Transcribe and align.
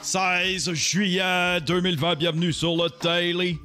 16 0.00 0.72
juillet 0.72 1.60
2020, 1.60 2.14
bienvenue 2.16 2.52
sur 2.54 2.74
le 2.74 2.88
Daily 3.02 3.58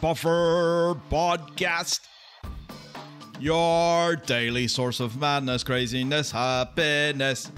Buffer 0.00 0.94
Podcast. 1.10 2.00
Your 3.38 4.16
daily 4.26 4.66
source 4.66 5.00
of 5.00 5.18
madness, 5.18 5.62
craziness, 5.62 6.30
happiness. 6.32 7.50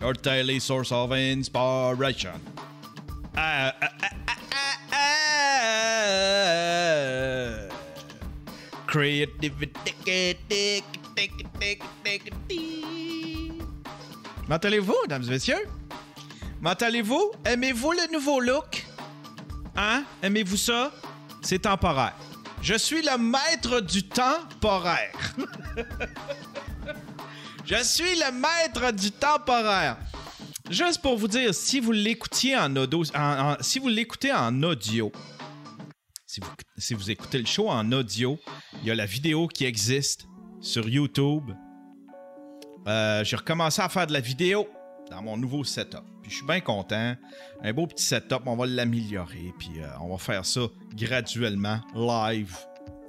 Your 0.00 0.12
daily 0.12 0.60
source 0.60 0.92
of 0.92 1.12
inspiration. 1.12 2.40
Creativity. 8.86 9.82
Comment 14.46 14.58
allez-vous, 14.58 14.94
mesdames 15.02 15.24
et 15.24 15.30
messieurs? 15.30 15.68
Comment 16.62 16.74
allez-vous? 16.74 17.32
Aimez-vous 17.44 17.90
le 17.90 18.12
nouveau 18.12 18.38
look? 18.38 18.86
Hein? 19.74 20.04
Aimez-vous 20.22 20.56
ça? 20.56 20.92
C'est 21.42 21.58
temporaire. 21.58 22.14
Je 22.62 22.74
suis 22.74 23.02
le 23.02 23.18
maître 23.18 23.80
du 23.80 24.04
temporaire. 24.04 25.34
Je 27.64 27.82
suis 27.82 28.14
le 28.14 28.30
maître 28.30 28.92
du 28.92 29.10
temporaire. 29.10 29.96
Juste 30.70 31.02
pour 31.02 31.18
vous 31.18 31.26
dire, 31.26 31.52
si 31.52 31.80
vous 31.80 31.90
l'écoutiez 31.90 32.56
en 32.56 32.76
audio, 32.76 33.02
l'écoutez 33.88 34.32
en 34.32 34.62
audio, 34.62 35.10
si 36.24 36.94
vous 36.94 37.10
écoutez 37.10 37.38
le 37.38 37.46
show 37.46 37.68
en 37.68 37.90
audio, 37.90 38.38
il 38.80 38.86
y 38.86 38.92
a 38.92 38.94
la 38.94 39.06
vidéo 39.06 39.48
qui 39.48 39.64
existe 39.64 40.28
sur 40.60 40.88
YouTube. 40.88 41.50
Euh, 42.86 43.24
J'ai 43.24 43.36
recommencé 43.36 43.82
à 43.82 43.88
faire 43.88 44.06
de 44.06 44.12
la 44.12 44.20
vidéo 44.20 44.68
dans 45.10 45.22
mon 45.22 45.36
nouveau 45.36 45.64
setup. 45.64 46.02
Puis 46.22 46.30
je 46.30 46.36
suis 46.36 46.46
bien 46.46 46.60
content. 46.60 47.14
Un 47.62 47.72
beau 47.72 47.86
petit 47.86 48.04
setup, 48.04 48.42
on 48.46 48.56
va 48.56 48.66
l'améliorer. 48.66 49.52
Puis 49.58 49.70
euh, 49.78 49.86
on 50.00 50.10
va 50.10 50.18
faire 50.18 50.44
ça 50.44 50.62
graduellement, 50.94 51.80
live. 51.94 52.56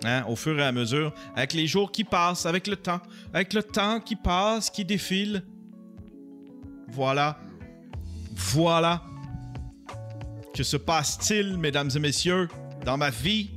Hein, 0.04 0.24
au 0.28 0.36
fur 0.36 0.60
et 0.60 0.64
à 0.64 0.72
mesure, 0.72 1.12
avec 1.36 1.54
les 1.54 1.66
jours 1.66 1.92
qui 1.92 2.04
passent, 2.04 2.46
avec 2.46 2.68
le 2.68 2.76
temps, 2.76 3.02
avec 3.34 3.54
le 3.54 3.64
temps 3.64 4.00
qui 4.00 4.16
passe, 4.16 4.70
qui 4.70 4.86
défile. 4.86 5.44
Voilà. 6.90 7.40
Voilà. 8.36 9.02
Que 10.54 10.62
se 10.62 10.78
passe-t-il, 10.78 11.58
mesdames 11.58 11.90
et 11.96 12.00
messieurs, 12.00 12.48
dans 12.86 12.98
ma 12.98 13.10
vie, 13.10 13.50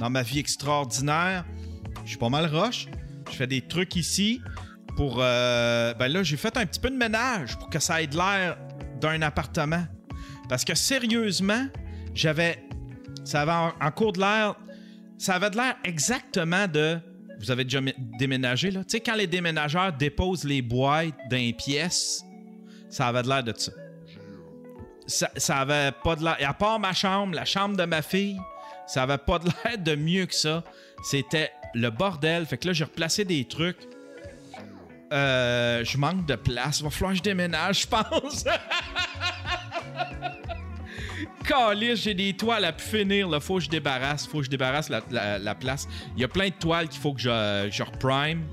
dans 0.00 0.08
ma 0.08 0.22
vie 0.22 0.38
extraordinaire? 0.38 1.44
Je 2.04 2.10
suis 2.10 2.18
pas 2.18 2.30
mal 2.30 2.46
roche. 2.46 2.86
Je 3.30 3.36
fais 3.36 3.46
des 3.46 3.60
trucs 3.60 3.94
ici 3.96 4.40
pour. 4.96 5.16
euh, 5.20 5.94
ben 5.94 6.08
là, 6.08 6.22
j'ai 6.22 6.36
fait 6.36 6.56
un 6.56 6.66
petit 6.66 6.80
peu 6.80 6.90
de 6.90 6.96
ménage 6.96 7.58
pour 7.58 7.70
que 7.70 7.78
ça 7.78 8.02
ait 8.02 8.06
de 8.06 8.16
l'air 8.16 8.56
d'un 9.00 9.22
appartement. 9.22 9.84
Parce 10.48 10.64
que 10.64 10.74
sérieusement, 10.74 11.66
j'avais. 12.14 12.62
Ça 13.24 13.42
avait 13.42 13.74
en, 13.80 13.90
cours 13.90 14.12
de 14.12 14.20
l'air. 14.20 14.54
Ça 15.18 15.34
avait 15.34 15.50
de 15.50 15.56
l'air 15.56 15.76
exactement 15.84 16.66
de. 16.66 16.98
Vous 17.38 17.50
avez 17.50 17.64
déjà 17.64 17.80
mé- 17.80 17.94
déménagé, 18.18 18.70
là? 18.70 18.80
Tu 18.84 18.90
sais, 18.90 19.00
quand 19.00 19.14
les 19.16 19.26
déménageurs 19.26 19.92
déposent 19.92 20.44
les 20.44 20.62
boîtes 20.62 21.14
d'un 21.30 21.50
pièce, 21.56 22.22
ça 22.88 23.08
avait 23.08 23.22
de 23.22 23.28
l'air 23.28 23.42
de 23.42 23.52
ça. 23.56 23.72
Ça, 25.06 25.30
ça 25.36 25.56
avait 25.58 25.90
pas 26.04 26.14
de 26.16 26.22
l'air. 26.24 26.36
À 26.48 26.54
part 26.54 26.78
ma 26.78 26.92
chambre, 26.92 27.34
la 27.34 27.44
chambre 27.44 27.76
de 27.76 27.84
ma 27.84 28.02
fille, 28.02 28.38
ça 28.86 29.02
avait 29.02 29.18
pas 29.18 29.38
de 29.40 29.48
l'air 29.64 29.78
de 29.78 29.94
mieux 29.96 30.26
que 30.26 30.34
ça. 30.34 30.62
C'était 31.04 31.50
le 31.74 31.90
bordel. 31.90 32.46
Fait 32.46 32.58
que 32.58 32.68
là, 32.68 32.72
j'ai 32.72 32.84
replacé 32.84 33.24
des 33.24 33.44
trucs. 33.44 33.78
Euh, 35.12 35.84
je 35.84 35.98
manque 35.98 36.24
de 36.26 36.36
place. 36.36 36.80
Il 36.80 36.84
va 36.84 36.90
falloir 36.90 37.12
que 37.12 37.18
je 37.18 37.22
déménage, 37.22 37.82
je 37.82 37.86
pense. 37.86 38.44
Calice, 41.46 42.02
j'ai 42.02 42.14
des 42.14 42.32
toiles 42.34 42.64
à 42.64 42.72
pu 42.72 42.84
finir. 42.84 43.28
Là. 43.28 43.40
Faut 43.40 43.56
que 43.56 43.64
je 43.64 43.68
débarrasse. 43.70 44.26
Faut 44.26 44.38
que 44.38 44.44
je 44.44 44.50
débarrasse 44.50 44.88
la, 44.88 45.02
la- 45.10 45.38
la 45.38 45.54
place. 45.54 45.88
Il 46.16 46.20
y 46.22 46.24
a 46.24 46.28
plein 46.28 46.48
de 46.48 46.54
toiles 46.54 46.88
qu'il 46.88 47.00
faut 47.00 47.12
que 47.12 47.20
je, 47.20 47.82
reprime. 47.82 48.44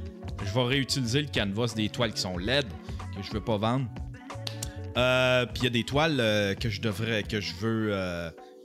Je 0.45 0.53
vais 0.53 0.63
réutiliser 0.63 1.21
le 1.21 1.27
canvas 1.33 1.73
des 1.75 1.89
toiles 1.89 2.13
qui 2.13 2.21
sont 2.21 2.37
LED 2.37 2.65
que 3.15 3.23
je 3.23 3.31
veux 3.31 3.41
pas 3.43 3.57
vendre. 3.57 3.87
Euh, 4.97 5.45
Puis 5.45 5.61
il 5.61 5.63
y 5.65 5.67
a 5.67 5.71
des 5.71 5.83
toiles 5.83 6.17
euh, 6.19 6.55
que 6.55 6.69
je 6.69 6.81
devrais, 6.81 7.23
que 7.23 7.39
je 7.39 7.53
veux, 7.55 7.93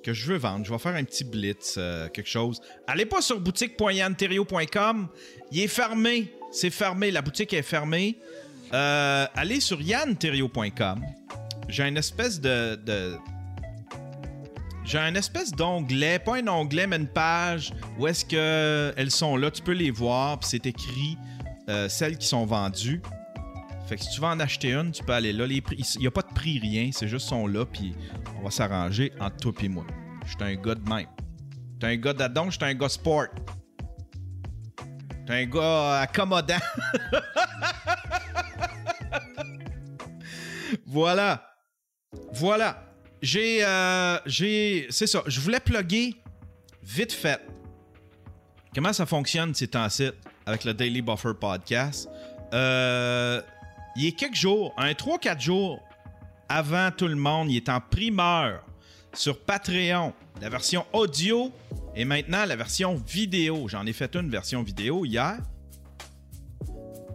que 0.02 0.12
je 0.12 0.26
veux 0.26 0.38
vendre. 0.38 0.64
Je 0.64 0.72
vais 0.72 0.78
faire 0.78 0.94
un 0.94 1.04
petit 1.04 1.24
blitz, 1.24 1.74
quelque 2.12 2.28
chose. 2.28 2.60
Allez 2.86 3.06
pas 3.06 3.20
sur 3.20 3.40
boutique.yanterio.com. 3.40 5.08
Il 5.52 5.60
est 5.60 5.68
fermé. 5.68 6.32
C'est 6.54 6.70
fermé. 6.70 7.10
La 7.10 7.20
boutique 7.20 7.52
est 7.52 7.62
fermée. 7.62 8.16
Euh, 8.72 9.26
allez 9.34 9.60
sur 9.60 9.82
yanterio.com. 9.82 11.04
J'ai 11.68 11.82
une 11.82 11.96
espèce 11.96 12.40
de, 12.40 12.78
j'ai 14.84 14.98
un 14.98 15.14
espèce 15.16 15.50
d'onglet, 15.50 16.20
pas 16.20 16.36
un 16.36 16.46
onglet, 16.46 16.86
mais 16.86 16.96
une 16.96 17.08
page 17.08 17.72
où 17.98 18.06
est-ce 18.06 18.24
que 18.24 18.94
elles 18.96 19.10
sont 19.10 19.36
là. 19.36 19.50
Tu 19.50 19.62
peux 19.62 19.72
les 19.72 19.90
voir, 19.90 20.38
puis 20.38 20.50
c'est 20.50 20.66
écrit 20.66 21.18
euh, 21.68 21.88
celles 21.88 22.18
qui 22.18 22.26
sont 22.26 22.46
vendues. 22.46 23.02
Fait 23.88 23.96
que 23.96 24.02
si 24.02 24.10
tu 24.10 24.20
veux 24.20 24.26
en 24.28 24.38
acheter 24.38 24.72
une, 24.72 24.92
tu 24.92 25.02
peux 25.02 25.12
aller 25.12 25.32
là. 25.32 25.46
Les 25.46 25.60
prix, 25.60 25.82
il 25.96 26.02
n'y 26.02 26.06
a 26.06 26.10
pas 26.12 26.22
de 26.22 26.32
prix, 26.32 26.60
rien. 26.60 26.90
C'est 26.92 27.08
juste 27.08 27.28
sont 27.28 27.48
là, 27.48 27.66
puis 27.66 27.94
on 28.38 28.44
va 28.44 28.50
s'arranger 28.50 29.12
entre 29.20 29.36
toi 29.36 29.52
et 29.60 29.68
moi. 29.68 29.86
Je 30.24 30.30
suis 30.30 30.36
un 30.40 30.54
gars 30.54 30.76
de 30.76 30.88
même. 30.88 31.08
T'es 31.80 31.86
un 31.88 31.96
gars 31.96 32.12
d'adon, 32.12 32.50
je 32.50 32.56
suis 32.58 32.64
un 32.64 32.74
gars 32.74 32.88
sport. 32.88 33.26
T'es 35.26 35.32
un 35.32 35.46
gars 35.46 36.00
accommodant. 36.00 36.58
voilà. 40.86 41.42
Voilà. 42.32 42.82
J'ai. 43.22 43.64
euh, 43.64 44.18
j'ai. 44.26 44.86
C'est 44.90 45.06
ça. 45.06 45.22
Je 45.26 45.40
voulais 45.40 45.60
plugger 45.60 46.14
vite 46.82 47.12
fait. 47.12 47.40
Comment 48.74 48.92
ça 48.92 49.06
fonctionne 49.06 49.54
ces 49.54 49.68
temps-ci 49.68 50.10
avec 50.46 50.64
le 50.64 50.74
Daily 50.74 51.00
Buffer 51.00 51.32
Podcast? 51.40 52.08
Euh, 52.52 53.40
il 53.96 54.08
a 54.08 54.10
quelques 54.10 54.34
jours, 54.34 54.74
un 54.76 54.92
3-4 54.92 55.40
jours 55.40 55.80
avant 56.48 56.90
tout 56.90 57.06
le 57.06 57.14
monde, 57.14 57.50
il 57.50 57.56
est 57.56 57.68
en 57.68 57.80
primeur 57.80 58.64
sur 59.12 59.38
Patreon. 59.40 60.12
La 60.40 60.48
version 60.48 60.84
audio 60.92 61.52
et 61.96 62.04
maintenant 62.04 62.44
la 62.44 62.56
version 62.56 62.96
vidéo. 62.96 63.68
J'en 63.68 63.86
ai 63.86 63.92
fait 63.92 64.14
une 64.16 64.30
version 64.30 64.62
vidéo 64.62 65.04
hier. 65.04 65.38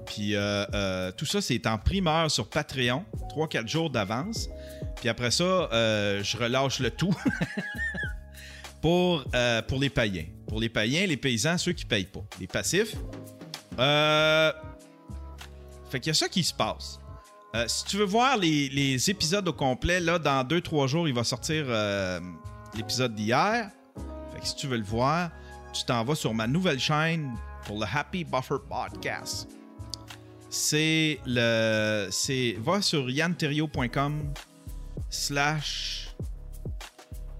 Puis 0.05 0.35
euh, 0.35 0.65
euh, 0.73 1.11
tout 1.11 1.25
ça, 1.25 1.41
c'est 1.41 1.67
en 1.67 1.77
primeur 1.77 2.31
sur 2.31 2.49
Patreon, 2.49 3.05
3-4 3.35 3.67
jours 3.67 3.89
d'avance. 3.89 4.49
Puis 4.95 5.07
après 5.07 5.31
ça, 5.31 5.43
euh, 5.43 6.23
je 6.23 6.37
relâche 6.37 6.79
le 6.79 6.89
tout 6.91 7.15
pour, 8.81 9.23
pour 9.67 9.79
les 9.79 9.89
païens. 9.89 10.25
Pour 10.47 10.59
les 10.59 10.69
païens, 10.69 11.05
les 11.05 11.17
paysans, 11.17 11.57
ceux 11.57 11.73
qui 11.73 11.85
payent 11.85 12.05
pas. 12.05 12.23
Les 12.39 12.47
passifs. 12.47 12.95
Fait 15.89 15.99
qu'il 15.99 16.07
y 16.07 16.11
a 16.11 16.15
ça 16.15 16.27
qui 16.27 16.43
se 16.43 16.53
passe. 16.53 16.99
Si 17.67 17.85
tu 17.85 17.97
veux 17.97 18.05
voir 18.05 18.37
les, 18.37 18.69
les 18.69 19.09
épisodes 19.09 19.47
au 19.47 19.53
complet, 19.53 19.99
là, 19.99 20.19
dans 20.19 20.43
2-3 20.43 20.87
jours, 20.87 21.07
il 21.07 21.13
va 21.13 21.23
sortir 21.23 21.65
l'épisode 22.75 23.13
d'hier. 23.13 23.69
Si 24.45 24.55
tu 24.55 24.67
veux 24.67 24.77
le 24.77 24.83
voir, 24.83 25.31
tu 25.73 25.83
t'en 25.83 26.03
vas 26.03 26.15
sur 26.15 26.33
ma 26.33 26.47
nouvelle 26.47 26.79
chaîne 26.79 27.35
pour 27.65 27.79
le 27.79 27.85
Happy 27.85 28.23
Buffer 28.23 28.55
Podcast. 28.69 29.47
C'est 30.49 31.19
le. 31.25 32.07
C'est. 32.11 32.55
Va 32.59 32.81
sur 32.81 33.09
yanterio.com 33.09 34.33
slash 35.09 36.15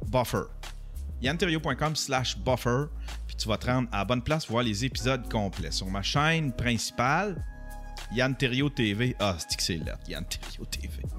buffer. 0.07 0.43
yanterio.com 1.21 1.95
slash 1.95 2.37
buffer. 2.37 2.85
Puis 3.27 3.35
tu 3.35 3.47
vas 3.47 3.57
te 3.57 3.65
rendre 3.65 3.89
à 3.91 3.99
la 3.99 4.05
bonne 4.05 4.21
place 4.21 4.45
pour 4.45 4.53
voir 4.53 4.63
les 4.63 4.85
épisodes 4.85 5.27
complets. 5.31 5.71
Sur 5.71 5.87
ma 5.87 6.01
chaîne 6.01 6.53
principale, 6.53 7.43
Yann 8.13 8.35
Terriot 8.35 8.69
TV. 8.69 9.15
Ah, 9.19 9.35
c'est 9.37 9.57
que 9.57 9.63
c'est 9.63 9.77
là, 9.77 9.97
Yann 10.07 10.25
Terriot 10.25 10.65
TV. 10.65 11.18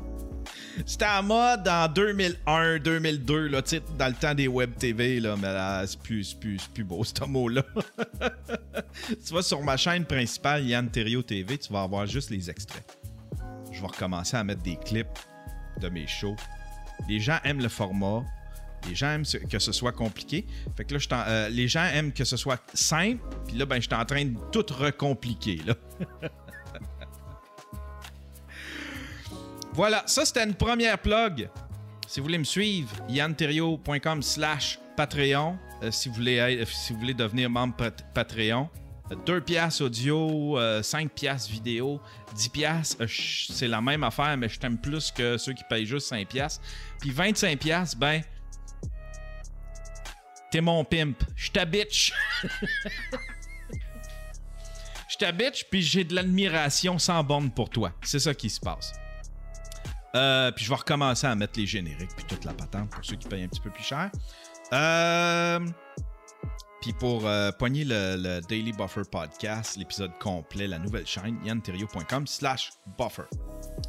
C'était 0.86 1.06
en 1.06 1.22
mode 1.22 1.68
en 1.68 1.88
2001, 1.88 2.78
2002, 2.78 3.48
là, 3.48 3.62
dans 3.98 4.06
le 4.08 4.14
temps 4.14 4.34
des 4.34 4.48
web 4.48 4.74
TV, 4.78 5.20
là, 5.20 5.36
mais 5.36 5.52
là, 5.52 5.86
c'est 5.86 6.00
plus, 6.00 6.34
plus, 6.34 6.66
plus 6.72 6.84
beau, 6.84 7.04
ce 7.04 7.24
mot-là. 7.24 7.62
tu 9.08 9.34
vas 9.34 9.42
sur 9.42 9.62
ma 9.62 9.76
chaîne 9.76 10.04
principale, 10.04 10.66
Yann 10.66 10.88
Terriot 10.88 11.22
TV, 11.22 11.58
tu 11.58 11.72
vas 11.72 11.82
avoir 11.82 12.06
juste 12.06 12.30
les 12.30 12.50
extraits. 12.50 12.98
Je 13.72 13.80
vais 13.80 13.86
recommencer 13.86 14.36
à 14.36 14.44
mettre 14.44 14.62
des 14.62 14.76
clips 14.76 15.18
de 15.80 15.88
mes 15.88 16.06
shows. 16.06 16.36
Les 17.08 17.20
gens 17.20 17.38
aiment 17.44 17.62
le 17.62 17.68
format. 17.68 18.24
Les 18.88 18.94
gens 18.94 19.10
aiment 19.10 19.24
que 19.24 19.58
ce 19.58 19.72
soit 19.72 19.92
compliqué. 19.92 20.46
Fait 20.76 20.84
que 20.84 20.94
là, 20.94 21.28
euh, 21.28 21.48
les 21.50 21.68
gens 21.68 21.84
aiment 21.84 22.12
que 22.12 22.24
ce 22.24 22.36
soit 22.36 22.60
simple. 22.72 23.22
Puis 23.46 23.56
là, 23.56 23.66
ben, 23.66 23.76
je 23.76 23.82
suis 23.82 23.94
en 23.94 24.04
train 24.04 24.24
de 24.24 24.34
tout 24.52 24.64
recompliquer, 24.72 25.60
là. 25.66 25.74
Voilà, 29.72 30.02
ça 30.06 30.24
c'était 30.24 30.44
une 30.44 30.54
première 30.54 30.98
plug. 30.98 31.48
Si 32.06 32.18
vous 32.20 32.24
voulez 32.24 32.38
me 32.38 32.44
suivre, 32.44 32.90
yanterio.com 33.08 34.22
slash 34.22 34.78
Patreon. 34.96 35.56
Euh, 35.82 35.90
si, 35.90 36.08
vous 36.08 36.16
voulez 36.16 36.36
être- 36.36 36.68
si 36.68 36.92
vous 36.92 36.98
voulez 36.98 37.14
devenir 37.14 37.48
membre 37.48 37.76
Pat- 37.76 38.04
Patreon. 38.12 38.68
2 39.26 39.40
piastres 39.40 39.82
audio, 39.86 40.56
5 40.82 41.10
piastres 41.10 41.50
vidéo, 41.50 42.00
10 42.36 42.48
piastres, 42.48 43.04
c'est 43.08 43.66
la 43.66 43.80
même 43.80 44.04
affaire, 44.04 44.36
mais 44.36 44.48
je 44.48 44.56
t'aime 44.56 44.78
plus 44.78 45.10
que 45.10 45.36
ceux 45.36 45.52
qui 45.52 45.64
payent 45.68 45.84
juste 45.86 46.06
5 46.06 46.28
piastres. 46.28 46.62
Puis 47.00 47.10
25 47.10 47.58
piastres, 47.58 47.96
ben, 47.98 48.22
t'es 50.52 50.60
mon 50.60 50.84
pimp. 50.84 51.16
Je 51.34 51.50
t'habitch. 51.50 52.12
Je 55.08 55.16
t'habitch, 55.26 55.64
puis 55.68 55.82
j'ai 55.82 56.04
de 56.04 56.14
l'admiration 56.14 56.96
sans 56.98 57.22
borne 57.24 57.50
pour 57.50 57.68
toi. 57.68 57.92
C'est 58.02 58.20
ça 58.20 58.32
qui 58.32 58.48
se 58.48 58.60
passe. 58.60 58.92
Euh, 60.16 60.50
puis 60.50 60.64
je 60.64 60.70
vais 60.70 60.76
recommencer 60.76 61.26
à 61.26 61.34
mettre 61.34 61.58
les 61.58 61.66
génériques, 61.66 62.10
puis 62.16 62.24
toute 62.26 62.44
la 62.44 62.52
patente 62.52 62.90
pour 62.90 63.04
ceux 63.04 63.16
qui 63.16 63.28
payent 63.28 63.44
un 63.44 63.48
petit 63.48 63.60
peu 63.60 63.70
plus 63.70 63.84
cher. 63.84 64.10
Euh... 64.72 65.60
Puis 66.80 66.94
pour 66.94 67.26
euh, 67.26 67.50
le, 67.60 68.40
Daily 68.48 68.72
Buffer 68.72 69.02
Podcast, 69.10 69.76
l'épisode 69.76 70.12
complet, 70.18 70.66
la 70.66 70.78
nouvelle 70.78 71.06
chaîne, 71.06 71.38
yanterio.com 71.44 72.26
slash 72.26 72.70
buffer. 72.98 73.24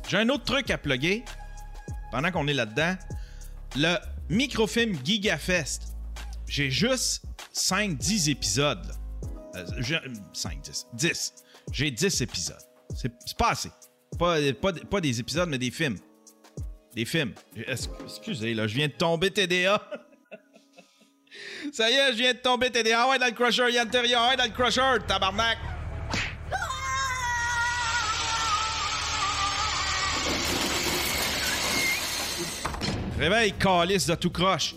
J'ai 0.09 0.17
un 0.17 0.27
autre 0.27 0.43
truc 0.43 0.69
à 0.69 0.77
plugger 0.77 1.23
pendant 2.11 2.31
qu'on 2.31 2.47
est 2.47 2.53
là-dedans. 2.53 2.95
Le 3.77 3.95
microfilm 4.29 4.97
GigaFest. 5.05 5.95
J'ai 6.47 6.69
juste 6.69 7.23
5-10 7.53 8.29
épisodes. 8.31 8.91
5, 10.33 10.61
10. 10.61 10.87
10. 10.93 11.33
J'ai 11.71 11.91
10 11.91 12.21
épisodes. 12.21 12.57
C'est 12.93 13.37
pas 13.37 13.51
assez. 13.51 13.71
Pas, 14.19 15.01
des 15.01 15.19
épisodes, 15.19 15.47
mais 15.47 15.57
des 15.57 15.71
films. 15.71 15.97
Des 16.95 17.05
films. 17.05 17.33
Excusez, 17.55 18.53
là, 18.53 18.67
je 18.67 18.75
viens 18.75 18.87
de 18.87 18.93
tomber 18.93 19.31
TDA. 19.31 19.81
Ça 21.71 21.89
y 21.89 21.93
est, 21.93 22.11
je 22.11 22.17
viens 22.17 22.33
de 22.33 22.39
tomber 22.39 22.69
TDA. 22.69 23.07
Ouais, 23.07 23.17
dans 23.17 23.27
le 23.27 23.31
crusher, 23.31 23.65
il 23.69 23.75
y 23.75 23.77
a 23.77 23.83
intérieur. 23.83 24.27
Ouais, 24.29 24.35
dans 24.35 24.43
le 24.43 24.49
crusher, 24.49 24.97
tabarnak. 25.07 25.57
Réveille, 33.17 33.53
calice 33.53 34.07
de 34.07 34.15
tout 34.15 34.31
croche. 34.31 34.75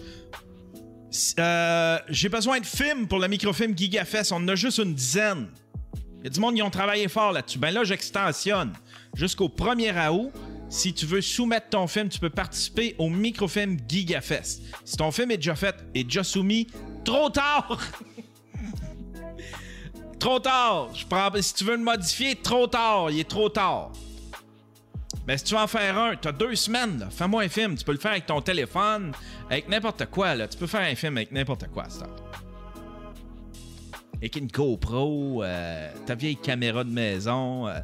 Euh, 1.38 1.98
j'ai 2.08 2.28
besoin 2.28 2.60
de 2.60 2.66
films 2.66 3.08
pour 3.08 3.18
le 3.18 3.26
microfilm 3.26 3.76
GigaFest. 3.76 4.32
On 4.32 4.36
en 4.36 4.48
a 4.48 4.54
juste 4.54 4.78
une 4.78 4.94
dizaine. 4.94 5.48
Il 6.18 6.24
y 6.24 6.26
a 6.26 6.30
du 6.30 6.40
monde 6.40 6.54
qui 6.54 6.62
ont 6.62 6.70
travaillé 6.70 7.08
fort 7.08 7.32
là-dessus. 7.32 7.58
Ben 7.58 7.72
là, 7.72 7.84
j'extensionne 7.84 8.72
jusqu'au 9.14 9.48
1er 9.48 10.10
août. 10.10 10.30
Si 10.68 10.92
tu 10.92 11.06
veux 11.06 11.20
soumettre 11.20 11.70
ton 11.70 11.86
film, 11.86 12.08
tu 12.08 12.18
peux 12.18 12.30
participer 12.30 12.94
au 12.98 13.08
microfilm 13.08 13.78
GigaFest. 13.88 14.62
Si 14.84 14.96
ton 14.96 15.10
film 15.10 15.30
est 15.30 15.36
déjà 15.36 15.54
fait 15.54 15.76
et 15.94 16.04
déjà 16.04 16.24
soumis, 16.24 16.66
trop 17.04 17.30
tard! 17.30 17.80
trop 20.18 20.40
tard! 20.40 20.90
Je 20.94 21.06
prends, 21.06 21.30
si 21.40 21.54
tu 21.54 21.64
veux 21.64 21.76
le 21.76 21.82
modifier, 21.82 22.36
trop 22.36 22.66
tard. 22.66 23.10
Il 23.10 23.20
est 23.20 23.28
trop 23.28 23.48
tard. 23.48 23.92
Mais 25.26 25.38
si 25.38 25.44
tu 25.44 25.54
veux 25.54 25.60
en 25.60 25.66
faire 25.66 25.96
un, 25.98 26.16
tu 26.16 26.28
as 26.28 26.32
deux 26.32 26.54
semaines. 26.54 27.06
Fais-moi 27.10 27.44
un 27.44 27.48
film. 27.48 27.76
Tu 27.76 27.84
peux 27.84 27.92
le 27.92 27.98
faire 27.98 28.12
avec 28.12 28.26
ton 28.26 28.40
téléphone, 28.40 29.12
avec 29.48 29.68
n'importe 29.68 30.06
quoi. 30.06 30.34
Là. 30.34 30.48
Tu 30.48 30.58
peux 30.58 30.66
faire 30.66 30.82
un 30.82 30.94
film 30.94 31.16
avec 31.16 31.32
n'importe 31.32 31.68
quoi, 31.68 31.88
ça. 31.88 32.06
Avec 34.16 34.36
une 34.36 34.48
GoPro, 34.48 35.42
euh, 35.42 35.90
ta 36.06 36.14
vieille 36.14 36.36
caméra 36.36 36.84
de 36.84 36.90
maison. 36.90 37.68
Euh. 37.68 37.78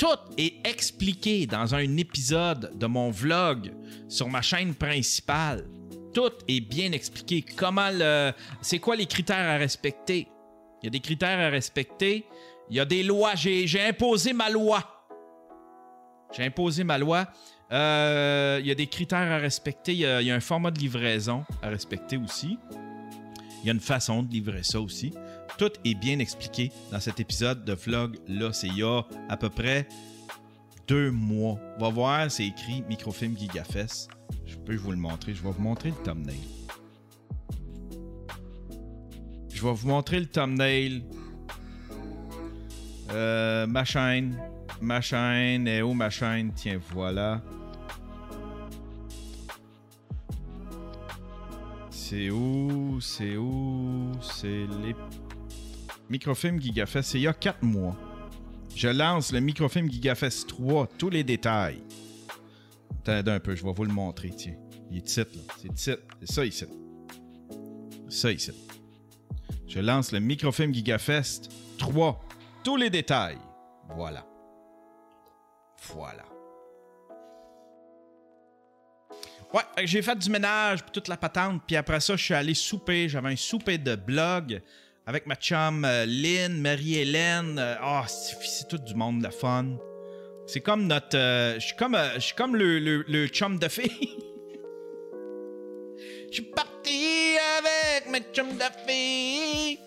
Tout 0.00 0.06
est 0.38 0.66
expliqué 0.66 1.46
dans 1.46 1.74
un 1.74 1.96
épisode 1.98 2.72
de 2.74 2.86
mon 2.86 3.10
vlog 3.10 3.74
sur 4.08 4.30
ma 4.30 4.40
chaîne 4.40 4.74
principale. 4.74 5.66
Tout 6.14 6.32
est 6.48 6.62
bien 6.62 6.90
expliqué. 6.92 7.44
Comment 7.54 7.90
le. 7.92 8.32
C'est 8.62 8.78
quoi 8.78 8.96
les 8.96 9.04
critères 9.04 9.46
à 9.46 9.58
respecter? 9.58 10.26
Il 10.82 10.86
y 10.86 10.88
a 10.88 10.90
des 10.90 11.00
critères 11.00 11.38
à 11.38 11.50
respecter. 11.50 12.24
Il 12.70 12.76
y 12.76 12.80
a 12.80 12.86
des 12.86 13.02
lois. 13.02 13.34
J'ai 13.34 13.86
imposé 13.86 14.32
ma 14.32 14.48
loi. 14.48 14.82
J'ai 16.34 16.44
imposé 16.44 16.82
ma 16.82 16.96
loi. 16.96 17.26
Euh, 17.70 18.58
il 18.58 18.66
y 18.66 18.70
a 18.70 18.74
des 18.74 18.86
critères 18.86 19.30
à 19.30 19.36
respecter. 19.36 19.92
Il 19.92 19.98
y, 19.98 20.30
a 20.30 20.34
un 20.34 20.40
format 20.40 20.70
de 20.70 20.78
livraison 20.78 21.44
à 21.62 21.68
respecter 21.68 22.16
aussi. 22.16 22.58
Il 23.62 23.66
y 23.66 23.68
a 23.68 23.74
une 23.74 23.80
façon 23.80 24.22
de 24.22 24.32
livrer 24.32 24.62
ça 24.62 24.80
aussi. 24.80 25.12
Tout 25.58 25.72
est 25.84 25.94
bien 25.94 26.18
expliqué 26.18 26.72
dans 26.90 27.00
cet 27.00 27.20
épisode 27.20 27.64
de 27.64 27.74
vlog. 27.74 28.18
Là, 28.28 28.52
c'est 28.52 28.68
il 28.68 28.78
y 28.78 28.82
a 28.82 29.02
à 29.28 29.36
peu 29.36 29.50
près 29.50 29.86
deux 30.88 31.10
mois. 31.10 31.58
On 31.78 31.82
va 31.82 31.90
voir, 31.90 32.30
c'est 32.30 32.46
écrit 32.46 32.82
Microfilm 32.88 33.36
Gigafest. 33.36 34.10
Je 34.46 34.56
peux 34.56 34.76
vous 34.76 34.90
le 34.90 34.96
montrer. 34.96 35.34
Je 35.34 35.42
vais 35.42 35.50
vous 35.50 35.62
montrer 35.62 35.90
le 35.90 35.96
thumbnail. 35.96 36.40
Je 39.52 39.62
vais 39.62 39.72
vous 39.72 39.88
montrer 39.88 40.20
le 40.20 40.26
thumbnail. 40.26 41.04
Euh, 43.12 43.66
ma 43.66 43.84
chaîne. 43.84 44.38
Ma 44.80 45.00
chaîne 45.02 45.68
est 45.68 45.82
où 45.82 45.92
ma 45.92 46.08
chaîne? 46.08 46.52
Tiens, 46.54 46.80
voilà. 46.92 47.42
C'est 51.90 52.30
où? 52.30 52.98
C'est 53.00 53.36
où? 53.36 54.10
C'est 54.22 54.66
les 54.82 54.96
microfilms 56.10 56.60
Gigafest. 56.60 57.10
C'est 57.10 57.18
il 57.18 57.22
y 57.22 57.26
a 57.26 57.32
4 57.32 57.62
mois. 57.62 57.96
Je 58.74 58.88
lance 58.88 59.32
le 59.32 59.40
microfilm 59.40 59.90
Gigafest 59.90 60.48
3, 60.48 60.88
tous 60.98 61.10
les 61.10 61.24
détails. 61.24 61.82
Attendez 63.00 63.30
un 63.30 63.40
peu, 63.40 63.54
je 63.54 63.64
vais 63.64 63.72
vous 63.72 63.84
le 63.84 63.92
montrer, 63.92 64.30
tiens. 64.30 64.56
Il 64.90 64.98
est 64.98 65.02
titre, 65.02 65.30
là. 65.36 65.42
C'est 65.56 65.74
titre. 65.74 66.02
C'est 66.20 66.32
ça 66.32 66.44
ici. 66.44 66.64
Ça 68.08 68.30
ici. 68.30 68.52
Je 69.66 69.78
lance 69.78 70.12
le 70.12 70.20
microfilm 70.20 70.74
Gigafest 70.74 71.50
3, 71.78 72.20
tous 72.64 72.76
les 72.76 72.90
détails. 72.90 73.38
Voilà. 73.94 74.26
Voilà. 75.94 76.24
Ouais, 79.52 79.62
j'ai 79.84 80.02
fait 80.02 80.16
du 80.16 80.30
ménage, 80.30 80.82
puis 80.82 80.92
toute 80.92 81.08
la 81.08 81.16
patente, 81.16 81.62
puis 81.66 81.74
après 81.74 81.98
ça, 81.98 82.14
je 82.14 82.22
suis 82.22 82.34
allé 82.34 82.54
souper. 82.54 83.08
J'avais 83.08 83.30
un 83.30 83.36
souper 83.36 83.78
de 83.78 83.96
blog 83.96 84.62
avec 85.10 85.26
ma 85.26 85.34
chum 85.34 85.84
euh, 85.84 86.06
Lynn, 86.06 86.60
Marie-Hélène. 86.60 87.58
Ah, 87.58 88.04
c'est 88.06 88.68
tout 88.68 88.78
du 88.78 88.94
monde, 88.94 89.22
la 89.22 89.32
fun. 89.32 89.76
C'est 90.46 90.60
comme 90.60 90.86
notre. 90.86 91.18
Euh, 91.18 91.54
je 91.54 91.66
suis 91.66 91.76
comme, 91.76 91.96
euh, 91.96 92.16
comme 92.36 92.54
le, 92.54 92.78
le, 92.78 93.04
le, 93.08 93.26
chum 93.26 93.58
de 93.58 93.66
fille. 93.66 93.90
Je 96.30 96.34
suis 96.34 96.44
parti 96.44 97.36
avec 97.58 98.08
ma 98.08 98.20
chum 98.32 98.50
de 98.56 98.62
fille. 98.86 99.80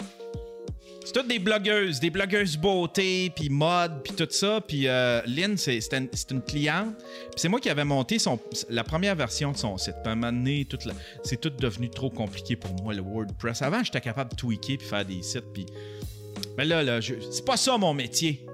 C'est 1.06 1.12
toutes 1.12 1.28
des 1.28 1.40
blogueuses, 1.40 2.00
des 2.00 2.10
blogueuses 2.10 2.58
beauté, 2.58 3.32
puis 3.36 3.50
mode, 3.50 4.04
puis 4.04 4.14
tout 4.14 4.28
ça. 4.30 4.62
Puis 4.66 4.88
euh, 4.88 5.22
Lynn, 5.26 5.58
c'est 5.58 5.80
une, 6.32 6.42
cliente. 6.42 6.96
Puis 6.98 7.36
c'est 7.38 7.50
moi 7.50 7.60
qui 7.60 7.70
avais 7.70 7.84
monté 7.84 8.20
son, 8.20 8.40
la 8.70 8.84
première 8.84 9.16
version 9.16 9.52
de 9.52 9.58
son 9.58 9.78
site. 9.78 9.96
Puis 10.02 10.10
à 10.10 10.12
un 10.12 10.16
moment 10.16 10.32
donné, 10.32 10.66
c'est 11.24 11.40
tout 11.40 11.50
devenu 11.50 11.90
trop 11.90 12.10
compliqué 12.10 12.56
pour 12.56 12.74
moi, 12.82 12.94
le 12.94 13.02
WordPress. 13.02 13.62
Avant, 13.62 13.84
j'étais 13.84 14.02
capable 14.02 14.32
de 14.32 14.36
tweaker 14.38 14.78
puis 14.78 14.88
faire 14.88 15.06
des 15.06 15.22
sites. 15.22 15.52
Puis... 15.54 15.66
Mais 16.58 16.66
là, 16.66 16.84
là 16.84 17.00
c'est 17.02 17.46
pas 17.46 17.58
ça 17.58 17.78
mon 17.78 17.94
métier. 17.94 18.46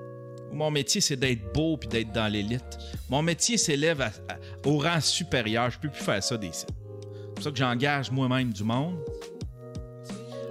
Mon 0.51 0.71
métier, 0.71 1.01
c'est 1.01 1.17
d'être 1.17 1.53
beau 1.53 1.77
puis 1.77 1.87
d'être 1.87 2.11
dans 2.11 2.27
l'élite. 2.27 2.79
Mon 3.09 3.21
métier 3.21 3.57
s'élève 3.57 4.11
au 4.65 4.79
rang 4.79 4.99
supérieur. 4.99 5.69
Je 5.69 5.77
peux 5.77 5.89
plus 5.89 6.03
faire 6.03 6.23
ça 6.23 6.35
des 6.35 6.51
sites. 6.51 6.69
C'est 6.69 7.35
pour 7.35 7.43
ça 7.43 7.51
que 7.51 7.57
j'engage 7.57 8.09
moi-même 8.11 8.51
du 8.51 8.63
monde. 8.63 8.97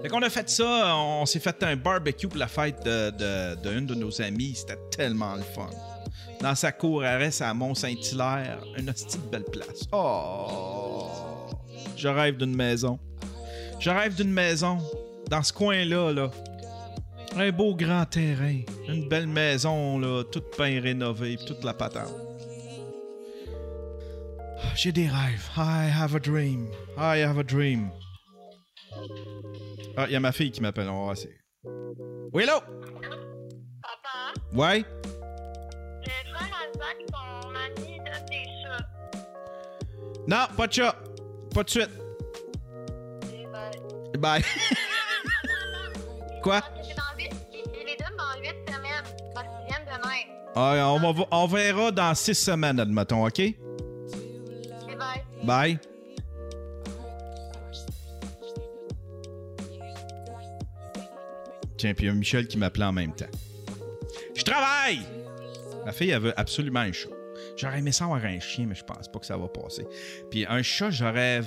Fait 0.03 0.09
qu'on 0.09 0.23
a 0.23 0.31
fait 0.31 0.49
ça, 0.49 0.97
on 0.97 1.27
s'est 1.27 1.41
fait 1.41 1.61
un 1.65 1.75
barbecue 1.77 2.29
pour 2.29 2.39
la 2.39 2.47
fête 2.47 2.83
d'une 2.85 3.11
de, 3.19 3.81
de, 3.81 3.95
nos 3.95 4.23
amies. 4.23 4.55
C'était 4.55 4.79
tellement 4.91 5.35
le 5.35 5.43
fun. 5.43 5.71
Dans 6.41 6.55
sa 6.55 6.71
cour, 6.71 7.05
elle 7.05 7.19
reste 7.19 7.43
à 7.43 7.53
Mont-Saint-Hilaire. 7.53 8.61
Une 8.77 8.91
hostie 8.91 9.19
belle 9.31 9.45
place. 9.45 9.83
Oh! 9.93 11.09
Je 11.97 12.07
rêve 12.07 12.37
d'une 12.37 12.55
maison. 12.55 12.99
Je 13.81 13.91
rêve 13.91 14.15
d'une 14.15 14.33
maison. 14.33 14.79
Dans 15.29 15.43
ce 15.43 15.53
coin-là, 15.53 16.13
là. 16.13 16.31
Un 17.37 17.51
beau 17.51 17.75
grand 17.75 18.05
terrain. 18.05 18.61
Une 18.89 19.09
belle 19.09 19.27
maison, 19.27 19.99
là. 19.99 20.23
Toute 20.31 20.57
bien 20.57 20.81
rénovée. 20.81 21.37
Toute 21.45 21.65
la 21.65 21.75
patente. 21.75 22.15
J'ai 24.77 24.93
des 24.93 25.09
rêves. 25.09 25.51
I 25.57 25.91
have 25.91 26.15
a 26.15 26.21
dream. 26.21 26.69
I 26.97 27.19
have 27.21 27.39
a 27.39 27.43
dream. 27.43 27.91
Ah, 30.01 30.05
il 30.07 30.13
y 30.13 30.17
a 30.17 30.21
ma 30.21 30.31
fille 30.31 30.53
qui 30.53 30.63
m'appelle. 30.63 30.89
On 30.89 31.07
va 31.09 31.15
voir. 31.15 31.17
Oui, 32.33 32.45
hello? 32.45 32.61
Papa? 33.83 34.33
Ouais? 34.55 34.85
Frère 36.05 36.95
son 37.11 37.49
ami 37.53 37.99
chats. 38.63 38.87
Non, 40.29 40.47
pas 40.57 40.69
de 40.69 40.73
chat. 40.73 40.95
Pas 41.53 41.65
de 41.65 41.71
suite. 41.71 41.91
Et 43.35 43.47
bye. 43.49 43.81
Bye. 44.19 44.45
Quoi? 46.45 46.61
Il 46.81 47.85
les 47.85 47.97
donne 47.97 48.17
dans 48.17 48.41
8 48.41 48.47
semaines 48.69 49.05
parce 49.35 49.49
qu'ils 49.49 49.67
viennent 49.67 49.85
de 49.85 49.91
naître. 49.91 50.31
Ah, 50.55 50.93
on, 50.93 51.13
va, 51.13 51.27
on 51.33 51.47
verra 51.49 51.91
dans 51.91 52.15
6 52.15 52.35
semaines, 52.37 52.79
admettons, 52.79 53.27
OK? 53.27 53.41
Et 53.41 53.59
bye. 54.97 55.25
Bye. 55.43 55.81
Tiens, 61.79 61.95
puis 61.95 62.07
il 62.07 62.09
y 62.09 62.11
a 62.11 62.15
Michel 62.15 62.49
qui 62.49 62.59
m'appelait 62.59 62.85
en 62.85 62.93
même 62.93 63.15
temps. 63.15 63.31
Je 64.35 64.43
travaille! 64.43 65.01
Ma 65.87 65.93
fille, 65.93 66.11
elle 66.11 66.21
veut 66.21 66.39
absolument 66.39 66.81
un 66.81 66.93
chat. 66.93 67.09
J'aurais 67.57 67.79
aimé 67.79 67.93
ça 67.93 68.05
avoir 68.05 68.25
un 68.25 68.41
chien, 68.41 68.67
mais 68.67 68.75
je 68.75 68.85
pense 68.85 69.09
pas 69.09 69.21
que 69.21 69.27
ça 69.27 69.37
va 69.37 69.49
passer. 69.49 69.87
Puis 70.31 70.45
un 70.47 70.63
chat, 70.63 70.91
j'aurais. 70.91 71.41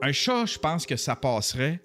Un 0.00 0.12
chat, 0.12 0.46
je 0.46 0.58
pense 0.58 0.86
que 0.86 0.96
ça 0.96 1.14
passerait. 1.14 1.80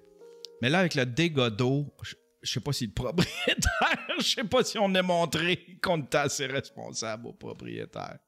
Mais 0.62 0.70
là, 0.70 0.80
avec 0.80 0.96
le 0.96 1.06
dégât 1.06 1.50
d'eau, 1.50 1.94
je, 2.02 2.16
je 2.42 2.52
sais 2.54 2.60
pas 2.62 2.72
si 2.72 2.88
le 2.88 2.94
propriétaire, 2.94 4.08
je 4.20 4.24
sais 4.24 4.44
pas 4.46 4.64
si 4.64 4.80
on 4.80 4.96
a 4.96 5.02
montré 5.02 5.78
qu'on 5.84 6.02
était 6.02 6.18
assez 6.18 6.46
responsable 6.46 7.28
au 7.28 7.34
propriétaire. 7.34 8.20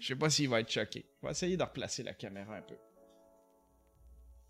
Je 0.00 0.06
sais 0.06 0.16
pas 0.16 0.30
s'il 0.30 0.48
va 0.48 0.60
être 0.60 0.70
choqué. 0.70 1.04
On 1.22 1.26
va 1.26 1.32
essayer 1.32 1.56
de 1.56 1.62
replacer 1.62 2.04
la 2.04 2.14
caméra 2.14 2.54
un 2.54 2.62
peu. 2.62 2.76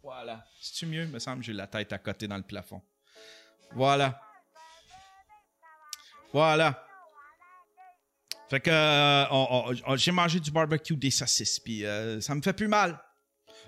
Voilà. 0.02 0.44
C'est-tu 0.60 0.86
mieux? 0.86 1.04
Il 1.04 1.10
me 1.10 1.18
semble 1.18 1.40
que 1.40 1.46
j'ai 1.46 1.52
la 1.54 1.66
tête 1.66 1.92
à 1.92 1.98
côté 1.98 2.28
dans 2.28 2.36
le 2.36 2.42
plafond. 2.42 2.82
Voilà. 3.74 4.20
Voilà. 6.32 6.84
Fait 8.48 8.60
que 8.60 8.70
euh, 8.70 9.96
j'ai 9.96 10.10
mangé 10.10 10.40
du 10.40 10.50
barbecue, 10.50 10.96
des 10.96 11.10
saucisses, 11.10 11.60
puis 11.60 11.84
euh, 11.84 12.20
ça 12.20 12.34
me 12.34 12.40
fait 12.40 12.54
plus 12.54 12.68
mal. 12.68 12.98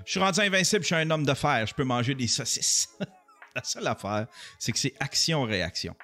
Je 0.07 0.13
suis 0.13 0.21
rendu 0.21 0.41
invincible, 0.41 0.83
je 0.83 0.87
suis 0.87 0.95
un 0.95 1.11
homme 1.11 1.27
de 1.27 1.35
fer, 1.35 1.67
je 1.67 1.75
peux 1.75 1.85
manger 1.85 2.15
des 2.15 2.29
saucisses. 2.29 2.89
La 3.55 3.65
seule 3.65 3.87
affaire, 3.87 4.27
c'est 4.59 4.73
que 4.73 4.79
c'est 4.79 4.95
action-réaction. 5.01 5.95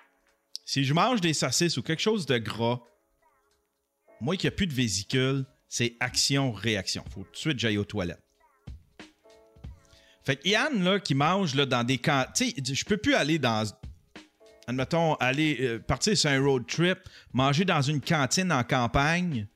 Si 0.65 0.85
je 0.85 0.93
mange 0.93 1.21
des 1.21 1.33
saucisses 1.33 1.77
ou 1.77 1.83
quelque 1.83 2.03
chose 2.03 2.27
de 2.27 2.39
gras, 2.39 2.81
moi 4.21 4.37
qui 4.37 4.47
a 4.47 4.51
plus 4.51 4.67
de 4.67 4.75
vésicule, 4.75 5.47
c'est 5.69 5.97
action-réaction. 6.01 7.05
Faut 7.15 7.23
tout 7.23 7.31
de 7.31 7.37
suite 7.37 7.59
j'aille 7.59 7.79
aux 7.79 7.85
toilettes. 7.85 8.23
Fait 10.25 10.37
que 10.37 10.49
Yann, 10.49 10.83
là, 10.83 10.99
qui 10.99 11.15
mange 11.15 11.55
là, 11.55 11.67
dans 11.67 11.85
des 11.85 11.99
camps. 11.99 12.27
Tu 12.35 12.51
sais, 12.51 12.75
je 12.75 12.85
peux 12.85 12.97
plus 12.97 13.15
aller 13.15 13.39
dans. 13.39 13.65
Admettons, 14.69 15.15
aller 15.15 15.59
euh, 15.61 15.79
partir 15.79 16.17
sur 16.17 16.31
un 16.31 16.41
road 16.43 16.67
trip, 16.67 16.99
manger 17.33 17.65
dans 17.65 17.83
une 17.83 18.01
cantine 18.01 18.51
en 18.53 18.65
campagne, 18.65 19.47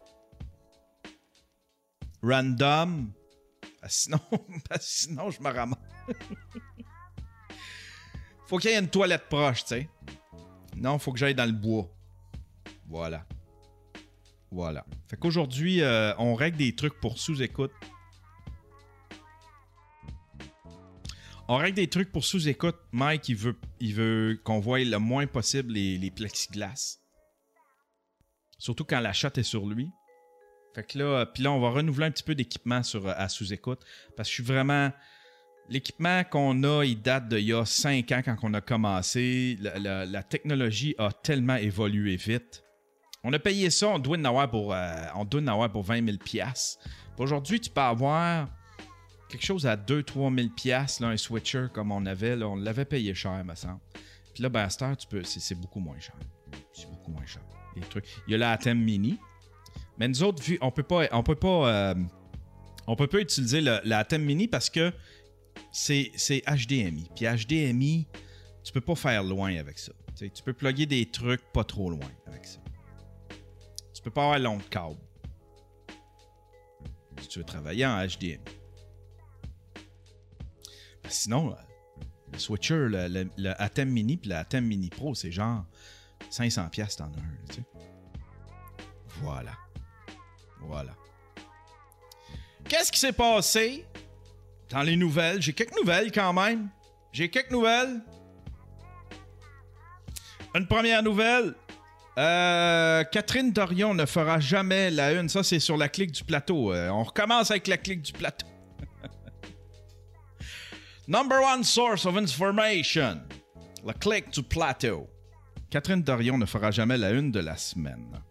random. 2.22 3.12
Que 3.82 3.88
sinon, 3.88 4.20
sinon 4.78 5.30
je 5.30 5.40
me 5.40 5.48
ramasse. 5.48 5.78
faut 8.46 8.58
qu'il 8.58 8.70
y 8.70 8.74
ait 8.74 8.78
une 8.78 8.90
toilette 8.90 9.26
proche, 9.30 9.64
tu 9.64 9.68
sais. 9.68 9.88
Non, 10.76 10.98
faut 10.98 11.12
que 11.12 11.18
j'aille 11.18 11.34
dans 11.34 11.46
le 11.46 11.52
bois. 11.52 11.88
Voilà. 12.86 13.24
Voilà. 14.50 14.84
Fait 15.08 15.16
qu'aujourd'hui, 15.16 15.80
euh, 15.80 16.12
on 16.18 16.34
règle 16.34 16.58
des 16.58 16.74
trucs 16.74 17.00
pour 17.00 17.18
sous-écoute. 17.18 17.72
On 21.52 21.56
règle 21.56 21.74
des 21.74 21.88
trucs 21.88 22.12
pour 22.12 22.24
sous-écoute. 22.24 22.76
Mike, 22.92 23.28
il 23.28 23.34
veut, 23.34 23.56
il 23.80 24.38
qu'on 24.44 24.60
voie 24.60 24.78
le 24.84 24.98
moins 24.98 25.26
possible 25.26 25.72
les, 25.72 26.12
plexiglas. 26.12 27.00
Surtout 28.56 28.84
quand 28.84 29.00
la 29.00 29.12
chatte 29.12 29.36
est 29.36 29.42
sur 29.42 29.66
lui. 29.66 29.90
Fait 30.76 30.84
que 30.84 30.96
là, 30.96 31.26
puis 31.26 31.42
là, 31.42 31.50
on 31.50 31.58
va 31.58 31.70
renouveler 31.70 32.06
un 32.06 32.12
petit 32.12 32.22
peu 32.22 32.36
d'équipement 32.36 32.82
à 33.16 33.28
sous-écoute. 33.28 33.80
Parce 34.16 34.28
que 34.28 34.30
je 34.30 34.42
suis 34.42 34.44
vraiment. 34.44 34.92
L'équipement 35.68 36.22
qu'on 36.22 36.62
a, 36.62 36.84
il 36.84 37.02
date 37.02 37.26
d'il 37.26 37.46
y 37.46 37.52
a 37.52 37.64
5 37.64 38.12
ans 38.12 38.22
quand 38.24 38.36
on 38.44 38.54
a 38.54 38.60
commencé. 38.60 39.58
La, 39.60 40.22
technologie 40.22 40.94
a 40.98 41.10
tellement 41.10 41.56
évolué 41.56 42.14
vite. 42.14 42.62
On 43.24 43.32
a 43.32 43.40
payé 43.40 43.70
ça, 43.70 43.88
en 43.88 44.24
avoir 44.24 44.48
pour, 44.48 44.72
euh, 44.72 45.68
pour 45.72 45.82
20 45.82 46.06
000 46.06 46.18
piastres. 46.18 46.78
Puis 47.16 47.24
Aujourd'hui, 47.24 47.58
tu 47.58 47.70
peux 47.70 47.80
avoir 47.80 48.46
quelque 49.30 49.44
chose 49.44 49.66
à 49.66 49.76
2-3 49.76 50.36
000 50.36 50.48
piastres, 50.54 51.02
là, 51.02 51.08
un 51.08 51.16
switcher 51.16 51.66
comme 51.72 51.92
on 51.92 52.04
avait. 52.06 52.36
Là, 52.36 52.48
on 52.48 52.56
l'avait 52.56 52.84
payé 52.84 53.14
cher, 53.14 53.42
me 53.44 53.54
semble. 53.54 53.80
Puis 54.34 54.42
là, 54.42 54.48
ben, 54.48 54.60
à 54.60 54.70
cette 54.70 54.98
tu 54.98 55.06
peux, 55.06 55.22
c'est, 55.24 55.54
beaucoup 55.54 55.80
moins 55.80 55.98
cher. 55.98 56.16
C'est 56.72 56.90
beaucoup 56.90 57.10
moins 57.10 57.26
cher. 57.26 57.42
Les 57.76 57.82
trucs. 57.82 58.06
Il 58.26 58.32
y 58.32 58.34
a 58.34 58.38
la 58.38 58.52
Atem 58.52 58.78
Mini. 58.78 59.18
Mais 59.98 60.08
nous 60.08 60.22
autres, 60.22 60.42
vu, 60.42 60.58
on 60.60 60.70
peut 60.70 60.82
pas, 60.82 61.06
on 61.12 61.22
peut 61.22 61.34
pas, 61.34 61.68
euh, 61.68 61.94
on 62.86 62.96
peut 62.96 63.06
pas 63.06 63.20
utiliser 63.20 63.60
la 63.60 63.98
Atem 63.98 64.22
Mini 64.22 64.48
parce 64.48 64.68
que 64.70 64.92
c'est, 65.72 66.42
HDMI. 66.46 67.08
Puis 67.14 67.26
HDMI, 67.26 68.06
tu 68.62 68.72
peux 68.72 68.80
pas 68.80 68.94
faire 68.94 69.22
loin 69.22 69.56
avec 69.56 69.78
ça. 69.78 69.92
Tu 70.16 70.42
peux 70.44 70.52
plugger 70.52 70.86
des 70.86 71.06
trucs 71.06 71.42
pas 71.52 71.64
trop 71.64 71.90
loin 71.90 72.10
avec 72.26 72.44
ça. 72.44 72.58
Tu 73.94 74.02
peux 74.02 74.10
pas 74.10 74.22
avoir 74.24 74.38
long 74.38 74.58
de 74.58 74.62
câble. 74.62 74.96
Si 77.20 77.28
tu 77.28 77.38
veux 77.38 77.44
travailler 77.44 77.86
en 77.86 78.06
HDMI. 78.06 78.38
Sinon, 81.10 81.56
le 82.32 82.38
switcher, 82.38 82.86
le, 82.88 83.60
Atem 83.60 83.90
Mini 83.90 84.16
puis 84.16 84.30
le 84.30 84.36
Atem 84.36 84.64
Mini 84.64 84.88
Pro, 84.88 85.14
c'est 85.14 85.32
genre 85.32 85.64
500$ 86.30 86.70
piastres 86.70 87.02
en 87.02 87.06
un. 87.06 87.62
Voilà. 89.22 89.52
Voilà. 90.60 90.92
Qu'est-ce 92.68 92.92
qui 92.92 93.00
s'est 93.00 93.12
passé 93.12 93.84
dans 94.70 94.82
les 94.82 94.96
nouvelles? 94.96 95.42
J'ai 95.42 95.52
quelques 95.52 95.76
nouvelles 95.76 96.12
quand 96.12 96.32
même. 96.32 96.68
J'ai 97.12 97.28
quelques 97.28 97.50
nouvelles. 97.50 98.00
Une 100.54 100.66
première 100.66 101.02
nouvelle. 101.02 101.54
Euh, 102.18 103.04
Catherine 103.04 103.52
Dorion 103.52 103.94
ne 103.94 104.04
fera 104.04 104.40
jamais 104.40 104.90
la 104.90 105.12
une. 105.12 105.28
Ça, 105.28 105.42
c'est 105.42 105.58
sur 105.58 105.76
la 105.76 105.88
clique 105.88 106.12
du 106.12 106.24
plateau. 106.24 106.72
Euh, 106.72 106.88
on 106.90 107.02
recommence 107.02 107.50
avec 107.50 107.66
la 107.66 107.78
clique 107.78 108.02
du 108.02 108.12
plateau. 108.12 108.46
Number 111.10 111.40
one 111.42 111.64
source 111.64 112.06
of 112.06 112.16
information. 112.16 113.22
La 113.84 113.94
clique 113.94 114.30
du 114.30 114.44
plateau. 114.44 115.08
Catherine 115.68 116.04
Dorion 116.04 116.38
ne 116.38 116.46
fera 116.46 116.70
jamais 116.70 116.96
la 116.96 117.10
une 117.10 117.32
de 117.32 117.40
la 117.40 117.56
semaine. 117.56 118.22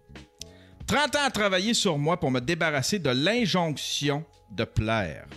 30 0.88 1.16
ans 1.18 1.26
à 1.26 1.30
travailler 1.30 1.74
sur 1.74 1.98
moi 1.98 2.18
pour 2.18 2.32
me 2.32 2.40
débarrasser 2.40 2.98
de 2.98 3.10
l'injonction 3.10 4.24
de 4.52 4.64
plaire. 4.64 5.28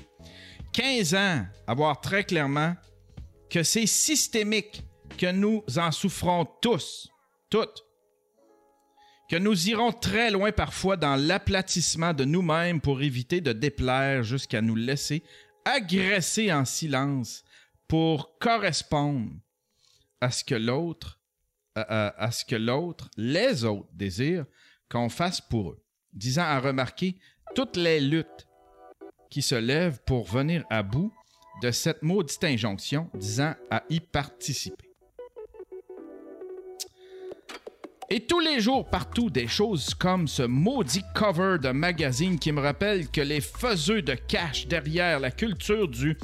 15 0.72 1.14
ans 1.16 1.44
à 1.66 1.74
voir 1.74 2.00
très 2.00 2.22
clairement 2.22 2.76
que 3.50 3.64
c'est 3.64 3.86
systémique, 3.86 4.84
que 5.18 5.32
nous 5.32 5.64
en 5.76 5.90
souffrons 5.90 6.46
tous, 6.60 7.10
toutes, 7.50 7.84
que 9.28 9.36
nous 9.36 9.68
irons 9.68 9.90
très 9.90 10.30
loin 10.30 10.52
parfois 10.52 10.96
dans 10.96 11.16
l'aplatissement 11.16 12.14
de 12.14 12.24
nous-mêmes 12.24 12.80
pour 12.80 13.02
éviter 13.02 13.40
de 13.40 13.52
déplaire 13.52 14.22
jusqu'à 14.22 14.60
nous 14.60 14.76
laisser 14.76 15.24
agresser 15.64 16.52
en 16.52 16.64
silence 16.64 17.44
pour 17.88 18.38
correspondre 18.38 19.32
à 20.20 20.30
ce 20.30 20.44
que 20.44 20.54
l'autre, 20.54 21.20
à, 21.74 22.30
ce 22.30 22.44
que 22.44 22.56
l'autre, 22.56 23.10
les 23.16 23.64
autres 23.64 23.88
désirent 23.92 24.46
qu'on 24.88 25.08
fasse 25.08 25.40
pour 25.40 25.70
eux, 25.70 25.84
disant 26.12 26.44
à 26.44 26.60
remarquer 26.60 27.16
toutes 27.54 27.76
les 27.76 28.00
luttes 28.00 28.46
qui 29.30 29.42
se 29.42 29.54
lèvent 29.54 30.00
pour 30.04 30.24
venir 30.26 30.64
à 30.70 30.82
bout 30.82 31.12
de 31.62 31.70
cette 31.70 32.02
maudite 32.02 32.44
injonction, 32.44 33.10
disant 33.14 33.54
à 33.70 33.82
y 33.88 34.00
participer. 34.00 34.91
Et 38.14 38.20
tous 38.20 38.40
les 38.40 38.60
jours, 38.60 38.84
partout, 38.90 39.30
des 39.30 39.48
choses 39.48 39.94
comme 39.94 40.28
ce 40.28 40.42
maudit 40.42 41.02
cover 41.14 41.56
de 41.58 41.70
magazine 41.70 42.38
qui 42.38 42.52
me 42.52 42.60
rappelle 42.60 43.08
que 43.08 43.22
les 43.22 43.40
faiseux 43.40 44.02
de 44.02 44.12
cash 44.12 44.66
derrière 44.66 45.18
la 45.18 45.30
culture 45.30 45.88
du 45.88 46.18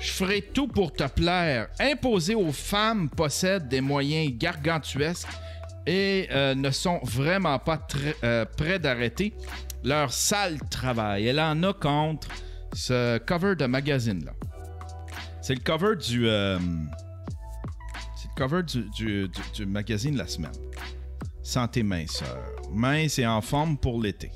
je 0.00 0.10
ferai 0.10 0.42
tout 0.42 0.66
pour 0.66 0.92
te 0.92 1.04
plaire, 1.06 1.68
imposé 1.78 2.34
aux 2.34 2.50
femmes 2.50 3.08
possèdent 3.08 3.68
des 3.68 3.80
moyens 3.80 4.32
gargantuesques 4.36 5.28
et 5.86 6.26
euh, 6.32 6.56
ne 6.56 6.70
sont 6.72 6.98
vraiment 7.04 7.60
pas 7.60 7.86
euh, 8.24 8.44
prêts 8.56 8.80
d'arrêter 8.80 9.32
leur 9.84 10.12
sale 10.12 10.58
travail. 10.70 11.28
Elle 11.28 11.38
en 11.38 11.62
a 11.62 11.72
contre 11.72 12.26
ce 12.72 13.18
cover 13.18 13.54
de 13.54 13.66
magazine-là. 13.66 14.32
C'est 15.40 15.54
le 15.54 15.60
cover 15.60 15.94
du. 15.94 16.26
euh, 16.28 16.58
c'est 18.16 18.28
le 18.28 18.34
cover 18.36 18.62
du, 18.64 19.28
du- 19.54 19.66
magazine 19.66 20.16
la 20.16 20.26
semaine. 20.26 20.50
Santé 21.42 21.82
minceur. 21.82 22.38
Mince 22.72 23.18
et 23.18 23.26
en 23.26 23.40
forme 23.40 23.76
pour 23.76 24.00
l'été. 24.00 24.30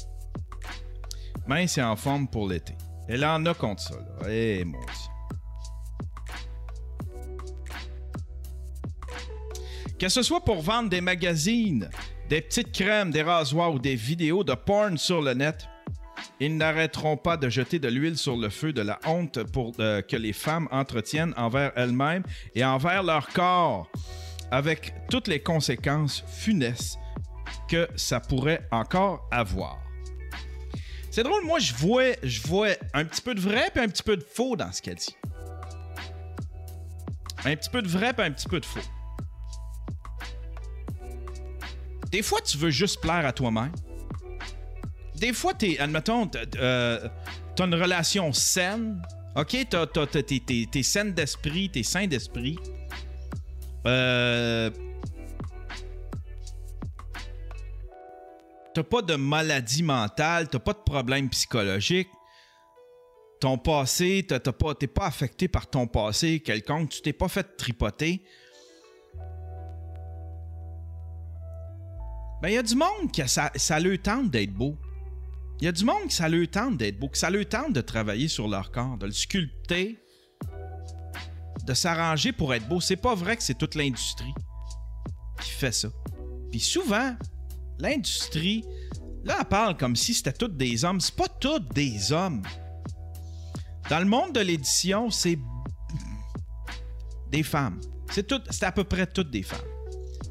Mince 1.46 1.78
et 1.78 1.82
en 1.82 1.96
forme 1.96 2.28
pour 2.28 2.48
l'été. 2.48 2.74
Elle 3.08 3.24
en 3.24 3.44
a 3.46 3.54
contre 3.54 3.82
ça, 3.82 3.94
là. 3.94 4.28
Eh, 4.28 4.64
mon 4.64 4.80
Dieu. 4.80 4.90
Que 9.98 10.08
ce 10.08 10.22
soit 10.22 10.44
pour 10.44 10.60
vendre 10.60 10.90
des 10.90 11.00
magazines, 11.00 11.88
des 12.28 12.42
petites 12.42 12.72
crèmes, 12.72 13.10
des 13.10 13.22
rasoirs 13.22 13.72
ou 13.72 13.78
des 13.78 13.94
vidéos 13.94 14.44
de 14.44 14.52
porn 14.54 14.98
sur 14.98 15.22
le 15.22 15.32
net, 15.32 15.68
ils 16.38 16.56
n'arrêteront 16.56 17.16
pas 17.16 17.38
de 17.38 17.48
jeter 17.48 17.78
de 17.78 17.88
l'huile 17.88 18.18
sur 18.18 18.36
le 18.36 18.50
feu 18.50 18.72
de 18.74 18.82
la 18.82 18.98
honte 19.06 19.42
pour, 19.44 19.72
euh, 19.80 20.02
que 20.02 20.16
les 20.16 20.34
femmes 20.34 20.68
entretiennent 20.70 21.32
envers 21.38 21.72
elles-mêmes 21.76 22.24
et 22.54 22.64
envers 22.64 23.02
leur 23.02 23.28
corps, 23.28 23.88
avec 24.50 24.94
toutes 25.10 25.28
les 25.28 25.40
conséquences 25.40 26.24
funestes 26.28 26.98
que 27.68 27.88
ça 27.96 28.20
pourrait 28.20 28.66
encore 28.70 29.28
avoir. 29.30 29.78
C'est 31.10 31.22
drôle, 31.22 31.44
moi 31.44 31.58
je 31.58 31.74
vois, 31.74 32.12
je 32.22 32.42
vois 32.42 32.70
un 32.92 33.04
petit 33.04 33.22
peu 33.22 33.34
de 33.34 33.40
vrai 33.40 33.70
puis 33.72 33.82
un 33.82 33.88
petit 33.88 34.02
peu 34.02 34.16
de 34.16 34.22
faux 34.24 34.56
dans 34.56 34.70
ce 34.72 34.82
qu'elle 34.82 34.96
dit. 34.96 35.16
Un 37.44 37.56
petit 37.56 37.70
peu 37.70 37.80
de 37.80 37.88
vrai 37.88 38.12
puis 38.12 38.26
un 38.26 38.32
petit 38.32 38.48
peu 38.48 38.60
de 38.60 38.66
faux. 38.66 38.80
Des 42.10 42.22
fois, 42.22 42.40
tu 42.40 42.56
veux 42.58 42.70
juste 42.70 43.00
plaire 43.00 43.26
à 43.26 43.32
toi-même. 43.32 43.72
Des 45.16 45.32
fois, 45.32 45.54
t'es, 45.54 45.78
admettons, 45.78 46.30
euh, 46.56 47.08
t'as 47.54 47.66
une 47.66 47.74
relation 47.74 48.32
saine. 48.32 49.02
OK, 49.34 49.56
t'es 49.68 50.82
saine 50.82 51.12
d'esprit, 51.12 51.70
t'es 51.70 51.82
sain 51.82 52.06
d'esprit. 52.06 52.58
Euh, 53.86 54.70
t'as 58.74 58.82
pas 58.82 59.02
de 59.02 59.14
maladie 59.14 59.82
mentale, 59.82 60.48
t'as 60.48 60.58
pas 60.58 60.72
de 60.72 60.82
problème 60.84 61.28
psychologique. 61.30 62.08
Ton 63.40 63.58
passé, 63.58 64.22
pas, 64.22 64.74
t'es 64.74 64.86
pas 64.86 65.06
affecté 65.06 65.46
par 65.46 65.68
ton 65.68 65.86
passé 65.86 66.40
quelconque, 66.40 66.90
tu 66.90 67.02
t'es 67.02 67.12
pas 67.12 67.28
fait 67.28 67.56
tripoter. 67.56 68.22
Ben, 72.42 72.48
il 72.48 72.54
y 72.54 72.58
a 72.58 72.62
du 72.62 72.74
monde 72.74 73.12
qui 73.12 73.22
a, 73.22 73.28
ça, 73.28 73.50
ça 73.54 73.78
tente 74.02 74.30
d'être 74.30 74.52
beau. 74.52 74.76
Il 75.60 75.64
y 75.64 75.68
a 75.68 75.72
du 75.72 75.84
monde 75.84 76.08
qui 76.08 76.14
ça 76.14 76.28
leur 76.28 76.48
tente 76.48 76.76
d'être 76.76 76.98
beau, 76.98 77.08
que 77.08 77.16
ça 77.16 77.30
leur 77.30 77.48
tente 77.48 77.72
de 77.72 77.80
travailler 77.80 78.28
sur 78.28 78.46
leur 78.48 78.70
corps, 78.70 78.98
de 78.98 79.06
le 79.06 79.12
sculpter, 79.12 79.98
de 81.66 81.74
s'arranger 81.74 82.32
pour 82.32 82.54
être 82.54 82.68
beau. 82.68 82.80
C'est 82.80 82.96
pas 82.96 83.14
vrai 83.14 83.36
que 83.36 83.42
c'est 83.42 83.58
toute 83.58 83.74
l'industrie 83.74 84.32
qui 85.40 85.50
fait 85.50 85.72
ça. 85.72 85.88
Puis 86.50 86.60
souvent, 86.60 87.14
l'industrie, 87.78 88.64
là, 89.24 89.38
elle 89.40 89.46
parle 89.46 89.76
comme 89.76 89.96
si 89.96 90.14
c'était 90.14 90.32
toutes 90.32 90.56
des 90.56 90.84
hommes. 90.84 91.00
C'est 91.00 91.16
pas 91.16 91.28
toutes 91.28 91.74
des 91.74 92.12
hommes. 92.12 92.42
Dans 93.90 93.98
le 93.98 94.06
monde 94.06 94.32
de 94.32 94.40
l'édition, 94.40 95.10
c'est 95.10 95.38
des 97.30 97.42
femmes. 97.42 97.80
C'est 98.10 98.62
à 98.62 98.72
peu 98.72 98.84
près 98.84 99.06
toutes 99.06 99.30
des 99.30 99.42
femmes. 99.42 99.58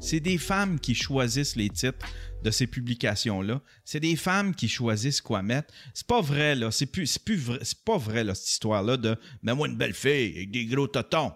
C'est 0.00 0.20
des 0.20 0.38
femmes 0.38 0.80
qui 0.80 0.94
choisissent 0.94 1.56
les 1.56 1.68
titres 1.68 2.06
de 2.46 2.52
ces 2.52 2.68
publications-là. 2.68 3.60
C'est 3.84 3.98
des 3.98 4.14
femmes 4.14 4.54
qui 4.54 4.68
choisissent 4.68 5.20
quoi 5.20 5.42
mettre. 5.42 5.74
C'est 5.92 6.06
pas 6.06 6.20
vrai, 6.20 6.54
là. 6.54 6.70
C'est 6.70 6.86
plus, 6.86 7.08
c'est 7.08 7.24
plus 7.24 7.38
vrai. 7.38 7.58
C'est 7.62 7.82
pas 7.84 7.98
vrai, 7.98 8.22
là, 8.22 8.36
cette 8.36 8.48
histoire-là 8.48 8.96
de 8.96 9.16
Mets-moi 9.42 9.66
une 9.66 9.76
belle 9.76 9.94
fille 9.94 10.36
avec 10.36 10.52
des 10.52 10.64
gros 10.66 10.86
totons. 10.86 11.32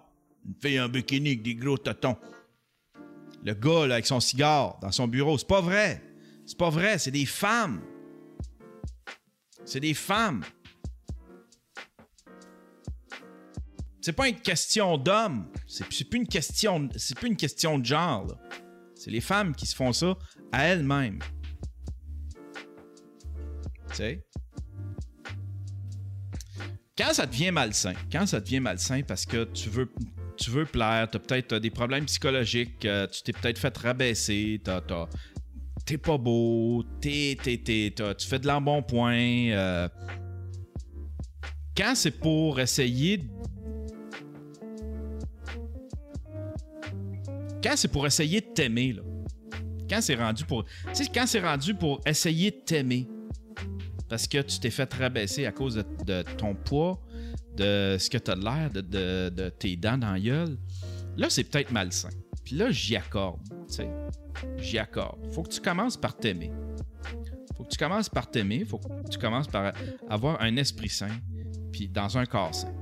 Une 0.46 0.54
fille 0.54 0.80
en 0.80 0.88
bikini 0.88 1.30
avec 1.30 1.42
des 1.42 1.56
gros 1.56 1.76
totons. 1.76 2.16
Le 3.44 3.54
gars, 3.54 3.88
là, 3.88 3.94
avec 3.94 4.06
son 4.06 4.20
cigare 4.20 4.78
dans 4.80 4.92
son 4.92 5.08
bureau. 5.08 5.36
C'est 5.36 5.48
pas 5.48 5.60
vrai. 5.60 6.00
C'est 6.46 6.56
pas 6.56 6.70
vrai. 6.70 6.96
C'est 6.98 7.10
des 7.10 7.26
femmes. 7.26 7.82
C'est 9.64 9.80
des 9.80 9.94
femmes. 9.94 10.44
C'est 14.00 14.12
pas 14.12 14.28
une 14.28 14.40
question 14.40 14.96
d'homme. 14.96 15.48
C'est 15.66 15.88
plus 15.88 16.18
une 16.18 16.28
question. 16.28 16.88
C'est 16.94 17.18
plus 17.18 17.28
une 17.28 17.36
question 17.36 17.80
de 17.80 17.84
genre. 17.84 18.28
C'est 18.94 19.10
les 19.10 19.20
femmes 19.20 19.56
qui 19.56 19.66
se 19.66 19.74
font 19.74 19.92
ça 19.92 20.16
à 20.52 20.64
elles-mêmes. 20.66 21.18
Tu 23.90 23.94
sais? 23.96 24.24
Quand 26.96 27.12
ça 27.14 27.26
devient 27.26 27.50
malsain, 27.50 27.94
quand 28.12 28.26
ça 28.26 28.40
devient 28.40 28.60
malsain 28.60 29.00
parce 29.06 29.24
que 29.24 29.44
tu 29.44 29.68
veux, 29.70 29.90
tu 30.36 30.50
veux 30.50 30.66
plaire, 30.66 31.08
t'as 31.10 31.18
peut-être 31.18 31.54
des 31.56 31.70
problèmes 31.70 32.04
psychologiques, 32.04 32.84
euh, 32.84 33.06
tu 33.06 33.22
t'es 33.22 33.32
peut-être 33.32 33.58
fait 33.58 33.76
rabaisser, 33.78 34.60
t'as, 34.62 34.80
t'as- 34.82 35.08
t'es 35.86 35.96
pas 35.98 36.18
beau, 36.18 36.84
tu 37.00 37.36
fais 37.40 38.38
de 38.38 38.46
l'embonpoint. 38.46 39.50
euh, 39.50 39.88
quand 41.76 41.94
c'est 41.94 42.10
pour 42.10 42.60
essayer 42.60 43.18
de 43.18 43.24
quand 47.62 47.76
c'est 47.76 47.88
pour 47.88 48.06
essayer 48.06 48.40
de 48.40 48.46
t'aimer, 48.46 48.92
là. 48.92 49.02
Quand 49.90 50.00
c'est 50.00 50.14
rendu 50.14 50.44
pour. 50.44 50.64
Rendu 51.42 51.74
pour 51.74 52.00
essayer 52.06 52.52
de 52.52 52.56
t'aimer. 52.64 53.08
Parce 54.08 54.26
que 54.26 54.38
tu 54.38 54.58
t'es 54.60 54.70
fait 54.70 54.92
rabaisser 54.94 55.46
à 55.46 55.52
cause 55.52 55.84
de, 56.06 56.22
ton 56.36 56.54
poids, 56.54 57.00
de 57.56 57.96
ce 57.98 58.08
que 58.08 58.18
t'as 58.18 58.36
de 58.36 58.44
l'air, 58.44 58.70
de 58.70 59.48
tes 59.50 59.76
dents 59.76 59.98
dans 59.98 60.12
la 60.12 60.20
gueule. 60.20 60.56
Là, 61.16 61.28
c'est 61.28 61.44
peut-être 61.44 61.70
malsain. 61.72 62.08
Puis 62.44 62.56
là, 62.56 62.70
j'y 62.70 62.96
accorde. 62.96 63.40
Tu 63.68 63.76
sais. 63.76 63.88
J'y 64.58 64.78
accorde. 64.78 65.18
Faut 65.32 65.42
que 65.42 65.50
tu 65.50 65.60
commences 65.60 65.96
par 65.96 66.16
t'aimer. 66.16 66.50
Faut 67.56 67.64
que 67.64 67.68
tu 67.68 67.78
commences 67.78 68.08
par 68.08 68.30
t'aimer. 68.30 68.64
Faut 68.64 68.78
que 68.78 69.08
tu 69.10 69.18
commences 69.18 69.48
par 69.48 69.72
avoir 70.08 70.40
un 70.40 70.56
esprit 70.56 70.88
sain. 70.88 71.10
Puis 71.72 71.88
dans 71.88 72.16
un 72.16 72.26
corps 72.26 72.54
sain. 72.54 72.72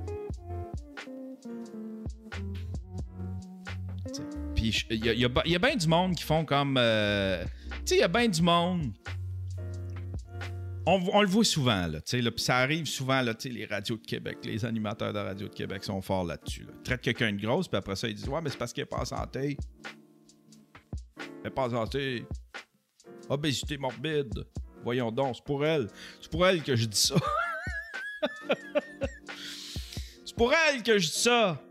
Puis 4.59 4.85
il 4.91 5.07
y 5.07 5.09
a, 5.09 5.13
il 5.13 5.31
il 5.47 5.59
bien 5.61 5.77
du 5.77 5.87
monde 5.87 6.17
qui 6.17 6.25
font 6.25 6.45
comme. 6.45 6.77
euh, 6.79 7.45
tu 7.45 7.81
sais, 7.85 7.97
il 7.97 8.01
y 8.01 8.03
a 8.03 8.09
bien 8.09 8.27
du 8.27 8.43
monde. 8.43 8.93
On, 10.85 11.21
le 11.21 11.29
voit 11.29 11.45
souvent, 11.45 11.87
là. 11.87 12.01
là, 12.01 12.31
ça 12.39 12.57
arrive 12.57 12.87
souvent, 12.87 13.21
là, 13.21 13.35
les 13.45 13.67
radios 13.67 13.99
de 13.99 14.07
Québec, 14.07 14.39
les 14.43 14.65
animateurs 14.65 15.13
de 15.13 15.19
radio 15.19 15.47
de 15.47 15.53
Québec 15.53 15.85
sont 15.85 16.01
forts 16.01 16.25
là-dessus. 16.25 16.63
Là. 16.63 16.73
Ils 16.75 16.83
traitent 16.83 17.03
quelqu'un 17.03 17.31
de 17.31 17.41
grosse, 17.41 17.69
puis 17.69 17.77
après 17.77 17.95
ça, 17.95 18.09
ils 18.09 18.15
disent 18.15 18.27
Ouais, 18.27 18.41
mais 18.43 18.49
c'est 18.49 18.57
parce 18.57 18.73
qu'elle 18.73 18.85
n'est 18.85 18.89
pas 18.89 19.03
en 19.03 19.05
santé. 19.05 19.59
Elle 21.19 21.27
n'est 21.45 21.51
pas 21.51 21.69
en 21.69 21.71
santé. 21.71 22.25
Obésité 23.29 23.77
morbide. 23.77 24.47
Voyons 24.83 25.13
donc, 25.13 25.37
c'est 25.37 25.45
pour 25.45 25.65
elle. 25.65 25.89
C'est 26.21 26.31
pour 26.31 26.47
elle 26.47 26.63
que 26.63 26.75
je 26.75 26.87
dis 26.87 26.99
ça. 26.99 27.17
c'est 30.25 30.35
pour 30.35 30.53
elle 30.53 30.83
que 30.83 30.99
je 30.99 31.07
dis 31.07 31.19
ça. 31.19 31.63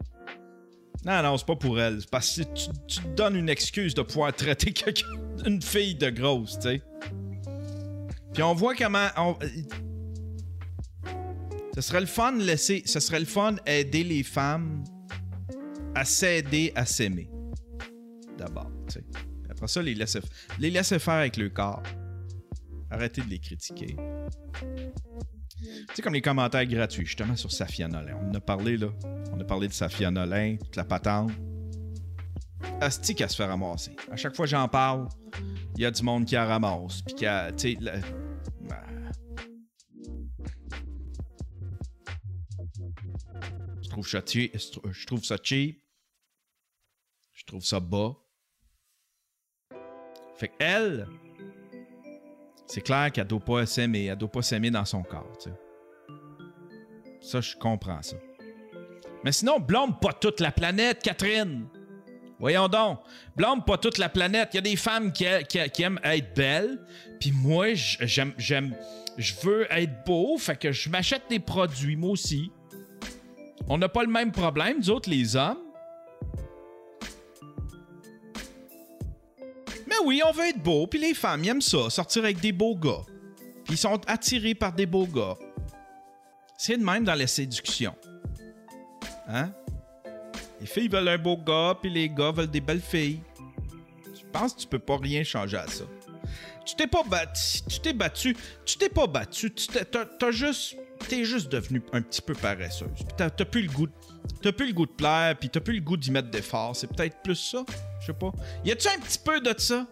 Non, 1.07 1.23
non, 1.23 1.37
c'est 1.37 1.47
pas 1.47 1.55
pour 1.55 1.79
elle. 1.79 2.01
C'est 2.01 2.09
parce 2.09 2.35
que 2.35 2.43
tu, 2.85 2.99
te 2.99 3.07
donnes 3.15 3.37
une 3.37 3.47
excuse 3.47 3.95
de 3.95 4.01
pouvoir 4.01 4.35
traiter 4.35 4.71
quelqu'un, 4.73 5.05
une 5.45 5.61
fille 5.61 5.95
de 5.95 6.09
grosse, 6.09 6.59
tu 6.59 6.63
sais. 6.63 6.81
Puis 8.33 8.43
on 8.43 8.53
voit 8.53 8.75
comment. 8.75 9.07
Ce 11.73 11.81
serait 11.81 12.01
le 12.01 12.07
fun 12.07 12.33
de 12.33 12.43
laisser. 12.43 12.83
Ce 12.85 12.99
serait 12.99 13.21
le 13.21 13.25
fun 13.25 13.55
aider 13.65 14.03
les 14.03 14.21
femmes 14.21 14.83
à 15.95 16.03
s'aider 16.03 16.73
à 16.75 16.85
s'aimer. 16.85 17.29
D'abord, 18.37 18.69
tu 18.87 18.95
sais. 18.95 19.05
Après 19.49 19.67
ça, 19.69 19.81
les 19.81 19.95
laisser, 19.95 20.19
les 20.59 20.69
laisser 20.69 20.99
faire 20.99 21.15
avec 21.15 21.37
le 21.37 21.47
corps. 21.47 21.83
Arrêtez 22.91 23.21
de 23.21 23.29
les 23.29 23.39
critiquer. 23.39 23.95
Sais, 25.93 26.01
comme 26.01 26.13
les 26.13 26.21
commentaires 26.21 26.65
gratuits, 26.65 27.05
justement, 27.05 27.35
sur 27.35 27.51
Safia 27.51 27.87
Nolin. 27.87 28.17
On 28.21 28.29
en 28.29 28.33
a 28.33 28.39
parlé, 28.39 28.77
là. 28.77 28.89
On 29.31 29.39
a 29.39 29.43
parlé 29.43 29.67
de 29.67 29.73
Safia 29.73 30.11
Nolin, 30.11 30.57
toute 30.57 30.75
la 30.75 30.85
patente. 30.85 31.31
Asti 32.81 33.15
qu'elle 33.15 33.29
se 33.29 33.35
fait 33.35 33.45
ramasser. 33.45 33.95
À 34.11 34.15
chaque 34.15 34.35
fois 34.35 34.45
que 34.45 34.51
j'en 34.51 34.67
parle, 34.67 35.07
il 35.75 35.81
y 35.81 35.85
a 35.85 35.91
du 35.91 36.03
monde 36.03 36.25
qui 36.25 36.35
la 36.35 36.45
ramasse. 36.45 37.01
Puis 37.01 37.15
qui 37.15 37.25
a. 37.25 37.51
Je 43.81 43.89
trouve 43.89 45.23
ça 45.23 45.37
cheap. 45.41 45.83
Je 47.33 47.45
trouve 47.45 47.63
ça 47.63 47.79
bas. 47.79 48.15
Fait 50.35 50.49
qu'elle, 50.49 51.07
c'est 52.67 52.81
clair 52.81 53.11
qu'elle 53.11 53.27
doit 53.27 53.39
pas 53.39 53.65
s'aimer. 53.65 54.05
Elle 54.05 54.17
doit 54.17 54.31
pas 54.31 54.41
s'aimer 54.41 54.69
dans 54.69 54.85
son 54.85 55.01
corps. 55.01 55.37
Ça, 57.21 57.41
je 57.41 57.55
comprends 57.55 58.01
ça. 58.01 58.17
Mais 59.23 59.31
sinon, 59.31 59.59
blâme 59.59 59.97
pas 59.99 60.13
toute 60.13 60.39
la 60.39 60.51
planète, 60.51 61.01
Catherine. 61.01 61.67
Voyons 62.39 62.67
donc. 62.67 62.99
Blâme 63.35 63.63
pas 63.63 63.77
toute 63.77 63.97
la 63.97 64.09
planète. 64.09 64.49
Il 64.53 64.57
y 64.57 64.59
a 64.59 64.61
des 64.61 64.75
femmes 64.75 65.11
qui, 65.11 65.25
aiment 65.25 65.99
être 66.03 66.35
belles. 66.35 66.79
Puis 67.19 67.31
moi, 67.31 67.73
j'aime, 67.73 68.33
j'aime, 68.37 68.75
je 69.17 69.33
veux 69.41 69.65
être 69.71 70.03
beau. 70.05 70.37
Fait 70.37 70.57
que 70.57 70.71
je 70.71 70.89
m'achète 70.89 71.23
des 71.29 71.39
produits, 71.39 71.95
moi 71.95 72.11
aussi. 72.11 72.51
On 73.69 73.77
n'a 73.77 73.89
pas 73.89 74.03
le 74.03 74.09
même 74.09 74.31
problème, 74.31 74.77
nous 74.77 74.89
autres, 74.91 75.09
les 75.09 75.35
hommes. 75.35 75.57
Oui, 80.07 80.21
on 80.25 80.31
veut 80.31 80.47
être 80.47 80.63
beau. 80.63 80.87
Puis 80.87 80.99
les 80.99 81.13
femmes, 81.13 81.43
ils 81.43 81.49
aiment 81.49 81.61
ça, 81.61 81.89
sortir 81.89 82.23
avec 82.23 82.39
des 82.39 82.53
beaux 82.53 82.75
gars. 82.75 83.03
Ils 83.69 83.77
sont 83.77 83.99
attirés 84.07 84.55
par 84.55 84.71
des 84.71 84.85
beaux 84.85 85.05
gars. 85.05 85.35
C'est 86.57 86.77
de 86.77 86.83
même 86.83 87.03
dans 87.03 87.13
la 87.13 87.27
séduction. 87.27 87.93
Hein? 89.27 89.51
Les 90.61 90.65
filles 90.65 90.87
veulent 90.87 91.09
un 91.09 91.17
beau 91.17 91.35
gars, 91.37 91.77
puis 91.79 91.91
les 91.91 92.09
gars 92.09 92.31
veulent 92.31 92.49
des 92.49 92.61
belles 92.61 92.81
filles. 92.81 93.19
Je 94.05 94.23
pense 94.31 94.53
que 94.53 94.61
tu 94.61 94.67
peux 94.67 94.79
pas 94.79 94.97
rien 94.97 95.23
changer 95.23 95.57
à 95.57 95.67
ça? 95.67 95.83
Tu 96.65 96.75
t'es 96.75 96.87
pas 96.87 97.03
battu. 97.03 97.61
Tu 97.69 97.79
t'es 97.81 97.93
battu. 97.93 98.35
Tu 98.65 98.77
t'es 98.77 98.89
pas 98.89 99.07
battu. 99.07 99.53
Tu 99.53 99.67
t'es- 99.67 99.85
t'as, 99.85 100.31
juste. 100.31 100.77
T'es 101.09 101.25
juste 101.25 101.49
devenu 101.49 101.81
un 101.93 102.01
petit 102.01 102.21
peu 102.21 102.33
paresseuse. 102.33 102.87
Puis 102.95 103.05
t'as, 103.17 103.29
plus 103.29 103.63
le 103.63 103.71
goût. 103.71 103.87
T'as 104.41 104.51
plus 104.51 104.67
le 104.67 104.73
goût 104.73 104.85
de 104.85 104.91
plaire, 104.91 105.35
puis 105.37 105.49
t'as 105.49 105.59
plus 105.59 105.75
le 105.75 105.81
goût 105.81 105.95
d'y 105.97 106.11
mettre 106.11 106.29
d'efforts. 106.29 106.75
C'est 106.75 106.87
peut-être 106.87 107.21
plus 107.21 107.35
ça. 107.35 107.63
Je 108.01 108.07
sais 108.07 108.13
pas. 108.13 108.31
Y 108.65 108.71
a-tu 108.71 108.87
un 108.87 108.99
petit 108.99 109.19
peu 109.19 109.39
de 109.39 109.53
ça? 109.57 109.85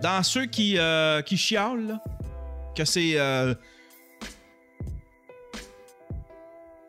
Dans 0.00 0.22
ceux 0.22 0.46
qui, 0.46 0.78
euh, 0.78 1.22
qui? 1.22 1.36
Que 2.74 2.84
c'est. 2.84 3.18
euh, 3.18 3.54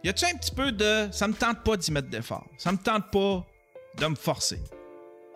Y 0.03 0.09
a-tu 0.09 0.25
un 0.25 0.37
petit 0.37 0.51
peu 0.51 0.71
de. 0.71 1.09
Ça 1.11 1.27
me 1.27 1.33
tente 1.33 1.63
pas 1.63 1.77
d'y 1.77 1.91
mettre 1.91 2.09
d'efforts. 2.09 2.47
Ça 2.57 2.71
me 2.71 2.77
tente 2.77 3.11
pas 3.11 3.45
de 3.97 4.07
me 4.07 4.15
forcer. 4.15 4.59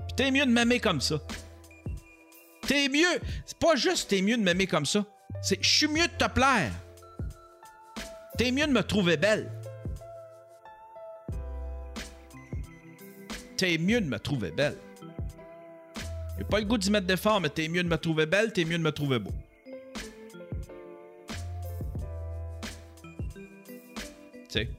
Puis 0.07 0.15
t'es 0.15 0.31
mieux 0.31 0.45
de 0.45 0.51
m'aimer 0.51 0.79
comme 0.79 1.01
ça. 1.01 1.19
T'es 2.67 2.89
mieux. 2.89 3.19
C'est 3.45 3.59
pas 3.59 3.75
juste 3.75 4.09
t'es 4.09 4.21
mieux 4.21 4.37
de 4.37 4.41
m'aimer 4.43 4.67
comme 4.67 4.85
ça. 4.85 5.05
C'est 5.41 5.61
je 5.63 5.69
suis 5.69 5.87
mieux 5.87 6.07
de 6.07 6.13
te 6.17 6.27
plaire. 6.29 6.71
T'es 8.37 8.51
mieux 8.51 8.65
de 8.67 8.71
me 8.71 8.81
trouver 8.83 9.17
belle. 9.17 9.51
T'es 13.57 13.77
mieux 13.77 14.01
de 14.01 14.07
me 14.07 14.19
trouver 14.19 14.51
belle. 14.51 14.77
J'ai 16.37 16.43
pas 16.43 16.59
le 16.59 16.65
goût 16.65 16.77
d'y 16.77 16.91
mettre 16.91 17.07
d'effort, 17.07 17.39
mais 17.39 17.49
t'es 17.49 17.67
mieux 17.67 17.83
de 17.83 17.87
me 17.87 17.97
trouver 17.97 18.25
belle, 18.25 18.51
t'es 18.51 18.65
mieux 18.65 18.77
de 18.77 18.83
me 18.83 18.91
trouver 18.91 19.19
beau. 19.19 19.31
Tu 24.49 24.49
sais. 24.49 24.69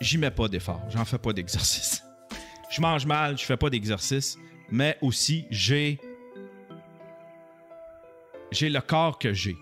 J'y 0.00 0.18
mets 0.18 0.30
pas 0.30 0.48
d'effort, 0.48 0.82
j'en 0.88 1.04
fais 1.04 1.18
pas 1.18 1.32
d'exercice. 1.32 2.02
Je 2.70 2.80
mange 2.80 3.04
mal, 3.04 3.36
je 3.36 3.44
fais 3.44 3.56
pas 3.56 3.68
d'exercice, 3.68 4.38
mais 4.70 4.96
aussi 5.02 5.46
j'ai 5.50 5.98
j'ai 8.52 8.68
le 8.68 8.80
corps 8.80 9.18
que 9.18 9.32
j'ai. 9.32 9.56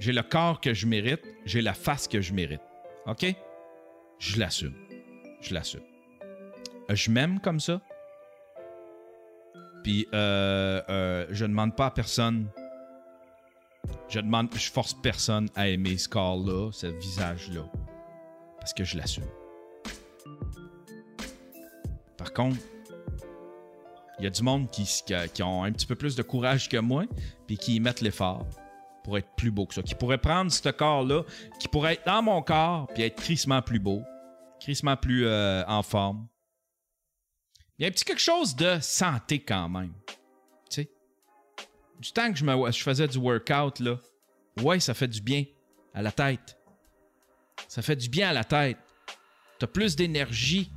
J'ai 0.00 0.12
le 0.12 0.22
corps 0.22 0.60
que 0.60 0.74
je 0.74 0.86
mérite, 0.86 1.22
j'ai 1.44 1.62
la 1.62 1.74
face 1.74 2.08
que 2.08 2.20
je 2.20 2.32
mérite. 2.32 2.60
OK? 3.06 3.26
Je 4.18 4.38
l'assume. 4.38 4.74
Je 5.40 5.54
l'assume. 5.54 5.82
Je 6.88 7.10
m'aime 7.10 7.40
comme 7.40 7.60
ça. 7.60 7.80
Puis 9.82 10.06
euh, 10.14 10.80
euh, 10.88 11.26
je 11.30 11.44
demande 11.44 11.76
pas 11.76 11.86
à 11.86 11.90
personne. 11.90 12.48
Je 14.08 14.18
demande, 14.18 14.48
je 14.54 14.70
force 14.70 14.94
personne 14.94 15.48
à 15.54 15.68
aimer 15.68 15.98
ce 15.98 16.08
corps-là, 16.08 16.70
ce 16.72 16.86
visage-là, 16.86 17.70
parce 18.58 18.72
que 18.72 18.82
je 18.82 18.96
l'assume. 18.96 19.24
Par 22.16 22.32
contre, 22.32 22.56
il 24.18 24.24
y 24.24 24.26
a 24.26 24.30
du 24.30 24.42
monde 24.42 24.70
qui, 24.70 24.84
qui, 24.84 25.14
qui, 25.34 25.42
ont 25.42 25.64
un 25.64 25.72
petit 25.72 25.86
peu 25.86 25.96
plus 25.96 26.16
de 26.16 26.22
courage 26.22 26.68
que 26.70 26.78
moi, 26.78 27.04
puis 27.46 27.58
qui 27.58 27.76
y 27.76 27.80
mettent 27.80 28.00
l'effort 28.00 28.46
pour 29.02 29.18
être 29.18 29.28
plus 29.36 29.50
beau 29.50 29.66
que 29.66 29.74
ça. 29.74 29.82
Qui 29.82 29.94
pourrait 29.94 30.18
prendre 30.18 30.50
ce 30.50 30.70
corps-là, 30.70 31.24
qui 31.60 31.68
pourrait 31.68 31.94
être 31.94 32.06
dans 32.06 32.22
mon 32.22 32.40
corps, 32.40 32.86
puis 32.94 33.02
être 33.02 33.16
crissement 33.16 33.60
plus 33.60 33.80
beau, 33.80 34.02
crissement 34.60 34.96
plus 34.96 35.26
euh, 35.26 35.62
en 35.66 35.82
forme. 35.82 36.26
Il 37.78 37.82
y 37.82 37.84
a 37.86 37.88
un 37.88 37.90
petit 37.90 38.04
quelque 38.04 38.20
chose 38.20 38.54
de 38.54 38.78
santé 38.80 39.40
quand 39.40 39.68
même. 39.68 39.92
Tu 40.70 40.82
sais. 40.82 40.90
Du 42.00 42.12
temps 42.12 42.32
que 42.32 42.38
je, 42.38 42.82
faisais 42.82 43.08
du 43.08 43.18
workout, 43.18 43.80
là, 43.80 43.98
ouais, 44.62 44.78
ça 44.78 44.94
fait 44.94 45.08
du 45.08 45.20
bien 45.20 45.44
à 45.92 46.02
la 46.02 46.12
tête. 46.12 46.56
Ça 47.66 47.82
fait 47.82 47.96
du 47.96 48.08
bien 48.08 48.28
à 48.28 48.32
la 48.32 48.44
tête. 48.44 48.78
T'as 49.58 49.66
plus 49.66 49.96
d'énergie. 49.96 50.70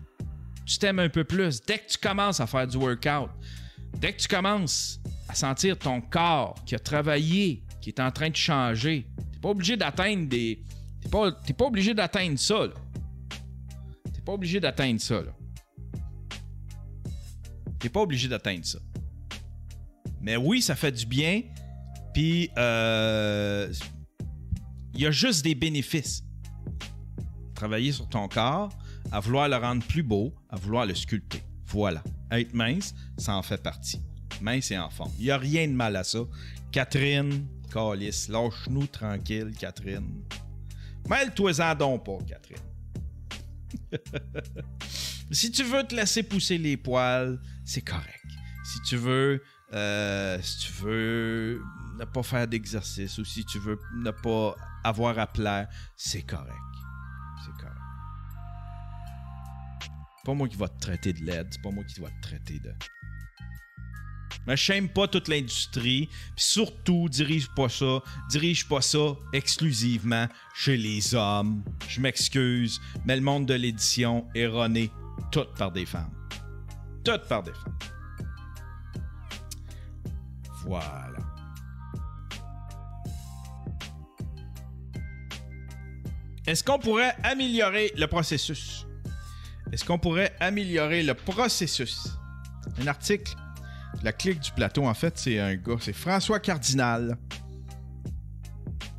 Tu 0.65 0.79
t'aimes 0.79 0.99
un 0.99 1.09
peu 1.09 1.23
plus. 1.23 1.61
Dès 1.61 1.79
que 1.79 1.87
tu 1.87 1.97
commences 1.99 2.39
à 2.39 2.47
faire 2.47 2.67
du 2.67 2.77
workout, 2.77 3.29
dès 3.93 4.13
que 4.13 4.21
tu 4.21 4.27
commences 4.27 4.99
à 5.29 5.35
sentir 5.35 5.77
ton 5.77 6.01
corps 6.01 6.55
qui 6.65 6.73
a 6.73 6.79
travaillé, 6.79 7.63
qui 7.79 7.89
est 7.89 7.99
en 7.99 8.11
train 8.11 8.29
de 8.29 8.35
changer, 8.35 9.07
t'es 9.33 9.39
pas 9.39 9.49
obligé 9.49 9.77
d'atteindre 9.77 10.27
des. 10.27 10.63
T'es 11.01 11.09
pas, 11.09 11.31
pas 11.31 11.65
obligé 11.65 11.93
d'atteindre 11.93 12.39
ça, 12.39 12.65
là. 12.65 12.73
T'es 14.13 14.21
pas 14.21 14.33
obligé 14.33 14.59
d'atteindre 14.59 14.99
ça, 14.99 15.21
là. 15.21 15.31
T'es 17.79 17.89
pas 17.89 18.01
obligé 18.01 18.27
d'atteindre 18.27 18.65
ça. 18.65 18.79
Mais 20.21 20.35
oui, 20.35 20.61
ça 20.61 20.75
fait 20.75 20.91
du 20.91 21.05
bien. 21.05 21.41
Puis, 22.13 22.49
euh, 22.57 23.71
il 24.93 25.01
y 25.01 25.05
a 25.05 25.11
juste 25.11 25.43
des 25.43 25.55
bénéfices. 25.55 26.23
Travailler 27.53 27.91
sur 27.91 28.09
ton 28.09 28.27
corps, 28.27 28.69
à 29.11 29.19
vouloir 29.19 29.47
le 29.47 29.55
rendre 29.55 29.85
plus 29.85 30.03
beau, 30.03 30.33
à 30.49 30.55
vouloir 30.55 30.85
le 30.85 30.95
sculpter. 30.95 31.41
Voilà. 31.67 32.03
Être 32.31 32.53
mince, 32.53 32.93
ça 33.17 33.35
en 33.35 33.43
fait 33.43 33.61
partie. 33.61 34.01
Mince 34.41 34.71
et 34.71 34.77
en 34.77 34.89
forme. 34.89 35.11
Il 35.19 35.25
n'y 35.25 35.31
a 35.31 35.37
rien 35.37 35.67
de 35.67 35.73
mal 35.73 35.95
à 35.95 36.03
ça. 36.03 36.19
Catherine, 36.71 37.47
Calice, 37.71 38.27
lâche-nous 38.29 38.87
tranquille, 38.87 39.51
Catherine. 39.57 40.23
Mêle-toi-en 41.09 41.75
donc 41.75 42.05
pas, 42.05 42.17
Catherine. 42.27 42.57
si 45.31 45.51
tu 45.51 45.63
veux 45.63 45.83
te 45.83 45.95
laisser 45.95 46.23
pousser 46.23 46.57
les 46.57 46.77
poils, 46.77 47.39
c'est 47.67 47.81
correct. 47.81 48.25
Si 48.63 48.81
tu 48.81 48.95
veux, 48.95 49.43
euh, 49.73 50.41
si 50.41 50.57
tu 50.59 50.71
veux 50.81 51.61
ne 51.99 52.05
pas 52.05 52.23
faire 52.23 52.47
d'exercice 52.47 53.17
ou 53.17 53.25
si 53.25 53.43
tu 53.45 53.59
veux 53.59 53.77
ne 53.95 54.11
pas 54.11 54.55
avoir 54.83 55.19
à 55.19 55.27
plaire, 55.27 55.67
c'est 55.97 56.23
correct. 56.23 56.55
C'est 57.45 57.51
correct. 57.61 57.75
pas 60.25 60.33
moi 60.33 60.47
qui 60.47 60.55
va 60.55 60.69
te 60.69 60.79
traiter 60.79 61.13
de 61.13 61.23
l'aide, 61.23 61.47
c'est 61.51 61.61
pas 61.61 61.71
moi 61.71 61.83
qui 61.83 61.99
va 61.99 62.09
te 62.09 62.21
traiter 62.21 62.59
de. 62.59 62.73
Mais 64.45 64.55
j'aime 64.55 64.87
pas 64.87 65.09
toute 65.09 65.27
l'industrie, 65.27 66.07
puis 66.07 66.45
surtout 66.45 67.09
dirige 67.09 67.49
pas 67.53 67.67
ça, 67.67 68.01
dirige 68.29 68.67
pas 68.67 68.81
ça 68.81 69.13
exclusivement 69.33 70.27
chez 70.55 70.77
les 70.77 71.13
hommes. 71.15 71.63
Je 71.89 71.99
m'excuse, 71.99 72.79
mais 73.05 73.17
le 73.17 73.21
monde 73.21 73.45
de 73.45 73.55
l'édition 73.55 74.25
est 74.35 74.41
erroné 74.41 74.89
tout 75.31 75.45
par 75.57 75.71
des 75.71 75.85
femmes. 75.85 76.16
Par 77.07 77.25
femmes. 77.25 77.53
Voilà. 80.65 81.19
Est-ce 86.45 86.61
qu'on 86.65 86.79
pourrait 86.79 87.15
améliorer 87.23 87.93
le 87.95 88.07
processus? 88.07 88.85
Est-ce 89.71 89.85
qu'on 89.85 89.97
pourrait 89.97 90.35
améliorer 90.41 91.01
le 91.03 91.13
processus? 91.13 92.09
Un 92.81 92.87
article 92.87 93.35
la 94.03 94.11
clique 94.11 94.39
du 94.39 94.51
plateau, 94.51 94.85
en 94.85 94.93
fait, 94.93 95.17
c'est 95.17 95.39
un 95.39 95.55
gars, 95.55 95.77
c'est 95.79 95.93
François 95.93 96.39
Cardinal 96.39 97.17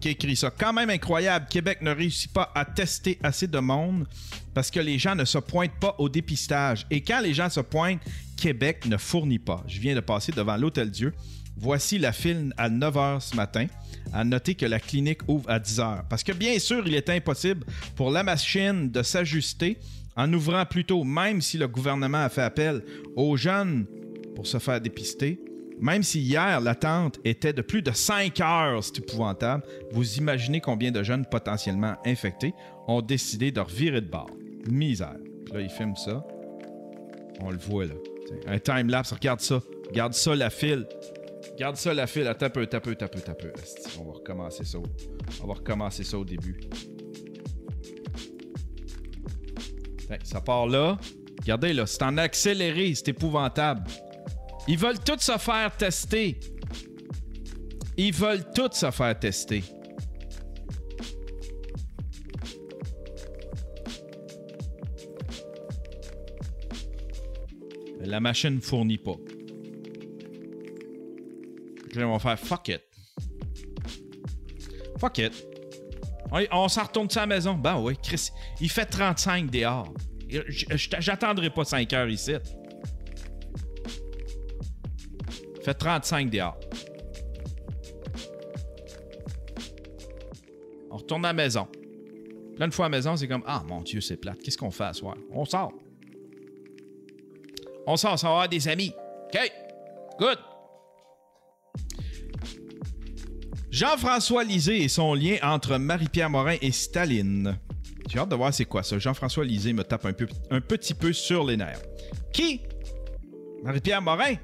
qui 0.01 0.11
écrit 0.11 0.37
ça. 0.37 0.51
Quand 0.57 0.73
même 0.73 0.91
incroyable, 0.91 1.47
Québec 1.51 1.79
ne 1.83 1.91
réussit 1.91 2.33
pas 2.33 2.51
à 2.55 2.65
tester 2.65 3.19
assez 3.23 3.47
de 3.47 3.59
monde 3.59 4.07
parce 4.55 4.71
que 4.71 4.81
les 4.81 4.99
gens 4.99 5.15
ne 5.15 5.25
se 5.25 5.39
pointent 5.39 5.79
pas 5.81 5.95
au 5.99 6.09
dépistage. 6.09 6.87
Et 6.91 7.01
quand 7.01 7.21
les 7.21 7.35
gens 7.35 7.51
se 7.51 7.61
pointent, 7.61 8.01
Québec 8.37 8.87
ne 8.87 8.97
fournit 8.97 9.39
pas. 9.39 9.65
Je 9.67 9.81
viens 9.81 9.95
de 9.95 10.01
passer 10.01 10.33
devant 10.33 10.57
l'Hôtel 10.57 10.91
Dieu. 10.91 11.13
Voici 11.57 11.99
la 11.99 12.13
file 12.13 12.53
à 12.57 12.71
9h 12.71 13.21
ce 13.21 13.37
matin. 13.37 13.67
À 14.13 14.25
noter 14.25 14.55
que 14.55 14.65
la 14.65 14.81
clinique 14.81 15.21
ouvre 15.29 15.51
à 15.51 15.59
10h. 15.59 16.05
Parce 16.09 16.23
que 16.23 16.33
bien 16.33 16.59
sûr, 16.59 16.87
il 16.87 16.95
est 16.95 17.11
impossible 17.11 17.67
pour 17.95 18.11
la 18.11 18.23
machine 18.23 18.91
de 18.91 19.03
s'ajuster 19.03 19.79
en 20.17 20.33
ouvrant 20.33 20.65
plus 20.65 20.85
tôt, 20.85 21.05
même 21.05 21.41
si 21.43 21.59
le 21.59 21.69
gouvernement 21.69 22.25
a 22.25 22.29
fait 22.29 22.43
appel 22.43 22.83
aux 23.17 23.37
jeunes 23.37 23.87
pour 24.35 24.47
se 24.47 24.59
faire 24.59 24.81
dépister. 24.81 25.39
Même 25.81 26.03
si 26.03 26.21
hier, 26.21 26.61
l'attente 26.61 27.21
était 27.25 27.53
de 27.53 27.63
plus 27.63 27.83
de 27.83 27.93
5 27.93 28.41
heures, 28.41 28.83
c'est 28.83 28.99
épouvantable, 28.99 29.63
vous 29.93 30.17
imaginez 30.17 30.61
combien 30.61 30.91
de 30.91 31.03
jeunes 31.03 31.25
potentiellement 31.27 31.97
infectés 32.05 32.55
ont 32.87 33.01
décidé 33.01 33.53
de 33.53 33.61
revirer 33.61 34.01
de 34.01 34.09
bord. 34.09 34.31
Misère. 34.69 35.17
Là, 35.53 35.61
il 35.61 35.71
filme 35.71 35.97
ça. 35.97 36.27
On 37.41 37.51
le 37.51 37.59
voit 37.59 37.87
là. 37.87 37.95
Un 38.47 38.59
time-lapse, 38.59 39.13
regarde 39.13 39.41
ça. 39.41 39.61
Regarde 39.89 40.13
ça, 40.13 40.35
la 40.35 40.51
file. 40.51 40.87
Regarde 41.53 41.77
ça, 41.77 41.95
la 41.95 42.07
file. 42.07 42.27
Attends 42.27 42.47
un 42.47 42.51
peu, 42.51 42.67
tape, 42.67 42.97
tape, 42.97 43.25
tape. 43.25 43.59
On 43.99 44.05
va 44.05 44.13
recommencer 44.13 44.65
ça. 44.65 44.79
On 45.43 45.47
va 45.47 45.55
recommencer 45.55 46.05
ça 46.05 46.19
au 46.19 46.25
début. 46.25 46.61
ça 50.25 50.41
part 50.41 50.67
là. 50.67 50.99
Regardez 51.41 51.73
là, 51.73 51.87
c'est 51.87 52.03
en 52.03 52.17
accéléré, 52.17 52.95
c'est 52.95 53.09
épouvantable. 53.09 53.83
Ils 54.69 54.77
veulent 54.77 54.99
tous 55.01 55.19
se 55.21 55.39
faire 55.39 55.75
tester. 55.75 56.39
Ils 57.97 58.13
veulent 58.13 58.45
tous 58.55 58.75
se 58.75 58.91
faire 58.91 59.19
tester. 59.19 59.65
La 68.01 68.21
machine 68.21 68.57
ne 68.57 68.61
fournit 68.61 68.99
pas. 68.99 69.17
Là, 71.95 72.07
on 72.07 72.13
va 72.13 72.19
faire 72.19 72.39
fuck 72.39 72.69
it. 72.69 72.83
Fuck 74.99 75.19
it. 75.19 75.33
On, 76.53 76.69
s'en 76.69 76.83
retourne 76.85 77.09
à 77.17 77.21
la 77.21 77.27
maison. 77.27 77.55
Ben 77.55 77.81
oui, 77.81 77.97
Chris, 78.03 78.29
il 78.61 78.69
fait 78.69 78.85
35 78.85 79.51
dehors. 79.51 79.95
J'attendrai 80.29 81.49
pas 81.49 81.65
5 81.65 81.91
heures 81.95 82.09
ici. 82.09 82.35
Fait 85.69 85.75
35 85.75 86.31
dehors. 86.31 86.59
On 90.91 90.97
retourne 90.97 91.27
à 91.27 91.29
la 91.29 91.35
maison. 91.35 91.69
Là, 92.57 92.65
une 92.65 92.73
fois 92.73 92.87
à 92.87 92.89
maison, 92.89 93.15
c'est 93.19 93.29
comme 93.29 93.43
Ah 93.47 93.63
mon 93.69 93.83
Dieu, 93.83 94.01
c'est 94.01 94.17
plate. 94.17 94.39
Qu'est-ce 94.43 94.57
qu'on 94.57 94.71
fait 94.71 94.85
à 94.85 94.95
soir? 94.95 95.19
On 95.31 95.45
sort. 95.45 95.75
On 97.87 97.99
sort, 97.99 98.15
on 98.15 98.17
va 98.17 98.29
avoir 98.29 98.49
des 98.49 98.67
amis. 98.67 98.95
OK. 99.27 99.53
Good. 100.19 100.39
Jean-François 103.71 104.45
Lisée 104.45 104.83
et 104.85 104.89
son 104.89 105.13
lien 105.13 105.37
entre 105.43 105.77
Marie-Pierre 105.77 106.31
Morin 106.31 106.57
et 106.63 106.73
Staline. 106.73 107.59
J'ai 108.09 108.19
hâte 108.19 108.31
de 108.31 108.37
voir 108.37 108.55
c'est 108.55 108.65
quoi 108.65 108.83
ça. 108.83 108.99
Jean-François 108.99 109.45
Lisée 109.45 109.75
me 109.75 109.85
tape 109.85 110.07
un 110.07 110.61
petit 110.63 110.95
peu 110.95 111.13
sur 111.13 111.45
les 111.45 111.59
nerfs. 111.59 111.83
Qui? 112.33 112.63
Marie-Pierre 113.63 114.01
Morin? 114.01 114.37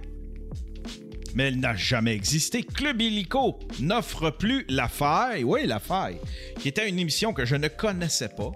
Mais 1.35 1.49
elle 1.49 1.59
n'a 1.59 1.75
jamais 1.75 2.15
existé. 2.15 2.63
Club 2.63 3.01
Illico 3.01 3.59
n'offre 3.81 4.31
plus 4.31 4.65
La 4.69 4.89
Faille, 4.89 5.45
oui, 5.45 5.67
La 5.67 5.81
Faille, 5.81 6.19
qui 6.61 6.69
était 6.69 6.89
une 6.89 6.99
émission 6.99 7.33
que 7.33 7.45
je 7.45 7.57
ne 7.57 7.69
connaissais 7.69 8.29
pas. 8.29 8.53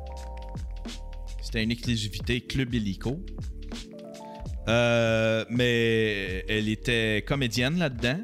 C'était 1.42 1.62
une 1.62 1.70
exclusivité 1.72 2.40
Club 2.40 2.74
Illico. 2.74 3.20
Euh, 4.68 5.44
mais 5.48 6.44
elle 6.48 6.68
était 6.68 7.24
comédienne 7.26 7.78
là-dedans, 7.78 8.20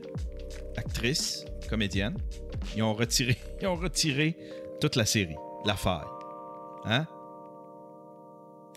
actrice, 0.76 1.44
comédienne. 1.70 2.16
Ils 2.76 2.82
ont 2.82 2.94
retiré, 2.94 3.36
ils 3.62 3.66
ont 3.66 3.76
retiré 3.76 4.36
toute 4.80 4.96
la 4.96 5.06
série, 5.06 5.36
La 5.64 5.74
Faille. 5.74 6.04
Hein? 6.84 7.06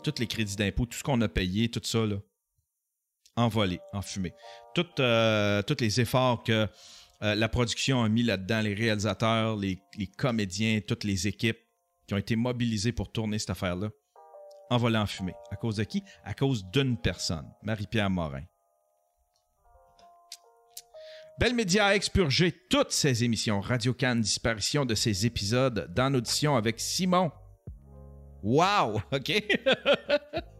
Tous 0.01 0.13
les 0.19 0.27
crédits 0.27 0.55
d'impôt, 0.55 0.85
tout 0.85 0.97
ce 0.97 1.03
qu'on 1.03 1.19
a 1.21 1.27
payé, 1.27 1.69
tout 1.69 1.81
ça, 1.83 2.05
là, 2.05 2.15
envolé, 3.37 3.79
enfumé. 3.93 4.33
Tout, 4.75 4.87
euh, 4.99 5.61
tous 5.61 5.77
les 5.79 6.01
efforts 6.01 6.43
que 6.43 6.67
euh, 7.23 7.35
la 7.35 7.47
production 7.47 8.03
a 8.03 8.09
mis 8.09 8.23
là-dedans, 8.23 8.61
les 8.61 8.73
réalisateurs, 8.73 9.55
les, 9.55 9.79
les 9.97 10.07
comédiens, 10.07 10.81
toutes 10.85 11.03
les 11.03 11.27
équipes 11.27 11.59
qui 12.07 12.13
ont 12.13 12.17
été 12.17 12.35
mobilisées 12.35 12.91
pour 12.91 13.11
tourner 13.11 13.39
cette 13.39 13.51
affaire-là, 13.51 13.89
envolé 14.69 14.97
en 14.97 15.05
fumée. 15.05 15.35
À 15.51 15.55
cause 15.55 15.77
de 15.77 15.83
qui? 15.83 16.03
À 16.23 16.33
cause 16.33 16.65
d'une 16.65 16.97
personne, 16.97 17.47
Marie-Pierre 17.63 18.09
Morin. 18.09 18.43
Belle 21.39 21.53
Média 21.53 21.87
a 21.87 21.95
expurgé 21.95 22.51
toutes 22.51 22.91
ses 22.91 23.23
émissions. 23.23 23.61
Radio 23.61 23.93
Cannes, 23.93 24.21
disparition 24.21 24.85
de 24.85 24.95
ses 24.95 25.27
épisodes 25.27 25.87
dans 25.93 26.11
l'audition 26.11 26.55
avec 26.55 26.79
Simon. 26.79 27.31
Wow! 28.41 29.01
OK? 29.11 29.31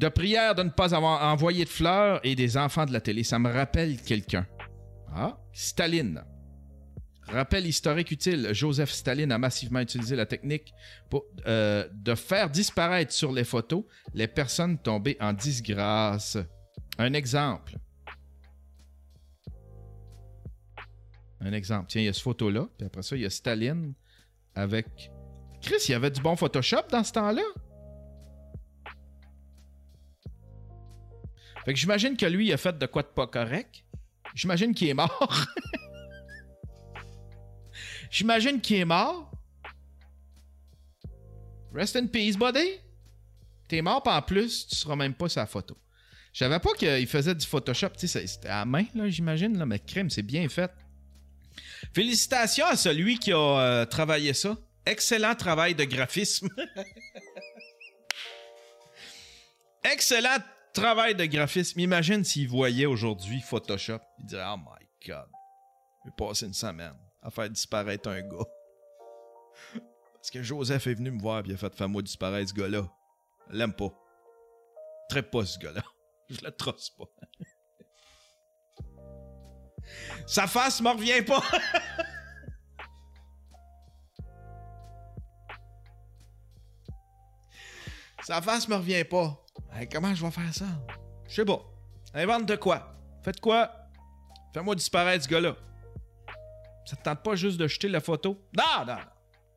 de 0.00 0.08
prière 0.08 0.54
de 0.54 0.62
ne 0.62 0.70
pas 0.70 0.94
avoir 0.94 1.22
envoyé 1.30 1.64
de 1.64 1.68
fleurs 1.68 2.20
et 2.24 2.34
des 2.34 2.56
enfants 2.56 2.86
de 2.86 2.92
la 2.92 3.02
télé. 3.02 3.22
Ça 3.22 3.38
me 3.38 3.52
rappelle 3.52 4.00
quelqu'un. 4.00 4.46
Ah, 5.14 5.38
Staline. 5.52 6.24
Rappel 7.28 7.66
historique 7.66 8.10
utile. 8.10 8.48
Joseph 8.52 8.90
Staline 8.90 9.30
a 9.30 9.36
massivement 9.36 9.80
utilisé 9.80 10.16
la 10.16 10.24
technique 10.24 10.72
euh, 11.46 11.86
de 11.92 12.14
faire 12.14 12.48
disparaître 12.48 13.12
sur 13.12 13.30
les 13.30 13.44
photos 13.44 13.84
les 14.14 14.26
personnes 14.26 14.78
tombées 14.78 15.18
en 15.20 15.34
disgrâce. 15.34 16.38
Un 16.98 17.12
exemple. 17.12 17.76
Un 21.40 21.52
exemple. 21.52 21.88
Tiens, 21.88 22.00
il 22.00 22.06
y 22.06 22.08
a 22.08 22.14
cette 22.14 22.22
photo-là. 22.22 22.68
Puis 22.78 22.86
après 22.86 23.02
ça, 23.02 23.16
il 23.16 23.22
y 23.22 23.26
a 23.26 23.30
Staline 23.30 23.92
avec. 24.54 25.10
Chris, 25.60 25.76
il 25.88 25.92
y 25.92 25.94
avait 25.94 26.10
du 26.10 26.22
bon 26.22 26.36
Photoshop 26.36 26.88
dans 26.90 27.04
ce 27.04 27.12
temps-là? 27.12 27.42
Fait 31.64 31.74
que 31.74 31.78
j'imagine 31.78 32.16
que 32.16 32.26
lui, 32.26 32.48
il 32.48 32.52
a 32.52 32.56
fait 32.56 32.76
de 32.76 32.86
quoi 32.86 33.02
de 33.02 33.08
pas 33.08 33.26
correct. 33.26 33.84
J'imagine 34.34 34.74
qu'il 34.74 34.88
est 34.88 34.94
mort. 34.94 35.30
j'imagine 38.10 38.60
qu'il 38.60 38.76
est 38.76 38.84
mort. 38.84 39.30
Rest 41.74 41.96
in 41.96 42.06
peace, 42.06 42.36
buddy. 42.36 42.78
T'es 43.68 43.82
mort, 43.82 44.02
pas 44.02 44.16
en 44.16 44.22
plus, 44.22 44.66
tu 44.66 44.74
seras 44.74 44.96
même 44.96 45.14
pas 45.14 45.28
sa 45.28 45.46
photo. 45.46 45.76
Je 46.32 46.40
savais 46.40 46.58
pas 46.58 46.72
qu'il 46.74 47.06
faisait 47.06 47.34
du 47.34 47.46
Photoshop. 47.46 47.90
C'était 47.96 48.48
à 48.48 48.64
main, 48.64 48.84
là, 48.94 49.08
j'imagine, 49.08 49.58
là, 49.58 49.66
mais 49.66 49.78
crème, 49.78 50.10
c'est 50.10 50.22
bien 50.22 50.48
fait. 50.48 50.70
Félicitations 51.92 52.66
à 52.66 52.76
celui 52.76 53.18
qui 53.18 53.32
a 53.32 53.36
euh, 53.36 53.84
travaillé 53.84 54.32
ça. 54.32 54.56
Excellent 54.86 55.34
travail 55.34 55.74
de 55.74 55.84
graphisme. 55.84 56.48
Excellent 59.84 60.38
travail 60.80 61.14
de 61.14 61.24
graphisme. 61.26 61.80
Imagine 61.80 62.24
s'il 62.24 62.48
voyait 62.48 62.86
aujourd'hui 62.86 63.40
Photoshop. 63.40 64.00
Il 64.18 64.26
dirait 64.26 64.44
Oh 64.46 64.56
my 64.56 64.86
god, 65.06 65.28
je 66.04 66.10
vais 66.10 66.14
passer 66.16 66.46
une 66.46 66.54
semaine 66.54 66.96
à 67.22 67.30
faire 67.30 67.50
disparaître 67.50 68.08
un 68.08 68.22
gars. 68.22 68.46
Parce 70.14 70.30
que 70.30 70.42
Joseph 70.42 70.86
est 70.86 70.94
venu 70.94 71.10
me 71.10 71.20
voir 71.20 71.40
et 71.40 71.42
il 71.46 71.54
a 71.54 71.56
fait 71.56 71.74
Fais-moi 71.74 72.02
disparaître 72.02 72.50
ce 72.50 72.54
gars-là. 72.54 72.88
L'aime 73.50 73.74
pas. 73.74 73.92
Très 75.08 75.22
pas 75.22 75.44
ce 75.44 75.58
gars-là. 75.58 75.82
Je 76.30 76.40
le 76.42 76.50
trosse 76.50 76.90
pas. 76.90 77.04
Sa 80.26 80.46
face 80.46 80.80
me 80.80 80.90
revient 80.90 81.22
pas. 81.22 81.42
Sa 88.22 88.40
face 88.40 88.68
me 88.68 88.76
revient 88.76 89.04
pas. 89.04 89.44
Comment 89.90 90.14
je 90.14 90.24
vais 90.24 90.30
faire 90.30 90.54
ça? 90.54 90.66
Je 91.28 91.34
sais 91.34 91.44
pas. 91.44 91.60
Invente 92.14 92.46
de 92.46 92.56
quoi? 92.56 92.94
Faites 93.22 93.40
quoi? 93.40 93.70
Fais-moi 94.52 94.74
disparaître 94.74 95.24
ce 95.24 95.28
gars-là. 95.28 95.56
Ça 96.84 96.96
te 96.96 97.02
tente 97.02 97.22
pas 97.22 97.36
juste 97.36 97.58
de 97.58 97.68
jeter 97.68 97.88
la 97.88 98.00
photo? 98.00 98.40
Non, 98.56 98.84
non. 98.86 98.98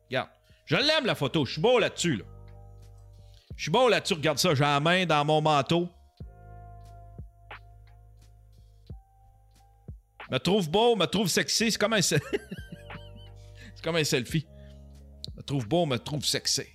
Regarde. 0.08 0.30
Je 0.66 0.76
l'aime 0.76 1.04
la 1.04 1.14
photo. 1.14 1.44
Je 1.44 1.52
suis 1.52 1.60
beau 1.60 1.78
là-dessus. 1.78 2.16
Là. 2.16 2.24
Je 3.56 3.62
suis 3.62 3.70
beau 3.70 3.88
là-dessus. 3.88 4.14
Regarde 4.14 4.38
ça. 4.38 4.54
J'ai 4.54 4.62
la 4.62 4.80
main 4.80 5.04
dans 5.04 5.24
mon 5.24 5.40
manteau. 5.40 5.88
Me 10.30 10.38
trouve 10.38 10.70
beau, 10.70 10.96
me 10.96 11.06
trouve 11.06 11.28
sexy. 11.28 11.72
C'est 11.72 11.78
comme 11.78 11.92
un... 11.92 12.02
c'est 12.02 12.20
comme 13.82 13.96
un 13.96 14.04
selfie. 14.04 14.46
Me 15.36 15.42
trouve 15.42 15.68
beau, 15.68 15.86
me 15.86 15.98
trouve 15.98 16.24
sexy. 16.24 16.73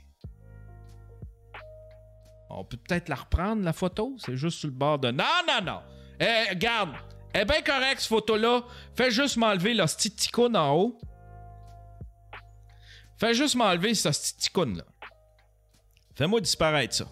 On 2.50 2.64
peut 2.64 2.78
peut-être 2.78 3.10
la 3.10 3.16
reprendre, 3.16 3.64
la 3.64 3.74
photo? 3.74 4.16
C'est 4.18 4.36
juste 4.36 4.60
sur 4.60 4.70
le 4.70 4.74
bord 4.74 4.98
de. 5.00 5.12
Non, 5.12 5.24
non, 5.48 5.62
non. 5.64 5.82
Eh, 6.20 6.50
regarde. 6.50 6.96
Est 7.34 7.46
bien 7.46 7.62
correcte, 7.62 8.02
cette 8.02 8.10
photo-là. 8.10 8.64
Fais 8.96 9.12
juste 9.12 9.38
m'enlever 9.38 9.76
le 9.76 9.84
petit 9.84 10.32
en 10.36 10.76
haut. 10.76 11.00
Fais 13.20 13.36
juste 13.36 13.56
m'enlever 13.56 13.94
ce 13.94 14.10
petit 14.10 14.50
là 14.78 14.84
Fais-moi 16.16 16.42
disparaître 16.42 16.96
ça. 16.96 17.08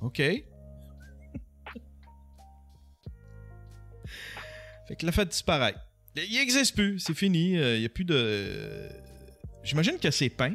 OK. 0.00 0.18
fait 4.86 4.96
que 4.96 5.04
la 5.04 5.12
fait 5.12 5.26
disparaître. 5.26 5.80
Il 6.14 6.38
n'existe 6.38 6.76
plus, 6.76 7.00
c'est 7.00 7.14
fini. 7.14 7.54
Il 7.54 7.80
n'y 7.80 7.86
a 7.86 7.88
plus 7.88 8.04
de. 8.04 8.88
J'imagine 9.64 9.98
que 9.98 10.12
c'est 10.12 10.30
peint. 10.30 10.54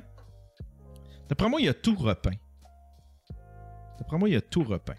D'après 1.28 1.50
moi, 1.50 1.60
il 1.60 1.68
a 1.68 1.74
tout 1.74 1.96
repeint. 1.96 2.38
D'après 4.10 4.18
moi, 4.18 4.30
il 4.30 4.36
a 4.36 4.42
tout 4.42 4.64
repeint. 4.64 4.98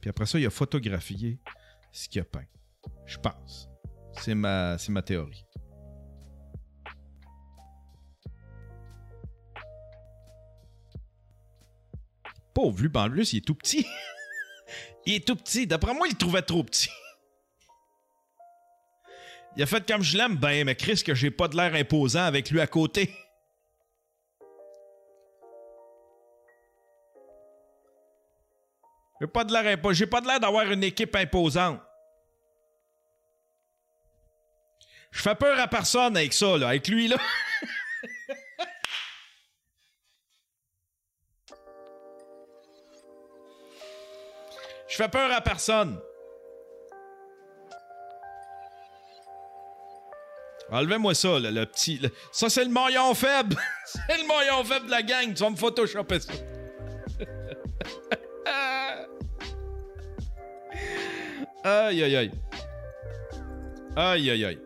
Puis 0.00 0.10
après 0.10 0.26
ça, 0.26 0.40
il 0.40 0.46
a 0.46 0.50
photographié 0.50 1.38
ce 1.92 2.08
qu'il 2.08 2.20
a 2.20 2.24
peint. 2.24 2.42
Je 3.04 3.18
pense. 3.18 3.68
C'est 4.20 4.34
ma, 4.34 4.76
ma 4.88 5.02
théorie. 5.02 5.44
Pauvre 12.52 12.82
lui, 13.06 13.22
il 13.32 13.36
est 13.36 13.46
tout 13.46 13.54
petit. 13.54 13.86
il 15.06 15.14
est 15.14 15.24
tout 15.24 15.36
petit. 15.36 15.68
D'après 15.68 15.94
moi, 15.94 16.08
il 16.08 16.14
le 16.14 16.18
trouvait 16.18 16.42
trop 16.42 16.64
petit. 16.64 16.90
il 19.56 19.62
a 19.62 19.66
fait 19.66 19.86
comme 19.86 20.02
je 20.02 20.16
l'aime, 20.18 20.34
ben, 20.34 20.64
mais 20.64 20.74
Chris, 20.74 21.00
que 21.06 21.14
j'ai 21.14 21.30
pas 21.30 21.46
de 21.46 21.56
l'air 21.56 21.72
imposant 21.76 22.24
avec 22.24 22.50
lui 22.50 22.60
à 22.60 22.66
côté. 22.66 23.14
J'ai 29.20 29.26
pas 29.26 29.44
de 29.44 29.52
l'air 29.52 29.80
pas 29.80 30.20
l'air 30.20 30.40
d'avoir 30.40 30.70
une 30.70 30.84
équipe 30.84 31.14
imposante. 31.16 31.80
Je 35.10 35.22
fais 35.22 35.34
peur 35.34 35.58
à 35.58 35.66
personne 35.66 36.16
avec 36.16 36.34
ça, 36.34 36.58
là, 36.58 36.68
avec 36.68 36.88
lui, 36.88 37.08
là. 37.08 37.16
Je 44.88 45.02
fais 45.02 45.08
peur 45.08 45.32
à 45.32 45.40
personne. 45.40 45.98
Enlevez-moi 50.70 51.14
ça, 51.14 51.38
là, 51.38 51.50
le 51.50 51.64
petit. 51.66 52.00
Ça, 52.32 52.48
c'est 52.48 52.64
le 52.64 52.70
maillon 52.70 53.14
faible. 53.14 53.56
c'est 53.86 54.18
le 54.18 54.26
maillon 54.26 54.64
faible 54.64 54.86
de 54.86 54.90
la 54.90 55.02
gang. 55.02 55.32
Tu 55.32 55.42
vas 55.42 55.50
me 55.50 55.56
photoshopper 55.56 56.20
ça. 56.20 56.32
Aïe, 61.66 62.00
aïe, 62.04 62.14
aïe. 62.14 62.30
Aïe, 63.96 64.30
aïe, 64.30 64.44
aïe. 64.44 64.58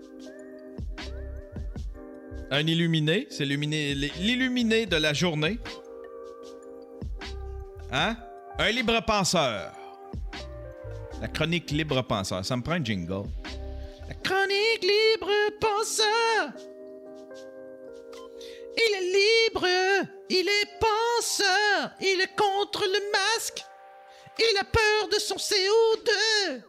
Un 2.51 2.67
illuminé, 2.67 3.27
c'est 3.31 3.47
l'illuminé 3.47 4.85
de 4.85 4.97
la 4.97 5.15
journée. 5.15 5.59
Hein? 7.91 8.19
Un 8.59 8.71
libre 8.71 9.01
penseur. 9.07 9.73
La 11.23 11.29
chronique 11.29 11.71
libre 11.71 12.03
penseur. 12.03 12.45
Ça 12.45 12.55
me 12.55 12.63
prend 12.63 12.75
un 12.75 12.85
jingle. 12.85 13.31
La 14.07 14.15
chronique 14.17 14.83
libre 14.83 15.31
penseur. 15.59 16.53
Il 18.77 18.95
est 18.95 19.49
libre. 19.49 19.67
Il 20.29 20.47
est 20.47 20.69
penseur. 20.79 21.93
Il 22.03 22.21
est 22.21 22.37
contre 22.37 22.85
le 22.85 23.11
masque. 23.11 23.65
Il 24.39 24.59
a 24.59 24.65
peur 24.65 25.09
de 25.11 25.19
son 25.19 25.37
CO2. 25.37 26.63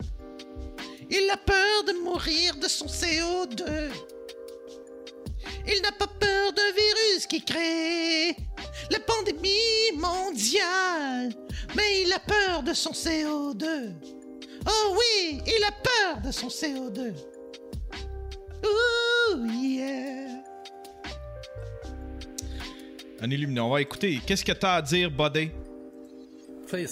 Il 1.14 1.30
a 1.30 1.36
peur 1.36 1.84
de 1.86 1.92
mourir 2.04 2.56
de 2.56 2.70
son 2.70 2.86
CO2. 2.86 3.92
Il 5.68 5.82
n'a 5.82 5.92
pas 5.92 6.08
peur 6.08 6.54
d'un 6.54 6.72
virus 6.72 7.28
qui 7.28 7.44
crée 7.44 8.36
la 8.90 9.00
pandémie 9.00 9.92
mondiale. 9.96 11.34
Mais 11.76 12.04
il 12.04 12.14
a 12.14 12.20
peur 12.20 12.64
de 12.64 12.74
son 12.74 12.92
CO2. 12.92 13.94
Oh 14.66 14.96
oui, 14.98 15.42
il 15.46 15.64
a 15.66 15.72
peur 15.72 16.22
de 16.24 16.32
son 16.32 16.48
CO2. 16.48 17.14
Ouh, 18.64 19.46
yeah. 19.48 20.42
Un 23.20 23.30
illuminant. 23.30 23.68
On 23.68 23.72
va 23.72 23.82
écouter. 23.82 24.22
Qu'est-ce 24.26 24.46
que 24.46 24.54
t'as 24.54 24.76
à 24.76 24.82
dire, 24.82 25.12
Buddy? 25.12 25.52
Euh, 26.74 26.86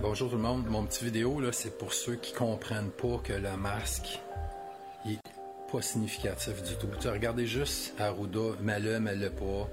bonjour 0.00 0.30
tout 0.30 0.36
le 0.36 0.42
monde. 0.42 0.64
Mon 0.68 0.84
petit 0.84 1.04
vidéo, 1.04 1.40
là, 1.40 1.50
c'est 1.50 1.76
pour 1.76 1.92
ceux 1.92 2.14
qui 2.14 2.32
comprennent 2.32 2.90
pas 2.90 3.18
que 3.24 3.32
le 3.32 3.56
masque 3.56 4.20
est 5.08 5.18
pas 5.72 5.82
significatif 5.82 6.62
du 6.62 6.76
tout. 6.76 6.86
Tu 7.00 7.08
regardez 7.08 7.44
juste 7.44 7.94
Arruda, 7.98 8.56
mets-le, 8.60 9.00
mets-le 9.00 9.30
pas. 9.30 9.68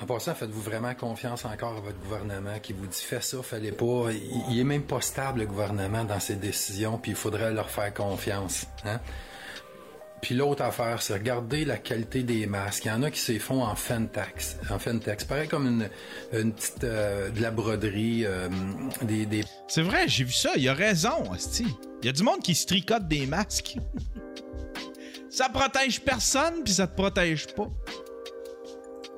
En 0.00 0.06
passant, 0.06 0.34
faites-vous 0.34 0.62
vraiment 0.62 0.94
confiance 0.94 1.44
encore 1.44 1.76
à 1.76 1.80
votre 1.80 1.98
gouvernement 1.98 2.58
qui 2.58 2.72
vous 2.72 2.86
dit 2.86 3.02
fais 3.02 3.20
ça, 3.20 3.42
fallait 3.42 3.70
pas. 3.70 4.10
Il, 4.10 4.44
il 4.50 4.58
est 4.58 4.64
même 4.64 4.84
pas 4.84 5.02
stable 5.02 5.40
le 5.40 5.46
gouvernement 5.46 6.04
dans 6.04 6.20
ses 6.20 6.36
décisions, 6.36 6.96
puis 6.96 7.10
il 7.10 7.16
faudrait 7.16 7.52
leur 7.52 7.68
faire 7.68 7.92
confiance. 7.92 8.66
Hein? 8.86 9.00
Puis 10.22 10.36
l'autre 10.36 10.62
affaire, 10.62 11.02
c'est 11.02 11.14
regarder 11.14 11.64
la 11.64 11.76
qualité 11.76 12.22
des 12.22 12.46
masques. 12.46 12.84
Il 12.84 12.88
y 12.88 12.90
en 12.92 13.02
a 13.02 13.10
qui 13.10 13.18
se 13.18 13.36
font 13.40 13.64
en 13.64 13.74
Fentex. 13.74 14.56
En 14.70 14.78
Fentex. 14.78 15.24
Pareil 15.24 15.48
comme 15.48 15.66
une, 15.66 15.90
une 16.32 16.52
petite 16.52 16.84
euh, 16.84 17.28
de 17.30 17.42
la 17.42 17.50
broderie, 17.50 18.24
euh, 18.24 18.48
des, 19.02 19.26
des... 19.26 19.42
C'est 19.66 19.82
vrai, 19.82 20.06
j'ai 20.06 20.22
vu 20.22 20.32
ça. 20.32 20.50
Il 20.56 20.68
a 20.68 20.74
raison, 20.74 21.32
Asti. 21.32 21.66
Il 22.02 22.06
y 22.06 22.08
a 22.08 22.12
du 22.12 22.22
monde 22.22 22.40
qui 22.40 22.54
se 22.54 22.66
tricote 22.66 23.08
des 23.08 23.26
masques. 23.26 23.76
ça 25.28 25.48
protège 25.48 26.00
personne, 26.00 26.62
puis 26.62 26.74
ça 26.74 26.86
te 26.86 26.94
protège 26.94 27.48
pas 27.48 27.68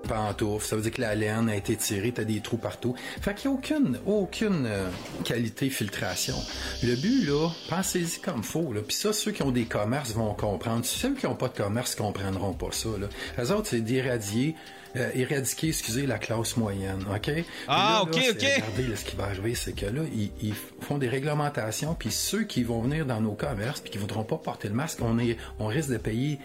pantoufles. 0.07 0.67
Ça 0.67 0.77
veut 0.77 0.83
dire 0.83 0.93
que 0.93 1.01
la 1.01 1.14
laine 1.14 1.49
a 1.49 1.57
été 1.57 1.77
tirée, 1.77 2.12
t'as 2.12 2.25
des 2.25 2.40
trous 2.40 2.57
partout. 2.57 2.95
Fait 3.21 3.35
qu'il 3.35 3.51
n'y 3.51 3.57
a 3.57 3.59
aucune, 3.59 3.99
aucune 4.07 4.67
euh, 4.67 4.88
qualité 5.25 5.71
filtration. 5.71 6.37
Le 6.83 6.95
but, 6.97 7.27
là, 7.27 7.51
pensez-y 7.69 8.21
comme 8.21 8.43
faut. 8.43 8.73
Là. 8.73 8.81
Puis 8.87 8.97
ça, 8.97 9.12
ceux 9.12 9.33
qui 9.33 9.43
ont 9.43 9.51
des 9.51 9.64
commerces 9.64 10.12
vont 10.12 10.35
comprendre. 10.35 10.85
Ceux 10.85 11.14
qui 11.14 11.27
n'ont 11.27 11.35
pas 11.35 11.49
de 11.49 11.57
commerce 11.57 11.95
comprendront 11.95 12.53
pas 12.53 12.71
ça. 12.71 12.90
Là. 13.01 13.09
Les 13.38 13.51
autres, 13.51 13.69
c'est 13.69 13.81
d'éradier 13.81 14.55
euh, 14.97 15.11
éradiquer, 15.14 15.69
excusez, 15.69 16.07
la 16.07 16.19
classe 16.19 16.57
moyenne, 16.57 17.05
OK? 17.12 17.31
Ah, 17.67 18.03
OK, 18.03 18.11
OK. 18.31 18.38
Regardez, 18.40 18.95
ce 18.95 19.05
qui 19.05 19.17
va 19.17 19.25
arriver, 19.25 19.57
c'est 19.57 19.73
que 19.73 19.87
là, 19.87 20.03
ils, 20.14 20.31
ils, 20.40 20.55
font 20.55 20.99
des 20.99 21.09
réglementations, 21.09 21.97
puis 21.99 22.12
ceux 22.12 22.45
qui 22.45 22.62
vont 22.62 22.81
venir 22.81 23.05
dans 23.05 23.21
nos 23.21 23.33
commerces, 23.33 23.81
puis 23.81 23.90
qui 23.90 23.99
voudront 23.99 24.23
pas 24.23 24.37
porter 24.37 24.69
le 24.69 24.75
masque, 24.75 25.01
on, 25.03 25.19
est, 25.19 25.37
on 25.59 25.67
risque 25.67 25.90
de 25.90 25.97
payer 25.97 26.38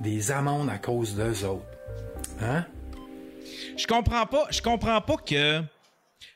des 0.00 0.30
amendes 0.30 0.70
à 0.70 0.78
cause 0.78 1.14
d'eux 1.14 1.44
autres. 1.44 1.66
Hein? 2.40 2.64
Je 3.76 3.86
comprends 3.86 4.26
pas. 4.26 4.46
Je 4.50 4.60
comprends 4.62 5.00
pas 5.00 5.16
que. 5.16 5.62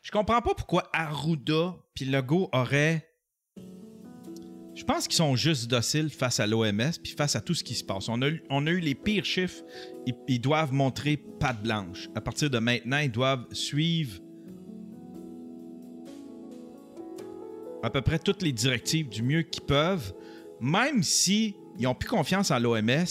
Je 0.02 0.10
comprends 0.10 0.40
pas 0.40 0.54
pourquoi 0.54 0.88
Arruda 0.92 1.76
puis 1.94 2.04
Legault 2.04 2.48
auraient. 2.52 3.08
Je 4.74 4.82
pense 4.82 5.06
qu'ils 5.06 5.16
sont 5.16 5.36
juste 5.36 5.68
dociles 5.68 6.10
face 6.10 6.40
à 6.40 6.46
l'OMS 6.46 6.90
puis 7.02 7.12
face 7.16 7.36
à 7.36 7.40
tout 7.40 7.54
ce 7.54 7.62
qui 7.62 7.74
se 7.74 7.84
passe. 7.84 8.08
On 8.08 8.20
a, 8.22 8.70
eu 8.70 8.80
les 8.80 8.94
pires 8.94 9.24
chiffres. 9.24 9.62
Ils, 10.26 10.40
doivent 10.40 10.72
montrer 10.72 11.16
patte 11.16 11.62
blanche. 11.62 12.08
À 12.14 12.20
partir 12.20 12.50
de 12.50 12.58
maintenant, 12.58 12.98
ils 12.98 13.10
doivent 13.10 13.46
suivre 13.52 14.20
à 17.84 17.90
peu 17.90 18.00
près 18.00 18.18
toutes 18.18 18.42
les 18.42 18.52
directives 18.52 19.08
du 19.08 19.22
mieux 19.22 19.42
qu'ils 19.42 19.62
peuvent, 19.62 20.12
même 20.60 21.02
si 21.02 21.54
ils 21.78 21.86
ont 21.86 21.94
plus 21.94 22.08
confiance 22.08 22.50
en 22.50 22.58
l'OMS 22.58 23.06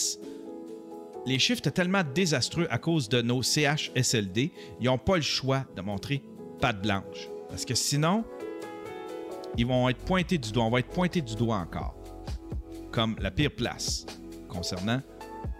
les 1.25 1.39
chiffres 1.39 1.59
étaient 1.59 1.71
tellement 1.71 2.03
désastreux 2.13 2.67
à 2.69 2.77
cause 2.77 3.09
de 3.09 3.21
nos 3.21 3.41
CHSLD, 3.41 4.51
ils 4.79 4.85
n'ont 4.85 4.97
pas 4.97 5.15
le 5.15 5.21
choix 5.21 5.65
de 5.75 5.81
montrer 5.81 6.21
patte 6.59 6.81
blanche. 6.81 7.29
Parce 7.49 7.65
que 7.65 7.75
sinon, 7.75 8.23
ils 9.57 9.65
vont 9.65 9.87
être 9.89 9.99
pointés 9.99 10.37
du 10.37 10.51
doigt. 10.51 10.65
On 10.65 10.69
va 10.69 10.79
être 10.79 10.89
pointés 10.89 11.21
du 11.21 11.35
doigt 11.35 11.57
encore. 11.57 11.95
Comme 12.91 13.15
la 13.19 13.31
pire 13.31 13.51
place 13.51 14.05
concernant 14.49 15.01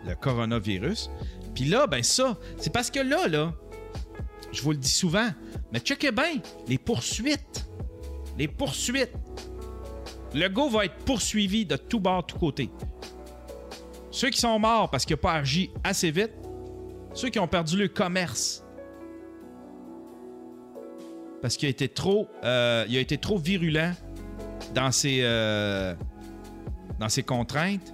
le 0.06 0.16
coronavirus. 0.16 1.10
Puis 1.54 1.66
là, 1.66 1.88
ben 1.88 2.04
ça, 2.04 2.38
c'est 2.58 2.74
parce 2.74 2.90
que 2.92 3.00
là, 3.00 3.28
là, 3.28 3.54
je 4.52 4.62
vous 4.62 4.72
le 4.72 4.78
dis 4.78 4.90
souvent, 4.90 5.30
mais 5.72 5.80
checkez 5.80 6.12
bien, 6.12 6.42
les 6.68 6.78
poursuites. 6.78 7.68
Les 8.38 8.48
poursuites. 8.48 9.14
Le 10.34 10.48
go 10.48 10.68
va 10.68 10.86
être 10.86 10.98
poursuivi 11.06 11.66
de 11.66 11.76
tout 11.76 12.00
bord, 12.00 12.26
tout 12.26 12.38
côté. 12.38 12.70
Ceux 14.14 14.30
qui 14.30 14.40
sont 14.40 14.60
morts 14.60 14.92
parce 14.92 15.06
qu'il 15.06 15.16
n'a 15.16 15.22
pas 15.22 15.34
agi 15.34 15.72
assez 15.84 16.12
vite, 16.12 16.34
ceux 17.16 17.30
qui 17.30 17.40
ont 17.40 17.48
perdu 17.48 17.78
le 17.78 17.88
commerce 17.88 18.64
parce 21.42 21.58
qu'il 21.58 21.66
a 21.66 21.72
été 21.72 21.90
trop, 21.90 22.30
euh, 22.44 22.86
il 22.88 22.96
a 22.96 23.00
été 23.00 23.18
trop 23.18 23.40
virulent 23.40 23.92
dans 24.76 24.92
ses, 24.92 25.22
euh, 25.24 25.96
dans 27.00 27.10
ses 27.10 27.24
contraintes. 27.24 27.92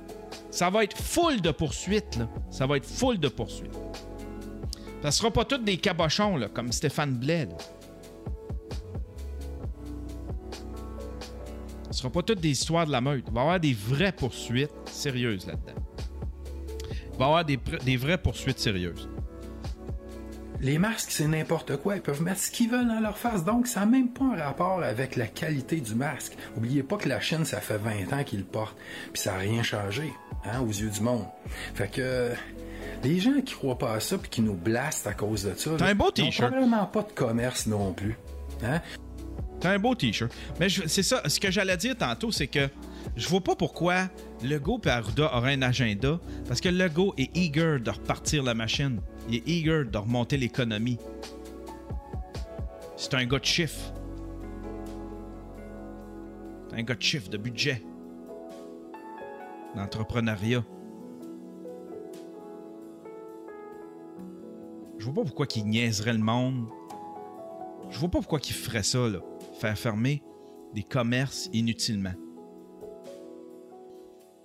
Ça 0.52 0.70
va 0.70 0.84
être 0.84 0.98
full 0.98 1.40
de 1.40 1.52
poursuites. 1.52 2.18
Là. 2.18 2.28
Ça 2.52 2.68
va 2.68 2.76
être 2.76 2.86
full 2.86 3.18
de 3.18 3.30
poursuites. 3.30 3.72
Ça 5.02 5.12
sera 5.12 5.32
pas 5.32 5.46
tous 5.46 5.60
des 5.60 5.78
cabochons 5.78 6.36
là, 6.36 6.50
comme 6.50 6.74
Stéphane 6.74 7.16
Blais. 7.16 7.46
Là. 7.46 7.58
Ce 11.92 12.00
sera 12.00 12.10
pas 12.12 12.24
toutes 12.24 12.42
des 12.42 12.52
histoires 12.52 12.86
de 12.86 12.92
la 12.92 13.00
meute. 13.00 13.24
Il 13.26 13.34
va 13.34 13.40
y 13.40 13.44
avoir 13.44 13.60
des 13.62 13.74
vraies 13.74 14.12
poursuites 14.12 14.70
sérieuses 14.86 15.48
là-dedans 15.48 15.89
va 17.20 17.26
y 17.26 17.28
avoir 17.28 17.46
des, 17.46 17.60
des 17.86 17.98
vraies 17.98 18.18
poursuites 18.18 18.60
sérieuses. 18.60 19.10
Les 20.62 20.78
masques, 20.78 21.12
c'est 21.12 21.28
n'importe 21.28 21.78
quoi. 21.78 21.96
Ils 21.96 22.02
peuvent 22.02 22.22
mettre 22.22 22.42
ce 22.42 22.52
qu'ils 22.52 22.70
veulent 22.70 22.88
dans 22.88 23.00
leur 23.00 23.18
face. 23.18 23.46
Donc, 23.46 23.66
ça 23.68 23.82
n'a 23.82 23.86
même 23.86 24.10
pas 24.10 24.26
un 24.26 24.36
rapport 24.36 24.84
avec 24.84 25.16
la 25.16 25.28
qualité 25.28 25.78
du 25.80 25.96
masque. 25.96 26.34
Oubliez 26.58 26.84
pas 26.84 26.98
que 26.98 27.08
la 27.08 27.22
Chine, 27.22 27.46
ça 27.46 27.62
fait 27.62 27.78
20 27.78 28.12
ans 28.14 28.24
qu'ils 28.26 28.40
le 28.40 28.46
portent. 28.46 28.78
Puis 29.14 29.22
ça 29.22 29.34
n'a 29.34 29.38
rien 29.38 29.64
changé, 29.64 30.12
hein, 30.44 30.60
aux 30.60 30.68
yeux 30.72 30.90
du 30.90 31.00
monde. 31.00 31.26
Fait 31.76 31.90
que, 31.90 32.32
les 33.04 33.20
gens 33.20 33.40
qui 33.46 33.54
croient 33.54 33.78
pas 33.78 33.94
à 33.94 34.00
ça 34.02 34.18
puis 34.18 34.30
qui 34.30 34.42
nous 34.42 34.56
blastent 34.56 35.08
à 35.08 35.14
cause 35.14 35.46
de 35.46 35.54
ça. 35.56 35.72
T'as 35.78 35.88
un 35.88 35.96
beau 35.96 36.12
t-shirt. 36.12 36.52
probablement 36.52 36.86
pas 36.88 37.04
de 37.04 37.12
commerce 37.14 37.66
non 37.66 37.94
plus. 37.94 38.18
Hein? 38.62 38.82
T'as 39.62 39.72
un 39.72 39.80
beau 39.80 39.96
t-shirt. 39.96 40.32
Mais 40.60 40.68
c'est 40.70 41.04
ça, 41.04 41.22
ce 41.26 41.40
que 41.40 41.52
j'allais 41.52 41.78
dire 41.78 41.96
tantôt, 41.98 42.32
c'est 42.32 42.48
que 42.48 42.68
je 43.16 43.28
vois 43.28 43.42
pas 43.42 43.56
pourquoi 43.56 44.10
Legault 44.44 44.80
et 44.86 44.90
Arruda 44.90 45.36
auraient 45.36 45.54
un 45.54 45.62
agenda, 45.62 46.20
parce 46.48 46.62
que 46.62 46.70
Legault 46.70 47.14
est 47.18 47.36
eager 47.36 47.80
de 47.80 47.90
repartir 47.90 48.44
la 48.44 48.54
machine. 48.54 49.02
Il 49.28 49.36
est 49.36 49.48
eager 49.48 49.84
de 49.86 49.98
remonter 49.98 50.38
l'économie. 50.38 50.98
C'est 52.96 53.14
un 53.14 53.26
gars 53.26 53.40
de 53.40 53.46
chiffres. 53.46 53.94
C'est 56.70 56.80
un 56.80 56.84
gars 56.84 56.96
de 56.96 57.02
chiffres, 57.02 57.30
de 57.30 57.38
budget. 57.38 57.84
D'entrepreneuriat. 59.76 60.64
Je 64.98 65.06
vois 65.06 65.14
pas 65.14 65.24
pourquoi 65.24 65.46
il 65.56 65.66
niaiserait 65.66 66.14
le 66.14 66.20
monde. 66.20 66.68
Je 67.90 68.00
vois 68.00 68.10
pas 68.10 68.20
pourquoi 68.20 68.40
il 68.44 68.54
ferait 68.54 68.84
ça, 68.84 69.08
là. 69.08 69.20
Faire 69.60 69.78
fermer 69.78 70.22
des 70.74 70.84
commerces 70.84 71.50
inutilement 71.52 72.14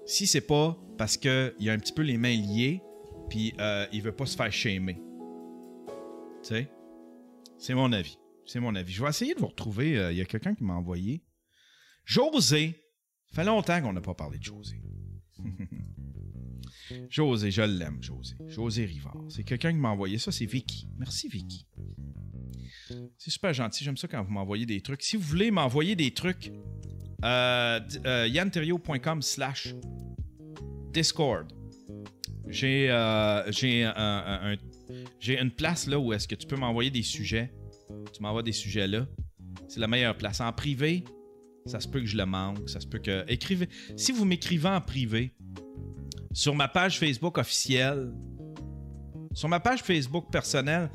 si 0.06 0.26
c'est 0.26 0.40
pas 0.40 0.78
parce 0.98 1.16
qu'il 1.16 1.30
a 1.30 1.72
un 1.72 1.78
petit 1.78 1.92
peu 1.92 2.02
les 2.02 2.16
mains 2.16 2.36
liées, 2.36 2.80
puis 3.28 3.54
euh, 3.58 3.86
il 3.92 4.02
veut 4.02 4.12
pas 4.12 4.26
se 4.26 4.36
faire 4.36 4.52
shamer. 4.52 5.00
Tu 6.42 6.48
sais? 6.48 6.70
C'est 7.58 7.74
mon 7.74 7.92
avis. 7.92 8.18
C'est 8.46 8.60
mon 8.60 8.74
avis. 8.74 8.92
Je 8.92 9.02
vais 9.02 9.08
essayer 9.08 9.34
de 9.34 9.40
vous 9.40 9.46
retrouver. 9.46 9.98
Euh, 9.98 10.12
il 10.12 10.18
y 10.18 10.20
a 10.20 10.26
quelqu'un 10.26 10.54
qui 10.54 10.64
m'a 10.64 10.74
envoyé. 10.74 11.24
José. 12.04 12.80
Ça 13.30 13.36
fait 13.36 13.44
longtemps 13.44 13.80
qu'on 13.80 13.92
n'a 13.92 14.00
pas 14.00 14.14
parlé 14.14 14.38
de 14.38 14.44
José. 14.44 14.82
José, 17.08 17.50
je 17.50 17.62
l'aime, 17.62 18.02
José. 18.02 18.36
José 18.48 18.84
Rivard. 18.84 19.16
C'est 19.28 19.44
quelqu'un 19.44 19.72
qui 19.72 19.78
m'a 19.78 19.88
envoyé 19.88 20.18
ça, 20.18 20.30
c'est 20.30 20.44
Vicky. 20.44 20.86
Merci, 20.98 21.28
Vicky. 21.28 21.66
C'est 23.16 23.30
super 23.30 23.54
gentil. 23.54 23.84
J'aime 23.84 23.96
ça 23.96 24.06
quand 24.06 24.22
vous 24.22 24.32
m'envoyez 24.32 24.66
des 24.66 24.80
trucs. 24.80 25.02
Si 25.02 25.16
vous 25.16 25.22
voulez 25.22 25.50
m'envoyer 25.50 25.96
des 25.96 26.12
trucs, 26.12 26.52
euh, 27.24 27.80
euh, 28.04 28.28
yanterio.com 28.28 29.22
slash 29.22 29.74
Discord. 30.94 31.52
J'ai 32.48 32.88
euh, 32.88 33.42
un, 33.96 34.56
une 35.26 35.50
place 35.50 35.88
là 35.88 35.98
où 35.98 36.12
est-ce 36.12 36.28
que 36.28 36.36
tu 36.36 36.46
peux 36.46 36.56
m'envoyer 36.56 36.90
des 36.90 37.02
sujets. 37.02 37.52
Tu 38.12 38.22
m'envoies 38.22 38.44
des 38.44 38.52
sujets 38.52 38.86
là. 38.86 39.06
C'est 39.68 39.80
la 39.80 39.88
meilleure 39.88 40.16
place. 40.16 40.40
En 40.40 40.52
privé, 40.52 41.04
ça 41.66 41.80
se 41.80 41.88
peut 41.88 42.00
que 42.00 42.06
je 42.06 42.16
le 42.16 42.26
manque. 42.26 42.68
Ça 42.70 42.78
se 42.80 42.86
peut 42.86 42.98
que. 43.00 43.24
Écrivez. 43.28 43.68
Si 43.96 44.12
vous 44.12 44.24
m'écrivez 44.24 44.68
en 44.68 44.80
privé, 44.80 45.34
sur 46.32 46.54
ma 46.54 46.68
page 46.68 46.98
Facebook 46.98 47.38
officielle, 47.38 48.12
sur 49.32 49.48
ma 49.48 49.58
page 49.58 49.82
Facebook 49.82 50.30
personnelle, 50.30 50.90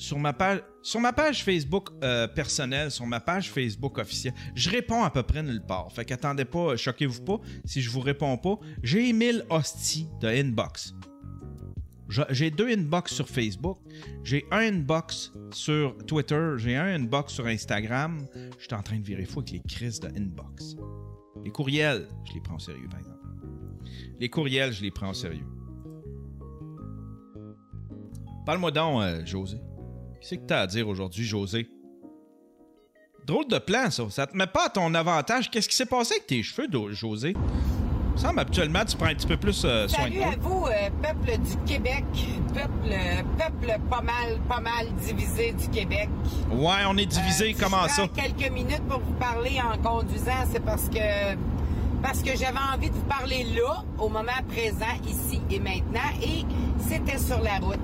sur 0.00 0.18
ma 0.18 0.32
page, 0.32 1.44
Facebook 1.44 1.90
euh, 2.02 2.26
personnelle, 2.26 2.90
sur 2.90 3.06
ma 3.06 3.20
page 3.20 3.50
Facebook 3.50 3.98
officielle, 3.98 4.32
je 4.54 4.70
réponds 4.70 5.02
à 5.02 5.10
peu 5.10 5.22
près 5.22 5.42
nulle 5.42 5.60
part. 5.60 5.92
Fait 5.92 6.06
qu'attendez 6.06 6.46
pas, 6.46 6.74
choquez-vous 6.74 7.22
pas 7.22 7.38
si 7.66 7.82
je 7.82 7.90
vous 7.90 8.00
réponds 8.00 8.38
pas. 8.38 8.58
J'ai 8.82 9.12
1000 9.12 9.44
hosties 9.50 10.08
de 10.22 10.28
inbox. 10.28 10.94
J'ai 12.30 12.50
deux 12.50 12.68
inbox 12.68 13.12
sur 13.14 13.28
Facebook, 13.28 13.78
j'ai 14.24 14.44
un 14.50 14.74
inbox 14.74 15.32
sur 15.52 15.96
Twitter, 16.06 16.54
j'ai 16.56 16.76
un 16.76 16.86
inbox 16.86 17.34
sur 17.34 17.46
Instagram. 17.46 18.26
Je 18.58 18.64
suis 18.64 18.74
en 18.74 18.82
train 18.82 18.98
de 18.98 19.04
virer 19.04 19.26
fou 19.26 19.40
avec 19.40 19.52
les 19.52 19.60
crises 19.60 20.00
de 20.00 20.08
inbox. 20.08 20.76
Les 21.44 21.50
courriels, 21.50 22.08
je 22.24 22.32
les 22.32 22.40
prends 22.40 22.56
au 22.56 22.58
sérieux, 22.58 22.88
par 22.90 22.98
exemple. 22.98 23.18
Les 24.18 24.28
courriels, 24.28 24.72
je 24.72 24.82
les 24.82 24.90
prends 24.90 25.10
au 25.10 25.14
sérieux. 25.14 25.46
Parle-moi 28.44 28.70
donc, 28.72 29.02
euh, 29.02 29.24
José. 29.24 29.58
Qu'est-ce 30.20 30.34
que 30.34 30.46
t'as 30.46 30.60
à 30.62 30.66
dire 30.66 30.86
aujourd'hui, 30.88 31.24
José? 31.24 31.68
Drôle 33.26 33.46
de 33.48 33.58
plan, 33.58 33.90
ça. 33.90 34.04
Ça 34.10 34.26
te 34.26 34.36
met 34.36 34.46
pas 34.46 34.66
à 34.66 34.70
ton 34.70 34.92
avantage. 34.94 35.50
Qu'est-ce 35.50 35.68
qui 35.68 35.76
s'est 35.76 35.86
passé 35.86 36.14
avec 36.14 36.26
tes 36.26 36.42
cheveux, 36.42 36.68
José? 36.92 37.34
Me 38.12 38.16
semble 38.18 38.40
habituellement 38.40 38.84
tu 38.84 38.96
prends 38.96 39.06
un 39.06 39.14
petit 39.14 39.26
peu 39.26 39.36
plus 39.36 39.62
euh, 39.64 39.86
soin 39.88 40.08
de 40.08 40.14
Salut 40.14 40.22
à 40.22 40.36
vous, 40.40 40.66
euh, 40.66 40.90
peuple 41.00 41.38
du 41.38 41.56
Québec, 41.64 42.04
peuple, 42.52 42.96
peuple 43.38 43.78
pas 43.88 44.00
mal, 44.02 44.38
pas 44.48 44.60
mal 44.60 44.92
divisé 45.06 45.52
du 45.52 45.68
Québec. 45.68 46.08
Ouais, 46.50 46.82
on 46.88 46.96
est 46.96 47.06
divisé. 47.06 47.50
Euh, 47.50 47.54
si 47.54 47.54
Comment 47.54 47.84
je 47.86 47.92
ça? 47.94 48.08
prends 48.08 48.22
quelques 48.22 48.50
minutes 48.52 48.82
pour 48.88 48.98
vous 49.00 49.12
parler 49.14 49.58
en 49.60 49.78
conduisant, 49.78 50.44
c'est 50.52 50.62
parce 50.64 50.88
que 50.88 51.34
parce 52.02 52.22
que 52.22 52.30
j'avais 52.36 52.58
envie 52.74 52.88
de 52.90 52.94
vous 52.94 53.04
parler 53.04 53.44
là, 53.44 53.84
au 53.98 54.08
moment 54.08 54.32
présent, 54.48 54.86
ici 55.06 55.40
et 55.50 55.60
maintenant, 55.60 56.00
et 56.22 56.44
c'était 56.88 57.18
sur 57.18 57.40
la 57.40 57.58
route. 57.58 57.78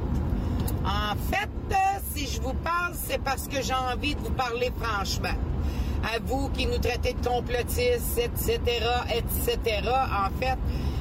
En 0.84 1.14
fait, 1.30 1.48
euh, 1.70 1.95
si 2.16 2.26
je 2.26 2.40
vous 2.40 2.54
parle, 2.54 2.94
c'est 2.94 3.22
parce 3.22 3.46
que 3.46 3.62
j'ai 3.62 3.74
envie 3.74 4.14
de 4.14 4.20
vous 4.20 4.32
parler 4.32 4.70
franchement. 4.80 5.36
À 6.02 6.18
vous 6.18 6.48
qui 6.50 6.66
nous 6.66 6.78
traitez 6.78 7.12
de 7.12 7.26
complotistes, 7.26 8.18
etc., 8.18 8.60
etc. 9.14 9.58
En 9.86 10.30
fait, 10.40 10.56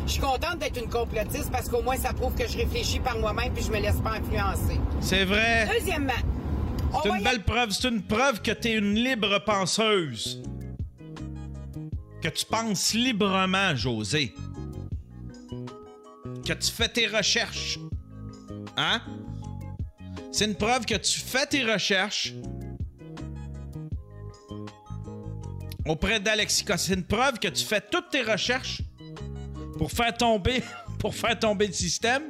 je 0.05 0.11
suis 0.11 0.21
contente 0.21 0.59
d'être 0.59 0.81
une 0.81 0.89
complotiste 0.89 1.51
parce 1.51 1.69
qu'au 1.69 1.81
moins 1.81 1.97
ça 1.97 2.11
prouve 2.13 2.35
que 2.35 2.47
je 2.47 2.57
réfléchis 2.57 2.99
par 2.99 3.17
moi-même 3.17 3.53
puis 3.53 3.63
je 3.63 3.71
me 3.71 3.79
laisse 3.79 4.01
pas 4.01 4.11
influencer. 4.11 4.79
C'est 4.99 5.25
vrai. 5.25 5.67
Deuxièmement, 5.79 6.13
C'est 7.03 7.09
une 7.09 7.21
y 7.21 7.23
belle 7.23 7.43
preuve. 7.43 7.71
C'est 7.71 7.87
une 7.87 8.01
preuve 8.01 8.41
que 8.41 8.51
t'es 8.51 8.73
une 8.73 8.95
libre 8.95 9.39
penseuse. 9.45 10.43
Que 12.21 12.29
tu 12.29 12.45
penses 12.45 12.93
librement, 12.93 13.75
José. 13.75 14.33
Que 16.45 16.53
tu 16.53 16.71
fais 16.71 16.89
tes 16.89 17.07
recherches. 17.07 17.79
Hein? 18.77 19.01
C'est 20.35 20.43
une 20.43 20.55
preuve 20.55 20.85
que 20.85 20.95
tu 20.95 21.21
fais 21.21 21.45
tes 21.45 21.63
recherches 21.63 22.33
auprès 25.87 26.19
d'Alexis. 26.19 26.65
C'est 26.75 26.93
une 26.93 27.05
preuve 27.05 27.39
que 27.39 27.47
tu 27.47 27.63
fais 27.63 27.79
toutes 27.79 28.09
tes 28.09 28.21
recherches 28.21 28.81
pour 29.77 29.93
faire 29.93 30.13
tomber, 30.13 30.61
pour 30.99 31.15
faire 31.15 31.39
tomber 31.39 31.67
le 31.67 31.71
système. 31.71 32.23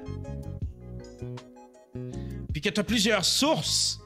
Puis 2.53 2.61
que 2.61 2.69
tu 2.69 2.79
as 2.79 2.83
plusieurs 2.83 3.25
sources 3.25 3.99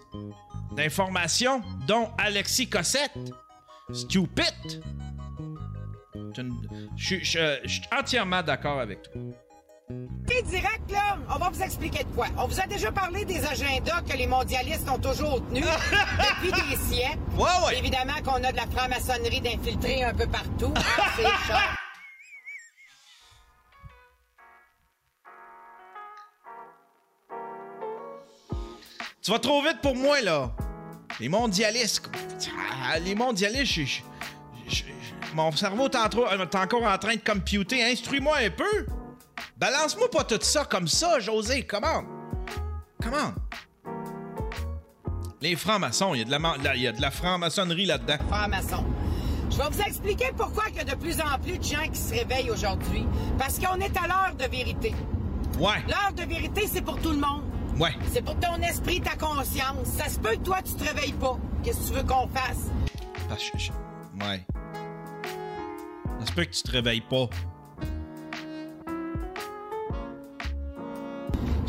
d'informations, 0.77 1.61
dont 1.85 2.07
Alexis 2.17 2.69
Cossette. 2.69 3.11
Stupid! 3.91 4.81
Je 6.95 7.15
suis 7.21 7.81
entièrement 7.91 8.43
d'accord 8.43 8.79
avec 8.79 9.01
toi. 9.01 9.21
Et 9.91 10.43
direct, 10.43 10.91
là, 10.91 11.17
on 11.33 11.39
va 11.39 11.49
vous 11.49 11.61
expliquer 11.63 12.03
de 12.03 12.09
quoi. 12.09 12.27
On 12.37 12.45
vous 12.47 12.59
a 12.59 12.67
déjà 12.67 12.91
parlé 12.91 13.25
des 13.25 13.43
agendas 13.43 14.01
que 14.07 14.15
les 14.15 14.27
mondialistes 14.27 14.87
ont 14.87 14.99
toujours 14.99 15.41
tenus 15.47 15.65
depuis 16.41 16.51
des 16.51 16.77
siècles. 16.77 17.17
Ouais, 17.35 17.47
ouais. 17.65 17.77
Évidemment 17.79 18.13
qu'on 18.23 18.43
a 18.43 18.51
de 18.51 18.57
la 18.57 18.67
franc-maçonnerie 18.67 19.41
d'infiltrés 19.41 20.03
un 20.03 20.13
peu 20.13 20.27
partout. 20.27 20.71
hein, 20.75 20.81
c'est 21.15 21.23
ça. 21.51 21.59
Tu 29.21 29.31
vas 29.31 29.39
trop 29.39 29.61
vite 29.61 29.79
pour 29.81 29.95
moi, 29.95 30.21
là. 30.21 30.51
Les 31.19 31.29
mondialistes. 31.29 32.09
Ah, 32.85 32.97
Les 32.99 33.15
mondialistes, 33.15 33.65
je- 33.73 33.83
je- 34.67 34.75
je- 34.75 34.83
je- 34.83 35.35
mon 35.35 35.51
cerveau 35.51 35.85
est, 35.89 35.95
en 35.95 36.09
trop- 36.09 36.27
est 36.27 36.55
encore 36.55 36.83
en 36.83 36.97
train 36.97 37.15
de 37.15 37.21
computer. 37.21 37.83
Instruis-moi 37.83 38.37
un 38.37 38.49
peu. 38.49 38.85
Balance-moi 39.59 40.09
pas 40.09 40.23
tout 40.23 40.39
ça 40.41 40.63
comme 40.65 40.87
ça, 40.87 41.19
José. 41.19 41.65
Comment? 41.65 42.03
Comment? 43.03 43.33
Les 45.41 45.55
francs-maçons, 45.55 46.13
il 46.15 46.19
y 46.19 46.21
a 46.21 46.25
de 46.25 46.31
la, 46.31 46.39
ma- 46.39 46.57
la- 46.57 46.75
il 46.75 46.81
y 46.81 46.87
a 46.87 46.91
de 46.91 47.01
la 47.01 47.11
franc-maçonnerie 47.11 47.85
là-dedans. 47.85 48.17
franc-maçon. 48.29 48.85
Je 49.51 49.57
vais 49.57 49.69
vous 49.69 49.81
expliquer 49.81 50.31
pourquoi 50.37 50.63
il 50.69 50.75
y 50.75 50.79
a 50.79 50.83
de 50.83 50.95
plus 50.95 51.19
en 51.19 51.37
plus 51.41 51.57
de 51.57 51.63
gens 51.63 51.87
qui 51.91 51.99
se 51.99 52.13
réveillent 52.13 52.51
aujourd'hui. 52.51 53.05
Parce 53.37 53.57
qu'on 53.59 53.75
est 53.79 53.97
à 53.97 54.07
l'heure 54.07 54.35
de 54.37 54.45
vérité. 54.45 54.93
Ouais, 55.59 55.83
L'heure 55.87 56.13
de 56.15 56.23
vérité, 56.23 56.67
c'est 56.71 56.81
pour 56.81 56.97
tout 57.01 57.09
le 57.11 57.17
monde. 57.17 57.43
ouais. 57.79 57.91
C'est 58.13 58.21
pour 58.23 58.37
ton 58.39 58.55
esprit, 58.61 59.01
ta 59.01 59.15
conscience. 59.15 59.87
Ça 59.97 60.07
se 60.07 60.19
peut 60.19 60.31
que 60.35 60.43
toi, 60.43 60.59
tu 60.63 60.73
te 60.73 60.83
réveilles 60.85 61.13
pas. 61.13 61.37
Qu'est-ce 61.63 61.79
que 61.79 61.87
tu 61.87 61.93
veux 61.93 62.03
qu'on 62.03 62.27
fasse? 62.29 62.69
Parce 63.27 63.49
que 63.49 63.57
je- 63.57 63.71
Ouais. 64.23 64.45
Ça 66.21 66.25
se 66.27 66.31
peut 66.31 66.45
que 66.45 66.51
tu 66.51 66.63
te 66.63 66.71
réveilles 66.71 67.01
pas. 67.01 67.27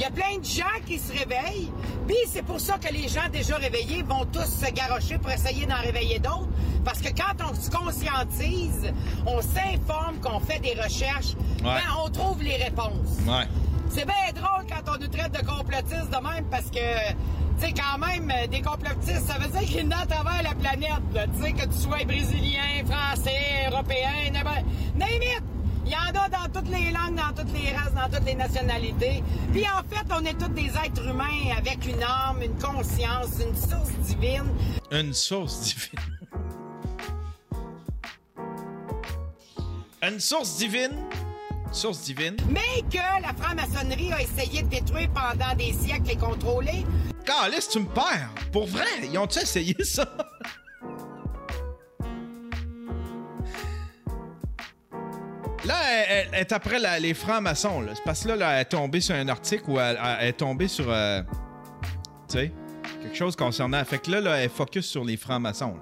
Il 0.01 0.05
y 0.05 0.07
a 0.07 0.11
plein 0.13 0.39
de 0.39 0.45
gens 0.45 0.81
qui 0.87 0.99
se 0.99 1.13
réveillent, 1.13 1.71
puis 2.09 2.17
c'est 2.27 2.41
pour 2.41 2.59
ça 2.59 2.79
que 2.79 2.91
les 2.91 3.07
gens 3.07 3.29
déjà 3.31 3.57
réveillés 3.57 4.03
vont 4.03 4.25
tous 4.33 4.47
se 4.47 4.73
garrocher 4.73 5.19
pour 5.19 5.31
essayer 5.31 5.67
d'en 5.67 5.77
réveiller 5.77 6.19
d'autres. 6.19 6.49
Parce 6.87 7.03
que 7.03 7.11
quand 7.11 7.35
on 7.45 7.55
se 7.55 7.69
conscientise, 7.71 8.95
on 9.27 9.43
s'informe, 9.43 10.19
qu'on 10.23 10.41
fait 10.41 10.59
des 10.61 10.73
recherches, 10.73 11.35
ben, 11.63 11.83
on 12.03 12.09
trouve 12.09 12.43
les 12.43 12.57
réponses. 12.57 13.19
Ouais. 13.27 13.47
C'est 13.91 14.07
bien 14.07 14.33
drôle 14.35 14.65
quand 14.71 14.91
on 14.91 14.99
nous 14.99 15.09
traite 15.09 15.33
de 15.33 15.47
complotistes 15.47 16.11
de 16.11 16.27
même 16.27 16.47
parce 16.51 16.71
que, 16.71 17.11
tu 17.59 17.67
sais, 17.67 17.75
quand 17.75 17.99
même, 17.99 18.33
euh, 18.35 18.47
des 18.47 18.63
complotistes, 18.63 19.27
ça 19.27 19.35
veut 19.35 19.49
dire 19.49 19.69
qu'ils 19.69 19.83
sont 19.83 20.01
à 20.01 20.07
travers 20.07 20.43
la 20.43 20.55
planète. 20.55 21.29
Tu 21.37 21.43
sais, 21.43 21.53
que 21.53 21.67
tu 21.67 21.79
sois 21.79 22.05
brésilien, 22.07 22.87
français, 22.87 23.69
européen, 23.71 24.33
n'importe-! 24.33 25.50
Il 25.91 25.95
y 25.95 25.97
en 25.97 26.23
a 26.23 26.29
dans 26.29 26.49
toutes 26.53 26.71
les 26.71 26.93
langues, 26.93 27.17
dans 27.17 27.35
toutes 27.35 27.53
les 27.53 27.75
races, 27.75 27.93
dans 27.93 28.09
toutes 28.09 28.25
les 28.25 28.37
nationalités. 28.37 29.25
Puis 29.51 29.65
en 29.65 29.83
fait, 29.93 30.07
on 30.13 30.25
est 30.25 30.39
tous 30.39 30.51
des 30.51 30.69
êtres 30.69 31.05
humains 31.05 31.53
avec 31.59 31.85
une 31.85 32.01
âme, 32.01 32.41
une 32.41 32.57
conscience, 32.61 33.31
une 33.45 33.57
source 33.57 33.91
divine. 34.07 34.47
Une 34.93 35.13
source 35.13 35.63
divine. 35.63 35.99
Une 40.01 40.21
source 40.21 40.59
divine. 40.59 40.97
Source 41.73 42.03
divine. 42.03 42.37
Mais 42.51 42.83
que 42.89 43.21
la 43.21 43.35
franc-maçonnerie 43.35 44.13
a 44.13 44.23
essayé 44.23 44.63
de 44.63 44.69
détruire 44.69 45.11
pendant 45.13 45.57
des 45.57 45.73
siècles 45.73 46.13
et 46.13 46.17
contrôler. 46.17 46.87
Calice, 47.27 47.69
tu 47.69 47.81
me 47.81 47.87
perds. 47.87 48.31
Pour 48.53 48.69
vrai, 48.69 48.87
ils 49.11 49.19
ont-tu 49.19 49.41
essayé 49.41 49.75
ça? 49.83 50.07
Là, 55.71 56.05
elle, 56.09 56.35
est 56.35 56.53
après 56.53 56.79
les 56.99 57.15
francs-maçons. 57.15 57.85
C'est 57.95 58.03
parce 58.05 58.25
que 58.25 58.31
là, 58.31 58.55
elle 58.55 58.63
est 58.63 58.65
tombée 58.65 59.01
sur 59.01 59.15
un 59.15 59.29
article 59.29 59.65
où 59.69 59.79
elle, 59.79 59.99
est 60.21 60.33
tombée 60.33 60.67
sur. 60.67 60.87
euh, 60.89 61.23
tu 62.29 62.39
sais, 62.39 62.53
quelque 63.03 63.17
chose 63.17 63.37
concernant. 63.37 63.85
Fait 63.85 63.99
que 63.99 64.11
là, 64.11 64.21
là, 64.21 64.37
elle 64.39 64.51
focus 64.51 64.87
sur 64.87 65.05
les 65.05 65.17
francs-maçons. 65.17 65.77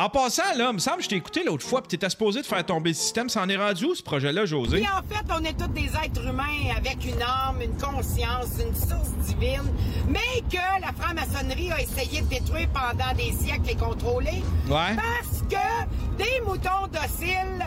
En 0.00 0.08
passant, 0.08 0.54
là, 0.56 0.68
il 0.70 0.72
me 0.72 0.78
semble 0.78 0.96
que 0.96 1.02
je 1.02 1.08
t'ai 1.10 1.16
écouté 1.16 1.44
l'autre 1.44 1.66
fois, 1.66 1.82
puis 1.82 1.88
t'étais 1.88 2.08
supposé 2.08 2.40
de 2.40 2.46
faire 2.46 2.64
tomber 2.64 2.88
le 2.88 2.96
système. 2.96 3.28
Ça 3.28 3.42
en 3.42 3.50
est 3.50 3.56
rendu 3.58 3.84
où, 3.84 3.94
ce 3.94 4.02
projet-là, 4.02 4.46
José? 4.46 4.78
Puis 4.78 4.86
en 4.88 5.14
fait, 5.14 5.26
on 5.30 5.44
est 5.44 5.52
tous 5.52 5.68
des 5.68 5.90
êtres 6.02 6.26
humains 6.26 6.74
avec 6.74 7.04
une 7.04 7.20
âme, 7.20 7.60
une 7.60 7.76
conscience, 7.76 8.48
une 8.58 8.74
source 8.74 9.10
divine, 9.26 9.70
mais 10.08 10.40
que 10.50 10.80
la 10.80 10.90
franc-maçonnerie 10.98 11.70
a 11.72 11.82
essayé 11.82 12.22
de 12.22 12.28
détruire 12.28 12.70
pendant 12.72 13.12
des 13.14 13.30
siècles 13.32 13.72
et 13.72 13.76
contrôler. 13.76 14.42
Ouais. 14.68 14.96
Parce 14.96 15.42
que 15.50 16.16
des 16.16 16.40
moutons 16.46 16.86
dociles, 16.90 17.66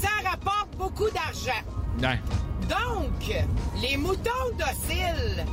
ça 0.00 0.30
rapporte 0.30 0.76
beaucoup 0.76 1.10
d'argent. 1.10 1.60
Ouais. 2.00 2.20
Donc, 2.68 3.34
les 3.82 3.96
moutons 3.96 4.30
dociles, 4.56 5.44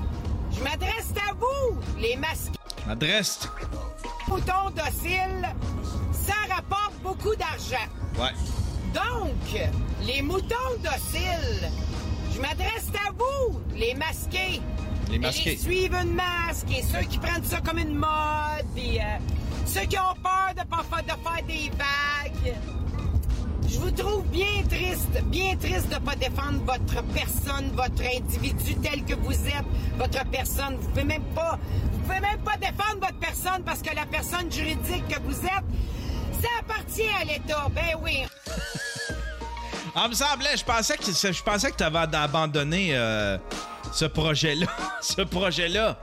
je 0.56 0.64
m'adresse 0.64 1.14
à 1.28 1.34
vous, 1.34 1.80
les 2.00 2.16
masqués 2.16 2.52
Adresse. 2.88 3.50
Moutons 4.28 4.70
dociles, 4.76 5.48
ça 6.12 6.34
rapporte 6.54 6.94
beaucoup 7.04 7.36
d'argent. 7.36 7.86
Ouais. 8.18 8.34
Donc, 8.94 9.70
les 10.06 10.22
moutons 10.22 10.56
dociles, 10.84 11.70
je 12.34 12.40
m'adresse 12.42 12.88
à 13.08 13.12
vous, 13.12 13.60
les 13.76 13.94
masqués. 13.94 14.62
Les 15.10 15.20
masqués. 15.20 15.50
Et 15.52 15.56
les 15.56 15.58
suivent 15.58 15.96
une 16.02 16.14
masque 16.16 16.68
et 16.76 16.82
ceux 16.84 17.06
qui 17.08 17.18
prennent 17.20 17.44
ça 17.44 17.60
comme 17.62 17.78
une 17.78 17.96
mode, 17.96 18.66
puis 18.76 19.00
euh, 19.00 19.04
ceux 19.66 19.82
qui 19.82 19.98
ont 19.98 20.16
peur 20.24 20.54
de 20.58 20.68
pas 20.68 20.84
fa- 20.90 21.02
de 21.02 21.08
faire 21.10 21.46
des 21.48 21.70
vagues. 21.78 22.56
Je 23.68 23.80
vous 23.80 23.92
trouve 23.92 24.24
bien 24.28 24.64
triste 24.70 25.22
bien 25.26 25.56
triste 25.58 25.90
de 25.90 25.98
pas 26.00 26.16
défendre 26.16 26.60
votre 26.66 27.04
personne, 27.14 27.72
votre 27.74 28.04
individu 28.04 28.76
tel 28.76 29.04
que 29.04 29.16
vous 29.16 29.34
êtes, 29.34 29.66
votre 29.98 30.24
personne. 30.30 30.78
Vous 30.80 30.88
pouvez 30.90 31.04
même 31.04 31.24
pas, 31.36 31.60
pouvez 32.06 32.20
même 32.20 32.40
pas 32.40 32.58
défendre 32.58 33.00
votre 33.02 33.20
personne 33.20 33.64
parce 33.66 33.82
que 33.82 33.96
la 33.96 34.06
personne 34.06 34.52
juridique 34.52 35.08
que 35.08 35.20
vous 35.22 35.46
êtes, 35.46 36.42
ça 36.42 36.48
appartient 36.60 37.10
à 37.20 37.24
l'État. 37.24 37.68
Ben 37.72 37.98
oui. 38.02 38.26
Ah, 39.96 40.08
me 40.08 40.14
semblait, 40.14 40.58
je 40.58 40.64
pensais 40.64 40.98
que 40.98 41.06
je 41.06 41.44
pensais 41.44 41.72
que 41.72 41.78
tu 41.78 41.84
avais 41.84 42.16
abandonné 42.16 42.90
euh, 42.92 43.38
ce 43.94 44.06
projet-là. 44.06 44.68
ce 45.02 45.22
projet-là 45.22 45.98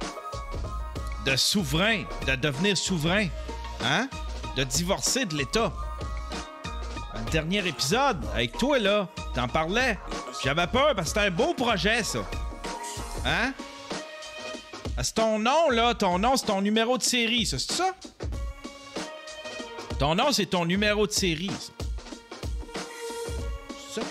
de 1.27 1.37
souverain, 1.37 2.03
de 2.27 2.35
devenir 2.35 2.77
souverain. 2.77 3.27
Hein? 3.85 4.09
De 4.57 4.65
divorcer 4.65 5.25
de 5.25 5.37
l'État. 5.37 5.73
Dernier 7.31 7.67
épisode, 7.67 8.19
avec 8.35 8.59
toi, 8.59 8.79
là, 8.79 9.09
t'en 9.35 9.49
parlais. 9.49 9.99
J'avais 10.43 10.67
peur 10.67 10.95
parce 10.95 11.13
que 11.13 11.21
c'était 11.21 11.27
un 11.27 11.31
beau 11.31 11.55
projet, 11.55 12.03
ça. 12.03 12.19
Hein? 13.25 13.53
C'est 15.01 15.15
ton 15.15 15.39
nom, 15.39 15.71
là. 15.71 15.95
Ton 15.95 16.19
nom, 16.19 16.37
c'est 16.37 16.47
ton 16.47 16.61
numéro 16.61 16.99
de 16.99 17.03
série, 17.03 17.47
ça. 17.47 17.59
C'est 17.59 17.73
ça? 17.73 17.93
Ton 19.99 20.15
nom, 20.15 20.33
c'est 20.33 20.47
ton 20.47 20.65
numéro 20.65 21.07
de 21.07 21.13
série, 21.13 21.51
ça. 21.59 21.73
C'est 23.93 24.01
ça? 24.01 24.07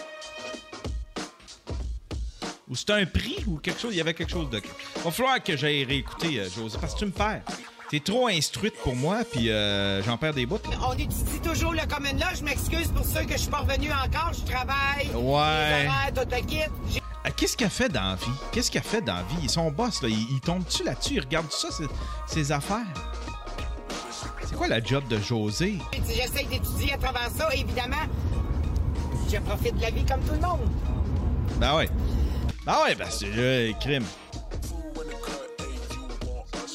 Ou 2.70 2.76
c'est 2.76 2.90
un 2.92 3.06
prix 3.06 3.44
ou 3.48 3.58
quelque 3.58 3.80
chose? 3.80 3.94
Il 3.94 3.98
y 3.98 4.02
avait 4.02 4.14
quelque 4.14 4.32
chose 4.32 4.50
de. 4.50 4.62
Va 5.04 5.12
falloir 5.12 5.42
que 5.44 5.56
j'aille 5.56 5.84
réécouter, 5.86 6.40
euh, 6.40 6.50
José, 6.50 6.78
parce 6.80 6.94
que 6.94 7.00
tu 7.00 7.06
me 7.06 7.12
perds. 7.12 7.42
T'es 7.90 8.00
trop 8.00 8.28
instruite 8.28 8.76
pour 8.84 8.96
moi, 8.96 9.20
puis 9.30 9.50
euh, 9.50 10.02
j'en 10.04 10.18
perds 10.18 10.34
des 10.34 10.46
bouts. 10.46 10.60
On 10.88 10.94
étudie 10.94 11.42
toujours 11.44 11.74
le 11.74 11.86
common 11.94 12.14
law. 12.18 12.28
Je 12.38 12.44
m'excuse 12.44 12.88
pour 12.88 13.06
ceux 13.06 13.26
que 13.26 13.34
je 13.34 13.38
suis 13.40 13.50
pas 13.52 13.58
revenu 13.60 13.90
encore. 13.92 14.32
Je 14.34 14.50
travaille. 14.50 15.10
Ouais. 15.14 15.90
J'ai- 16.90 17.01
Qu'est-ce 17.36 17.58
qu'elle 17.58 17.70
fait 17.70 17.90
dans 17.90 18.02
la 18.02 18.16
vie? 18.16 18.32
Qu'est-ce 18.52 18.70
qu'elle 18.70 18.84
fait 18.84 19.02
dans 19.02 19.16
la 19.16 19.24
vie? 19.24 19.50
Son 19.50 19.72
boss, 19.72 20.02
là, 20.02 20.10
il, 20.10 20.28
il 20.32 20.40
tombe-tu 20.40 20.84
là-dessus? 20.84 21.16
Il 21.16 21.22
regarde 21.22 21.52
ça, 21.52 21.72
ses, 21.72 21.86
ses 22.28 22.52
affaires? 22.52 22.86
C'est 24.46 24.56
quoi 24.56 24.68
la 24.68 24.84
job 24.84 25.08
de 25.08 25.18
José? 25.20 25.78
J'essaie 26.08 26.46
d'étudier 26.46 26.94
à 26.94 26.98
travers 26.98 27.30
ça, 27.36 27.50
évidemment. 27.54 27.96
Je 29.32 29.38
profite 29.38 29.76
de 29.78 29.82
la 29.82 29.92
vie 29.92 30.06
comme 30.06 30.22
tout 30.22 30.34
le 30.34 30.40
monde. 30.40 30.70
Ben 31.58 31.76
ouais. 31.76 31.90
Ben 32.66 32.76
ouais, 32.84 32.96
ben 32.96 33.08
c'est 33.10 33.30
le 33.32 33.74
crime. 33.80 34.06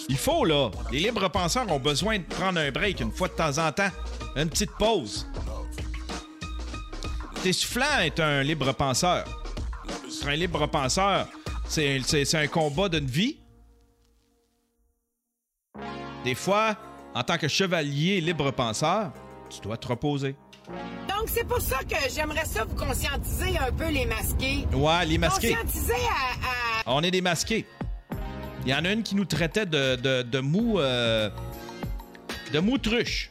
Il 0.08 0.16
faut, 0.16 0.44
là. 0.44 0.70
Les 0.90 1.00
libres 1.00 1.28
penseurs 1.28 1.70
ont 1.70 1.80
besoin 1.80 2.18
de 2.18 2.24
prendre 2.24 2.58
un 2.58 2.70
break 2.70 3.00
une 3.00 3.12
fois 3.12 3.28
de 3.28 3.34
temps 3.34 3.58
en 3.58 3.70
temps. 3.72 3.90
Une 4.36 4.48
petite 4.48 4.72
pause. 4.72 5.26
T'es 7.42 7.52
soufflant 7.52 8.00
est 8.00 8.18
un 8.20 8.42
libre 8.42 8.72
penseur. 8.72 9.24
Un 10.26 10.34
libre 10.34 10.66
penseur, 10.66 11.28
c'est 11.68 12.34
un 12.34 12.46
combat 12.48 12.88
d'une 12.88 13.06
vie. 13.06 13.38
Des 16.24 16.34
fois, 16.34 16.76
en 17.14 17.22
tant 17.22 17.38
que 17.38 17.46
chevalier 17.48 18.20
libre 18.20 18.50
penseur, 18.50 19.12
tu 19.48 19.60
dois 19.60 19.76
te 19.76 19.86
reposer. 19.86 20.34
Donc, 21.08 21.28
c'est 21.28 21.44
pour 21.46 21.60
ça 21.60 21.78
que 21.84 21.94
j'aimerais 22.12 22.44
ça 22.44 22.64
vous 22.64 22.74
conscientiser 22.74 23.56
un 23.58 23.70
peu 23.70 23.88
les 23.88 24.04
masqués. 24.06 24.66
Ouais, 24.72 25.06
les 25.06 25.18
masqués. 25.18 25.50
Conscientiser 25.54 25.92
à, 25.94 26.90
à- 26.90 26.94
On 26.94 27.02
est 27.02 27.10
des 27.12 27.20
masqués. 27.20 27.64
Il 28.64 28.70
y 28.70 28.74
en 28.74 28.84
a 28.84 28.90
une 28.92 29.04
qui 29.04 29.14
nous 29.14 29.24
traitait 29.24 29.66
de, 29.66 29.94
de, 29.94 30.22
de 30.22 30.38
mou. 30.40 30.80
euh, 30.80 31.30
de 32.52 32.58
moutruche. 32.58 33.30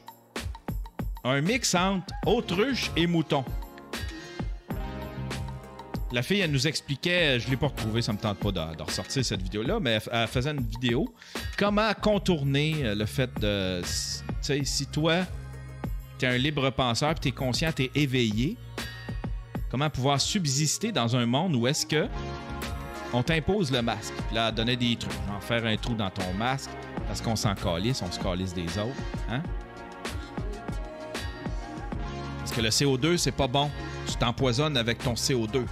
Un 1.25 1.41
mix 1.41 1.75
entre 1.75 2.05
autruche 2.25 2.91
et 2.95 3.05
mouton. 3.07 3.43
La 6.15 6.23
fille, 6.23 6.39
elle 6.39 6.51
nous 6.51 6.65
expliquait, 6.65 7.41
je 7.41 7.49
l'ai 7.49 7.57
pas 7.57 7.67
retrouvé, 7.67 8.01
ça 8.01 8.13
me 8.13 8.17
tente 8.17 8.37
pas 8.37 8.49
de, 8.49 8.81
ressortir 8.81 9.25
cette 9.25 9.41
vidéo-là, 9.41 9.81
mais 9.81 9.99
elle, 10.13 10.27
faisait 10.29 10.51
une 10.51 10.65
vidéo 10.65 11.13
comment 11.57 11.91
contourner 11.93 12.85
euh, 12.85 12.95
le 12.95 13.05
fait 13.05 13.29
de. 13.41 13.81
Tu 13.81 14.23
sais, 14.39 14.63
si 14.63 14.85
toi, 14.85 15.25
t'es 16.17 16.27
un 16.27 16.37
libre 16.37 16.69
penseur, 16.69 17.15
puis 17.15 17.19
t'es 17.19 17.31
conscient, 17.33 17.69
t'es 17.73 17.91
éveillé, 17.93 18.55
comment 19.69 19.89
pouvoir 19.89 20.21
subsister 20.21 20.93
dans 20.93 21.17
un 21.17 21.25
monde 21.25 21.53
où 21.53 21.67
est-ce 21.67 21.85
que 21.85 22.07
on 23.11 23.21
t'impose 23.21 23.69
le 23.73 23.81
masque. 23.81 24.13
Puis 24.27 24.37
là, 24.37 24.53
donnait 24.53 24.77
des 24.77 24.95
trucs. 24.95 25.11
Genre 25.11 25.43
faire 25.43 25.65
un 25.65 25.75
trou 25.75 25.95
dans 25.95 26.11
ton 26.11 26.33
masque 26.35 26.69
parce 27.07 27.19
qu'on 27.19 27.35
s'en 27.35 27.55
calisse, 27.55 28.01
on 28.01 28.09
se 28.09 28.21
calisse 28.21 28.53
des 28.53 28.77
autres. 28.77 28.95
Hein? 29.29 29.43
Parce 32.39 32.53
que 32.53 32.61
le 32.61 32.69
CO2, 32.69 33.17
c'est 33.17 33.33
pas 33.33 33.47
bon. 33.47 33.69
Tu 34.07 34.15
t'empoisonnes 34.15 34.77
avec 34.77 34.99
ton 34.99 35.15
CO2. 35.15 35.65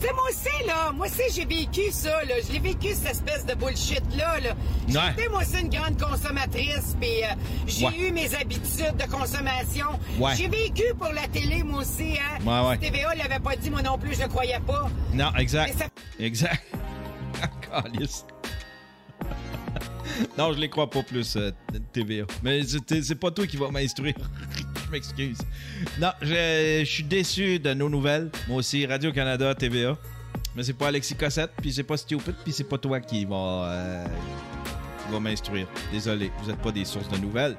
Sais, 0.00 0.12
moi 0.14 0.24
aussi, 0.30 0.66
là, 0.66 0.92
moi 0.92 1.06
aussi, 1.06 1.22
j'ai 1.34 1.44
vécu 1.44 1.90
ça, 1.92 2.24
là. 2.24 2.34
Je 2.46 2.52
l'ai 2.52 2.58
vécu, 2.58 2.88
cette 2.94 3.10
espèce 3.10 3.44
de 3.44 3.54
bullshit-là, 3.54 4.40
là. 4.40 4.50
Ouais. 4.88 4.94
J'étais, 5.16 5.28
moi 5.28 5.42
aussi, 5.42 5.60
une 5.60 5.68
grande 5.68 6.00
consommatrice, 6.00 6.96
puis 6.98 7.22
euh, 7.22 7.26
j'ai 7.66 7.84
Ouais. 7.86 7.98
eu 7.98 8.10
mes 8.12 8.34
habitudes 8.34 8.96
de 8.96 9.10
consommation. 9.10 9.86
Ouais. 10.18 10.34
J'ai 10.36 10.48
vécu 10.48 10.84
pour 10.98 11.12
la 11.12 11.28
télé, 11.28 11.62
moi 11.62 11.80
aussi, 11.82 12.14
hein. 12.18 12.38
Ouais, 12.44 12.68
ouais. 12.68 12.78
Si 12.82 12.90
TVA 12.90 13.14
l'avait 13.14 13.40
pas 13.40 13.56
dit, 13.56 13.68
moi 13.68 13.82
non 13.82 13.98
plus, 13.98 14.14
je 14.14 14.22
le 14.22 14.28
croyais 14.28 14.60
pas. 14.66 14.88
Non, 15.12 15.34
exact. 15.36 15.78
Ça- 15.78 15.86
Exact. 16.18 16.64
Calisse. 17.70 18.24
non, 20.38 20.52
je 20.54 20.58
les 20.60 20.70
crois 20.70 20.88
pas 20.88 21.02
plus, 21.02 21.36
euh, 21.36 21.50
TVA. 21.92 22.24
Mais 22.42 22.62
c'est 22.62 23.02
c'est 23.02 23.14
pas 23.16 23.30
toi 23.30 23.46
qui 23.46 23.56
vas 23.58 23.70
m'instruire. 23.70 24.14
je 24.90 24.96
m'excuse. 24.96 25.38
Non, 26.00 26.10
je, 26.20 26.80
je 26.84 26.90
suis 26.90 27.02
déçu 27.04 27.58
de 27.58 27.72
nos 27.74 27.88
nouvelles. 27.88 28.30
Moi 28.48 28.58
aussi, 28.58 28.84
Radio-Canada, 28.86 29.54
TVA. 29.54 29.96
Mais 30.56 30.64
c'est 30.64 30.72
pas 30.72 30.88
Alexis 30.88 31.14
Cossette, 31.14 31.52
puis 31.62 31.72
c'est 31.72 31.84
pas 31.84 31.96
Stupid, 31.96 32.34
puis 32.42 32.52
c'est 32.52 32.64
pas 32.64 32.76
toi 32.78 32.98
qui 33.00 33.24
va, 33.24 33.36
euh, 33.36 34.04
qui 35.06 35.12
va 35.12 35.20
m'instruire. 35.20 35.66
Désolé, 35.92 36.32
vous 36.42 36.50
êtes 36.50 36.58
pas 36.58 36.72
des 36.72 36.84
sources 36.84 37.08
de 37.08 37.18
nouvelles. 37.18 37.56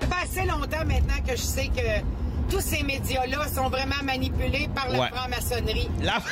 Ça 0.00 0.06
fait 0.08 0.40
assez 0.40 0.46
longtemps 0.48 0.84
maintenant 0.86 1.22
que 1.26 1.32
je 1.32 1.42
sais 1.42 1.68
que 1.68 2.50
tous 2.54 2.60
ces 2.60 2.82
médias-là 2.82 3.48
sont 3.48 3.68
vraiment 3.70 4.02
manipulés 4.04 4.68
par 4.74 4.90
la 4.90 5.00
Ouais. 5.00 5.08
franc-maçonnerie. 5.08 5.88
La... 6.02 6.18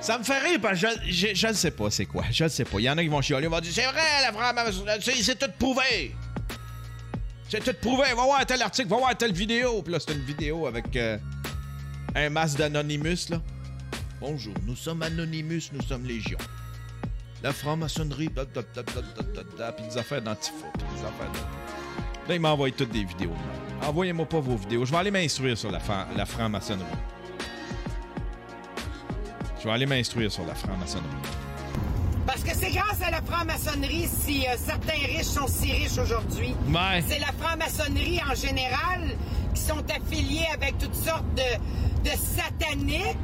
Ça 0.00 0.18
me 0.18 0.24
fait 0.24 0.38
rire 0.38 0.58
parce 0.62 0.80
que 0.80 0.86
je, 1.06 1.10
je, 1.12 1.34
je 1.34 1.46
ne 1.48 1.52
sais 1.52 1.70
pas 1.70 1.90
c'est 1.90 2.06
quoi. 2.06 2.24
Je 2.30 2.44
ne 2.44 2.48
sais 2.48 2.64
pas. 2.64 2.78
Il 2.78 2.84
y 2.84 2.90
en 2.90 2.96
a 2.96 3.02
qui 3.02 3.08
vont 3.08 3.20
chialer. 3.20 3.46
Ils 3.46 3.50
vont 3.50 3.60
dire 3.60 3.72
C'est 3.72 3.86
vrai, 3.86 4.22
la 4.22 4.32
franc-maçonnerie, 4.32 5.22
c'est 5.22 5.38
tout 5.38 5.50
prouvé. 5.58 6.14
C'est 7.48 7.62
tout 7.62 7.76
prouvé. 7.80 8.04
Va 8.08 8.24
voir 8.24 8.46
tel 8.46 8.62
article, 8.62 8.88
va 8.88 8.96
voir 8.96 9.16
telle 9.16 9.32
vidéo. 9.32 9.82
Puis 9.82 9.92
là, 9.92 9.98
c'est 10.00 10.14
une 10.14 10.24
vidéo 10.24 10.66
avec 10.66 10.96
euh, 10.96 11.18
un 12.14 12.30
masque 12.30 12.56
d'Anonymous, 12.58 13.28
là. 13.28 13.40
Bonjour, 14.20 14.54
nous 14.66 14.76
sommes 14.76 15.02
Anonymous, 15.02 15.70
nous 15.72 15.82
sommes 15.82 16.04
Légion. 16.04 16.38
La 17.42 17.52
franc-maçonnerie, 17.52 18.28
puis 18.28 18.44
des 19.88 19.98
affaires 19.98 20.20
d'antifa, 20.20 20.66
puis 20.74 20.86
des 20.94 21.06
affaires 21.06 21.32
de... 21.32 22.28
Là, 22.28 22.34
il 22.34 22.40
m'envoie 22.40 22.70
toutes 22.70 22.90
des 22.92 23.04
vidéos. 23.04 23.34
Envoyez-moi 23.82 24.26
pas 24.26 24.40
vos 24.40 24.56
vidéos. 24.56 24.84
Je 24.84 24.90
vais 24.90 24.98
aller 24.98 25.10
m'instruire 25.10 25.56
sur 25.56 25.70
la, 25.70 25.80
la 26.14 26.26
franc-maçonnerie. 26.26 26.86
Je 29.60 29.66
vais 29.66 29.72
aller 29.72 29.86
m'instruire 29.86 30.32
sur 30.32 30.46
la 30.46 30.54
franc-maçonnerie. 30.54 31.06
Parce 32.26 32.42
que 32.42 32.54
c'est 32.54 32.70
grâce 32.70 33.02
à 33.02 33.10
la 33.10 33.20
franc-maçonnerie 33.20 34.08
si 34.08 34.46
euh, 34.46 34.56
certains 34.56 34.92
riches 35.06 35.24
sont 35.24 35.46
si 35.46 35.70
riches 35.72 35.98
aujourd'hui. 35.98 36.54
Ouais. 36.68 37.04
C'est 37.06 37.18
la 37.18 37.32
franc-maçonnerie 37.38 38.20
en 38.30 38.34
général 38.34 39.16
qui 39.54 39.60
sont 39.60 39.82
affiliés 39.90 40.46
avec 40.54 40.78
toutes 40.78 40.94
sortes 40.94 41.26
de, 41.34 42.08
de 42.08 42.16
sataniques. 42.16 43.18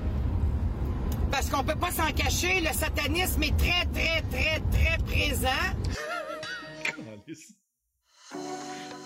Parce 1.30 1.48
qu'on 1.48 1.64
peut 1.64 1.76
pas 1.76 1.90
s'en 1.90 2.10
cacher, 2.12 2.60
le 2.60 2.72
satanisme 2.72 3.42
est 3.42 3.56
très, 3.56 3.86
très, 3.86 4.22
très, 4.30 4.60
très 4.70 4.98
présent. 5.04 5.48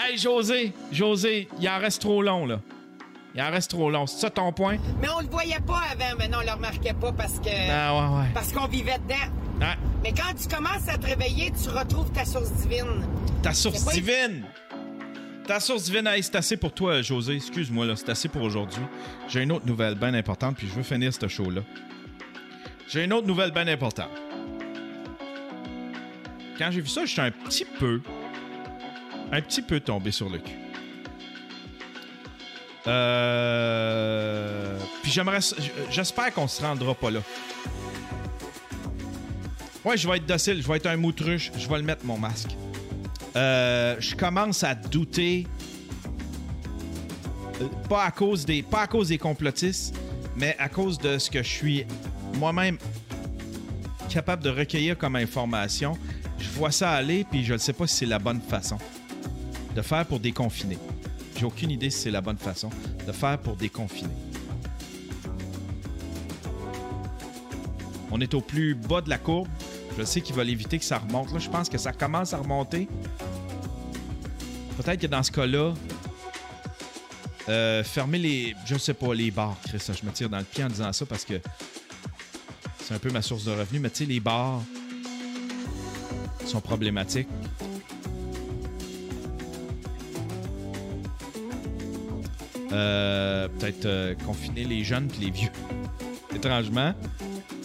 Hey, 0.00 0.18
José, 0.18 0.72
José, 0.90 1.48
il 1.60 1.68
en 1.68 1.78
reste 1.78 2.00
trop 2.02 2.22
long, 2.22 2.46
là. 2.46 2.60
Il 3.34 3.40
en 3.42 3.50
reste 3.50 3.70
trop 3.70 3.90
long. 3.90 4.06
C'est 4.06 4.18
ça 4.20 4.30
ton 4.30 4.52
point? 4.52 4.76
Mais 5.00 5.08
on 5.08 5.20
le 5.20 5.28
voyait 5.28 5.60
pas 5.66 5.82
avant, 5.92 6.16
mais 6.18 6.26
non, 6.28 6.38
on 6.42 6.46
le 6.46 6.52
remarquait 6.52 6.94
pas 6.94 7.12
parce 7.12 7.38
que 7.38 7.48
Ah, 7.70 7.94
ouais, 7.94 8.18
ouais. 8.18 8.26
parce 8.34 8.52
qu'on 8.52 8.66
vivait 8.66 8.98
dedans. 8.98 9.66
Mais 10.02 10.12
quand 10.12 10.32
tu 10.34 10.48
commences 10.48 10.88
à 10.88 10.96
te 10.98 11.06
réveiller, 11.06 11.52
tu 11.52 11.68
retrouves 11.68 12.10
ta 12.12 12.24
source 12.24 12.50
divine. 12.52 13.04
ta 13.42 13.52
source 13.52 13.84
pas- 13.84 13.92
divine! 13.92 14.44
Ta 15.46 15.60
source 15.60 15.84
divine, 15.84 16.06
hey, 16.06 16.22
c'est 16.22 16.36
assez 16.36 16.56
pour 16.56 16.72
toi, 16.72 17.02
José. 17.02 17.34
Excuse-moi, 17.36 17.84
là. 17.86 17.94
C'est 17.96 18.08
assez 18.08 18.28
pour 18.28 18.42
aujourd'hui. 18.42 18.82
J'ai 19.28 19.42
une 19.42 19.52
autre 19.52 19.66
nouvelle 19.66 19.94
bien 19.96 20.14
importante, 20.14 20.56
puis 20.56 20.66
je 20.68 20.72
veux 20.72 20.82
finir 20.82 21.12
ce 21.12 21.26
show-là. 21.28 21.62
J'ai 22.88 23.04
une 23.04 23.12
autre 23.12 23.26
nouvelle 23.26 23.50
bien 23.50 23.66
importante. 23.68 24.10
Quand 26.58 26.70
j'ai 26.70 26.80
vu 26.80 26.88
ça, 26.88 27.04
j'étais 27.04 27.22
un 27.22 27.30
petit 27.30 27.64
peu. 27.64 28.00
Un 29.32 29.40
petit 29.42 29.62
peu 29.62 29.78
tombé 29.80 30.10
sur 30.10 30.28
le 30.28 30.38
cul. 30.38 30.52
Euh. 32.86 34.78
Puis 35.02 35.10
j'aimerais. 35.12 35.40
J'espère 35.90 36.32
qu'on 36.32 36.48
se 36.48 36.62
rendra 36.62 36.94
pas 36.94 37.10
là. 37.10 37.20
Ouais, 39.84 39.96
je 39.96 40.06
vais 40.08 40.18
être 40.18 40.26
docile, 40.26 40.60
je 40.62 40.68
vais 40.68 40.76
être 40.76 40.86
un 40.86 40.96
moutruche, 40.96 41.50
je 41.56 41.66
vais 41.68 41.78
le 41.78 41.82
mettre 41.84 42.04
mon 42.04 42.18
masque. 42.18 42.50
Euh, 43.36 43.96
je 43.98 44.14
commence 44.14 44.62
à 44.62 44.74
douter. 44.74 45.46
euh, 47.62 47.66
Pas 47.88 48.04
à 48.04 48.10
cause 48.10 48.44
des, 48.44 48.62
pas 48.62 48.82
à 48.82 48.86
cause 48.86 49.08
des 49.08 49.16
complotistes, 49.18 49.94
mais 50.36 50.54
à 50.58 50.68
cause 50.68 50.98
de 50.98 51.16
ce 51.18 51.30
que 51.30 51.42
je 51.42 51.48
suis 51.48 51.86
moi-même 52.38 52.76
capable 54.10 54.42
de 54.42 54.50
recueillir 54.50 54.98
comme 54.98 55.16
information. 55.16 55.96
Je 56.38 56.48
vois 56.50 56.70
ça 56.72 56.90
aller, 56.92 57.24
puis 57.30 57.44
je 57.44 57.52
ne 57.54 57.58
sais 57.58 57.72
pas 57.72 57.86
si 57.86 57.96
c'est 57.96 58.06
la 58.06 58.18
bonne 58.18 58.40
façon 58.40 58.76
de 59.74 59.80
faire 59.82 60.04
pour 60.04 60.18
déconfiner. 60.20 60.76
J'ai 61.40 61.46
aucune 61.46 61.70
idée 61.70 61.88
si 61.88 62.00
c'est 62.00 62.10
la 62.10 62.20
bonne 62.20 62.36
façon 62.36 62.68
de 63.06 63.12
faire 63.12 63.38
pour 63.38 63.56
déconfiner. 63.56 64.10
On 68.10 68.20
est 68.20 68.34
au 68.34 68.42
plus 68.42 68.74
bas 68.74 69.00
de 69.00 69.08
la 69.08 69.16
courbe. 69.16 69.48
Je 69.96 70.04
sais 70.04 70.20
qu'ils 70.20 70.36
veulent 70.36 70.50
éviter 70.50 70.78
que 70.78 70.84
ça 70.84 70.98
remonte. 70.98 71.32
Là, 71.32 71.38
je 71.38 71.48
pense 71.48 71.70
que 71.70 71.78
ça 71.78 71.92
commence 71.92 72.34
à 72.34 72.36
remonter. 72.36 72.88
Peut-être 74.76 75.00
que 75.00 75.06
dans 75.06 75.22
ce 75.22 75.32
cas-là, 75.32 75.72
euh, 77.48 77.82
fermer 77.84 78.18
les. 78.18 78.54
Je 78.66 78.76
sais 78.76 78.92
pas, 78.92 79.14
les 79.14 79.30
bars, 79.30 79.56
Chris. 79.66 79.78
Je 79.78 80.04
me 80.04 80.12
tire 80.12 80.28
dans 80.28 80.40
le 80.40 80.44
pied 80.44 80.62
en 80.62 80.68
disant 80.68 80.92
ça 80.92 81.06
parce 81.06 81.24
que 81.24 81.40
c'est 82.82 82.92
un 82.92 82.98
peu 82.98 83.10
ma 83.10 83.22
source 83.22 83.44
de 83.44 83.52
revenus. 83.52 83.80
Mais 83.80 83.88
tu 83.88 84.04
sais, 84.04 84.04
les 84.04 84.20
bars 84.20 84.60
sont 86.44 86.60
problématiques. 86.60 87.28
Euh, 92.72 93.48
Peut-être 93.48 93.86
euh, 93.86 94.14
confiner 94.26 94.64
les 94.64 94.84
jeunes 94.84 95.08
puis 95.08 95.26
les 95.26 95.30
vieux. 95.30 95.50
Étrangement. 96.34 96.94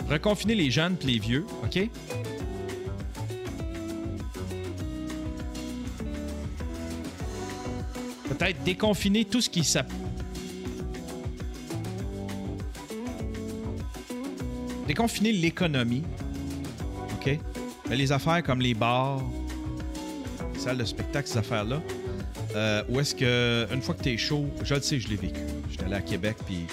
Reconfiner 0.10 0.56
les 0.56 0.72
jeunes 0.72 0.96
puis 0.96 1.14
les 1.14 1.20
vieux, 1.20 1.46
OK? 1.64 1.90
Peut-être 8.30 8.64
déconfiner 8.64 9.26
tout 9.26 9.42
ce 9.42 9.50
qui 9.50 9.64
s'appelle. 9.64 9.96
Déconfiner 14.88 15.32
l'économie. 15.32 16.04
OK? 17.16 17.40
Mais 17.90 17.96
les 17.96 18.12
affaires 18.12 18.44
comme 18.44 18.60
les 18.60 18.74
bars, 18.74 19.22
les 20.54 20.60
salles 20.60 20.78
de 20.78 20.86
spectacle, 20.86 21.28
ces 21.28 21.38
affaires-là. 21.38 21.82
Euh, 22.56 22.84
où 22.88 23.02
est-ce 23.02 23.14
que, 23.14 23.68
une 23.74 23.82
fois 23.82 23.96
que 23.96 24.04
t'es 24.04 24.18
chaud, 24.18 24.50
je 24.64 24.76
le 24.76 24.82
sais, 24.82 24.98
je 24.98 25.10
l'ai 25.10 25.18
vécu. 25.18 25.42
J'étais 25.70 25.84
allé 25.84 25.96
à 25.96 26.02
Québec, 26.02 26.38
puis 26.46 26.66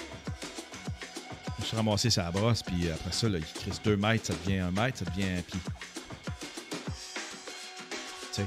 je 1.59 1.65
suis 1.65 1.77
ramassé 1.77 2.09
sa 2.09 2.31
brosse, 2.31 2.63
puis 2.63 2.89
après 2.89 3.11
ça, 3.11 3.29
là, 3.29 3.39
il 3.39 3.45
crisse 3.45 3.83
2 3.83 3.97
mètres, 3.97 4.27
ça 4.27 4.35
devient 4.45 4.61
1 4.61 4.71
mètre, 4.71 4.99
ça 4.99 5.05
devient 5.07 5.39
un 5.39 5.43
pied. 5.43 5.61
Tu 8.33 8.43
sais. 8.43 8.47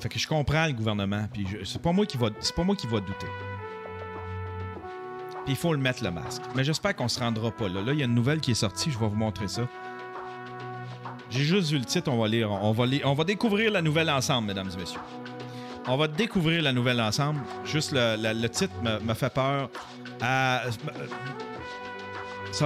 Fait 0.00 0.08
que 0.08 0.18
je 0.18 0.26
comprends 0.26 0.66
le 0.66 0.72
gouvernement, 0.72 1.28
puis 1.32 1.46
c'est 1.64 1.80
pas 1.80 1.92
moi 1.92 2.04
qui 2.04 2.16
va, 2.16 2.30
c'est 2.40 2.54
pas 2.54 2.64
moi 2.64 2.74
qui 2.74 2.88
va 2.88 2.98
douter. 2.98 3.28
Puis 5.44 5.54
il 5.54 5.56
faut 5.56 5.72
le 5.72 5.78
mettre 5.78 6.02
le 6.02 6.10
masque. 6.10 6.42
Mais 6.56 6.64
j'espère 6.64 6.96
qu'on 6.96 7.08
se 7.08 7.20
rendra 7.20 7.50
pas 7.52 7.68
là. 7.68 7.80
Là, 7.80 7.92
il 7.92 7.98
y 8.00 8.02
a 8.02 8.06
une 8.06 8.14
nouvelle 8.14 8.40
qui 8.40 8.50
est 8.50 8.54
sortie, 8.54 8.90
je 8.90 8.98
vais 8.98 9.08
vous 9.08 9.14
montrer 9.14 9.46
ça. 9.46 9.68
J'ai 11.30 11.44
juste 11.44 11.70
vu 11.70 11.78
le 11.78 11.84
titre, 11.84 12.10
on 12.10 12.18
va 12.18 12.28
lire, 12.28 12.50
on 12.50 13.14
va 13.14 13.24
découvrir 13.24 13.70
la 13.70 13.82
nouvelle 13.82 14.10
ensemble, 14.10 14.48
mesdames 14.48 14.70
et 14.74 14.80
messieurs. 14.80 15.00
On 15.86 15.96
va 15.96 16.08
découvrir 16.08 16.62
la 16.62 16.72
nouvelle 16.72 17.00
ensemble. 17.00 17.40
Juste 17.64 17.92
le, 17.94 18.48
titre 18.48 18.74
me, 18.82 19.14
fait 19.14 19.32
peur. 19.32 19.70
Ça 20.20 20.66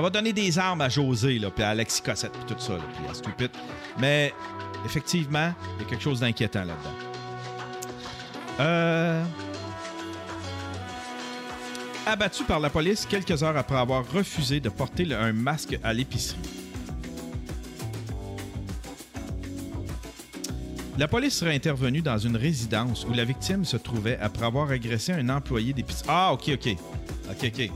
va 0.00 0.10
donner 0.10 0.32
des 0.32 0.58
armes 0.58 0.80
à 0.80 0.88
José, 0.88 1.38
là, 1.38 1.50
puis 1.50 1.62
à 1.62 1.68
Alexis 1.70 2.02
Cossette, 2.02 2.32
puis 2.32 2.54
tout 2.54 2.60
ça, 2.60 2.74
puis 2.96 3.06
à 3.08 3.14
Stupid. 3.14 3.50
Mais 3.98 4.32
effectivement, 4.84 5.52
il 5.76 5.82
y 5.82 5.86
a 5.86 5.90
quelque 5.90 6.02
chose 6.02 6.20
d'inquiétant 6.20 6.64
là-dedans. 6.64 6.94
Euh... 8.60 9.24
Abattu 12.06 12.44
par 12.44 12.60
la 12.60 12.70
police 12.70 13.06
quelques 13.06 13.42
heures 13.42 13.56
après 13.56 13.76
avoir 13.76 14.08
refusé 14.10 14.60
de 14.60 14.68
porter 14.68 15.12
un 15.14 15.32
masque 15.32 15.78
à 15.82 15.92
l'épicerie. 15.92 16.63
La 20.96 21.08
police 21.08 21.34
serait 21.34 21.56
intervenue 21.56 22.02
dans 22.02 22.18
une 22.18 22.36
résidence 22.36 23.04
où 23.04 23.12
la 23.12 23.24
victime 23.24 23.64
se 23.64 23.76
trouvait 23.76 24.16
après 24.20 24.46
avoir 24.46 24.70
agressé 24.70 25.12
un 25.12 25.28
employé 25.28 25.72
d'épicerie. 25.72 26.06
Ah, 26.08 26.32
ok, 26.32 26.50
ok. 26.54 26.76
Ok, 27.30 27.50
ok. 27.52 27.70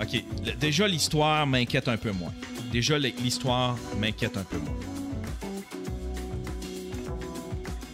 Ok. 0.00 0.24
Déjà, 0.58 0.88
l'histoire 0.88 1.46
m'inquiète 1.46 1.88
un 1.88 1.98
peu 1.98 2.12
moins. 2.12 2.32
Déjà, 2.72 2.98
l'histoire 2.98 3.76
m'inquiète 4.00 4.38
un 4.38 4.44
peu 4.44 4.56
moins. 4.56 4.74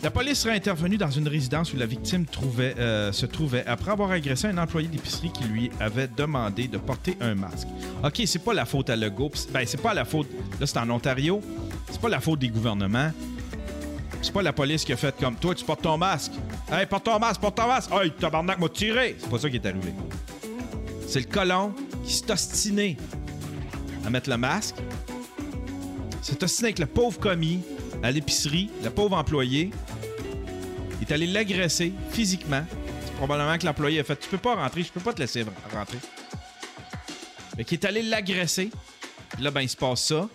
La 0.05 0.12
police 0.12 0.38
serait 0.38 0.55
intervenue 0.55 0.96
dans 0.96 1.11
une 1.11 1.26
résidence 1.26 1.74
où 1.74 1.76
la 1.76 1.86
victime 1.86 2.24
euh, 2.61 3.11
se 3.11 3.26
trouvait 3.26 3.66
après 3.66 3.90
avoir 3.90 4.12
agressé 4.12 4.46
un 4.46 4.59
employé 4.59 4.86
d'épicerie 4.86 5.32
qui 5.32 5.42
lui 5.42 5.72
avait 5.80 6.07
demandé 6.07 6.68
de 6.68 6.78
porter 6.78 7.16
un 7.20 7.34
masque. 7.34 7.66
OK, 8.05 8.22
c'est 8.26 8.44
pas 8.44 8.55
la 8.55 8.64
faute 8.64 8.90
à 8.90 8.96
Legault. 8.96 9.32
Ben, 9.53 9.66
c'est 9.66 9.82
pas 9.82 9.94
la 9.94 10.05
faute. 10.05 10.28
Là, 10.61 10.68
c'est 10.68 10.78
en 10.78 10.88
Ontario. 10.88 11.42
C'est 11.90 12.01
pas 12.01 12.09
la 12.09 12.20
faute 12.20 12.38
des 12.38 12.49
gouvernements. 12.49 13.11
C'est 14.20 14.32
pas 14.32 14.42
la 14.42 14.52
police 14.52 14.84
qui 14.84 14.92
a 14.92 14.96
fait 14.96 15.14
comme 15.18 15.36
toi, 15.36 15.54
tu 15.54 15.64
portes 15.64 15.82
ton 15.82 15.96
masque. 15.96 16.32
Hey, 16.70 16.86
porte 16.86 17.04
ton 17.04 17.18
masque, 17.18 17.40
porte 17.40 17.56
ton 17.56 17.66
masque. 17.66 17.90
Hey, 17.92 18.10
tabarnak 18.10 18.58
m'a 18.58 18.68
tiré. 18.68 19.16
C'est 19.18 19.30
pas 19.30 19.38
ça 19.38 19.48
qui 19.48 19.56
est 19.56 19.66
arrivé. 19.66 19.92
C'est 21.06 21.20
le 21.20 21.26
colon 21.26 21.72
qui 22.04 22.12
s'est 22.12 22.30
ostiné 22.30 22.96
à 24.04 24.10
mettre 24.10 24.28
le 24.28 24.36
masque. 24.36 24.74
s'est 26.22 26.42
ostiné 26.42 26.68
avec 26.68 26.78
le 26.78 26.86
pauvre 26.86 27.18
commis 27.18 27.60
à 28.02 28.10
l'épicerie, 28.10 28.70
le 28.82 28.90
pauvre 28.90 29.16
employé. 29.16 29.70
Il 31.00 31.08
est 31.08 31.12
allé 31.12 31.26
l'agresser 31.26 31.92
physiquement. 32.10 32.64
C'est 33.04 33.14
probablement 33.14 33.56
que 33.56 33.64
l'employé 33.64 34.00
a 34.00 34.04
fait 34.04 34.16
Tu 34.16 34.28
peux 34.28 34.38
pas 34.38 34.56
rentrer, 34.56 34.82
je 34.82 34.92
peux 34.92 35.00
pas 35.00 35.12
te 35.12 35.20
laisser 35.20 35.44
rentrer. 35.72 35.98
Fait 37.56 37.64
qu'il 37.64 37.78
est 37.78 37.86
allé 37.86 38.02
l'agresser. 38.02 38.70
Là, 39.40 39.50
ben, 39.50 39.62
il 39.62 39.68
se 39.68 39.76
passe 39.76 40.04
ça. 40.04 40.28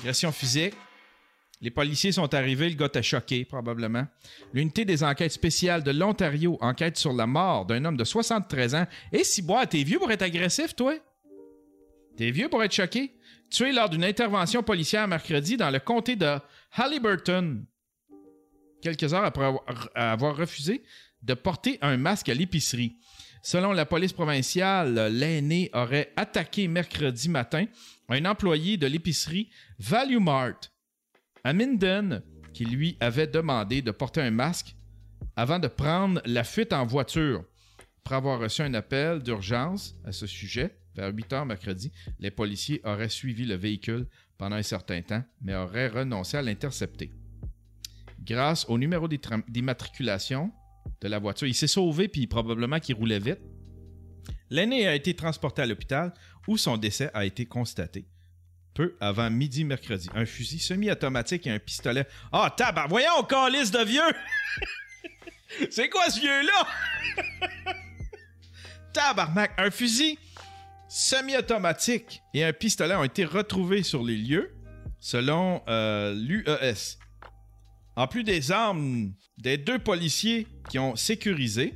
Agression 0.00 0.32
physique. 0.32 0.74
Les 1.62 1.70
policiers 1.70 2.10
sont 2.10 2.34
arrivés, 2.34 2.68
le 2.68 2.74
gars 2.74 2.86
était 2.86 3.04
choqué, 3.04 3.44
probablement. 3.44 4.08
L'unité 4.52 4.84
des 4.84 5.04
enquêtes 5.04 5.30
spéciales 5.30 5.84
de 5.84 5.92
l'Ontario 5.92 6.58
enquête 6.60 6.96
sur 6.96 7.12
la 7.12 7.28
mort 7.28 7.66
d'un 7.66 7.84
homme 7.84 7.96
de 7.96 8.02
73 8.02 8.74
ans. 8.74 8.86
Et 9.12 9.22
si 9.22 9.42
bois, 9.42 9.64
t'es 9.66 9.84
vieux 9.84 10.00
pour 10.00 10.10
être 10.10 10.22
agressif, 10.22 10.74
toi? 10.74 10.94
T'es 12.16 12.32
vieux 12.32 12.48
pour 12.48 12.64
être 12.64 12.74
choqué? 12.74 13.14
Tué 13.48 13.70
lors 13.70 13.88
d'une 13.88 14.02
intervention 14.02 14.64
policière 14.64 15.06
mercredi 15.06 15.56
dans 15.56 15.70
le 15.70 15.78
comté 15.78 16.16
de 16.16 16.36
Halliburton. 16.72 17.64
Quelques 18.82 19.14
heures 19.14 19.24
après 19.24 19.48
avoir 19.94 20.36
refusé 20.36 20.82
de 21.22 21.34
porter 21.34 21.78
un 21.80 21.96
masque 21.96 22.28
à 22.28 22.34
l'épicerie. 22.34 22.96
Selon 23.44 23.70
la 23.70 23.86
police 23.86 24.12
provinciale, 24.12 25.12
l'aîné 25.12 25.70
aurait 25.74 26.12
attaqué 26.16 26.66
mercredi 26.66 27.28
matin 27.28 27.66
un 28.08 28.24
employé 28.24 28.76
de 28.78 28.88
l'épicerie 28.88 29.48
Value 29.78 30.18
Mart 30.18 30.71
à 31.44 31.52
Minden 31.52 32.22
qui 32.52 32.64
lui 32.64 32.96
avait 33.00 33.26
demandé 33.26 33.82
de 33.82 33.90
porter 33.90 34.20
un 34.20 34.30
masque 34.30 34.76
avant 35.36 35.58
de 35.58 35.68
prendre 35.68 36.20
la 36.24 36.44
fuite 36.44 36.72
en 36.72 36.84
voiture. 36.84 37.44
Après 38.04 38.16
avoir 38.16 38.40
reçu 38.40 38.62
un 38.62 38.74
appel 38.74 39.22
d'urgence 39.22 39.94
à 40.04 40.12
ce 40.12 40.26
sujet, 40.26 40.76
vers 40.94 41.14
8 41.14 41.32
heures 41.32 41.46
mercredi, 41.46 41.90
les 42.18 42.30
policiers 42.30 42.80
auraient 42.84 43.08
suivi 43.08 43.44
le 43.46 43.54
véhicule 43.54 44.06
pendant 44.36 44.56
un 44.56 44.62
certain 44.62 45.00
temps, 45.02 45.22
mais 45.40 45.54
auraient 45.54 45.88
renoncé 45.88 46.36
à 46.36 46.42
l'intercepter. 46.42 47.12
Grâce 48.20 48.66
au 48.68 48.76
numéro 48.76 49.08
d'immatriculation 49.08 50.52
de 51.00 51.08
la 51.08 51.18
voiture, 51.18 51.48
il 51.48 51.54
s'est 51.54 51.66
sauvé 51.66 52.08
puis 52.08 52.26
probablement 52.26 52.78
qu'il 52.78 52.96
roulait 52.96 53.18
vite. 53.18 53.40
L'aîné 54.50 54.86
a 54.86 54.94
été 54.94 55.14
transporté 55.14 55.62
à 55.62 55.66
l'hôpital 55.66 56.12
où 56.46 56.56
son 56.56 56.76
décès 56.76 57.10
a 57.14 57.24
été 57.24 57.46
constaté 57.46 58.06
peu 58.74 58.96
avant 59.00 59.30
midi 59.30 59.64
mercredi. 59.64 60.08
Un 60.14 60.24
fusil 60.24 60.58
semi-automatique 60.58 61.46
et 61.46 61.50
un 61.50 61.58
pistolet. 61.58 62.06
Ah, 62.32 62.52
tabac! 62.56 62.86
Voyons, 62.88 63.22
calice 63.28 63.70
de 63.70 63.84
vieux! 63.84 64.00
C'est 65.70 65.88
quoi 65.88 66.08
ce 66.08 66.20
vieux-là? 66.20 66.66
Tabarnak! 68.92 69.52
Un 69.58 69.70
fusil 69.70 70.18
semi-automatique 70.88 72.22
et 72.34 72.44
un 72.44 72.52
pistolet 72.52 72.94
ont 72.94 73.04
été 73.04 73.24
retrouvés 73.24 73.82
sur 73.82 74.02
les 74.02 74.16
lieux, 74.16 74.54
selon 75.00 75.62
euh, 75.68 76.14
l'UES. 76.14 76.98
En 77.96 78.06
plus 78.06 78.24
des 78.24 78.50
armes 78.50 79.12
des 79.38 79.58
deux 79.58 79.78
policiers 79.78 80.46
qui 80.70 80.78
ont 80.78 80.96
sécurisé, 80.96 81.74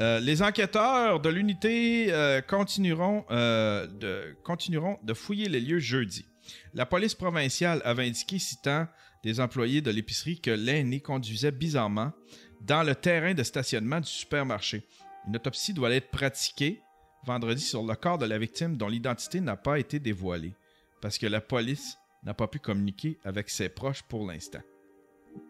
euh, 0.00 0.20
les 0.20 0.42
enquêteurs 0.42 1.20
de 1.20 1.28
l'unité 1.28 2.12
euh, 2.12 2.40
continueront, 2.40 3.24
euh, 3.30 3.86
de, 3.86 4.36
continueront 4.44 4.98
de 5.02 5.12
fouiller 5.12 5.48
les 5.48 5.60
lieux 5.60 5.80
jeudi. 5.80 6.24
La 6.72 6.86
police 6.86 7.14
provinciale 7.14 7.82
avait 7.84 8.06
indiqué, 8.06 8.38
citant 8.38 8.86
des 9.24 9.40
employés 9.40 9.80
de 9.80 9.90
l'épicerie, 9.90 10.40
que 10.40 10.52
l'aîné 10.52 11.00
conduisait 11.00 11.50
bizarrement 11.50 12.12
dans 12.60 12.84
le 12.84 12.94
terrain 12.94 13.34
de 13.34 13.42
stationnement 13.42 14.00
du 14.00 14.08
supermarché. 14.08 14.86
Une 15.26 15.36
autopsie 15.36 15.74
doit 15.74 15.92
être 15.92 16.10
pratiquée 16.10 16.80
vendredi 17.24 17.62
sur 17.62 17.82
le 17.82 17.94
corps 17.96 18.18
de 18.18 18.26
la 18.26 18.38
victime 18.38 18.76
dont 18.76 18.88
l'identité 18.88 19.40
n'a 19.40 19.56
pas 19.56 19.78
été 19.78 19.98
dévoilée 19.98 20.54
parce 21.02 21.18
que 21.18 21.26
la 21.26 21.40
police 21.40 21.98
n'a 22.22 22.34
pas 22.34 22.46
pu 22.46 22.60
communiquer 22.60 23.18
avec 23.24 23.50
ses 23.50 23.68
proches 23.68 24.02
pour 24.02 24.26
l'instant. 24.26 24.62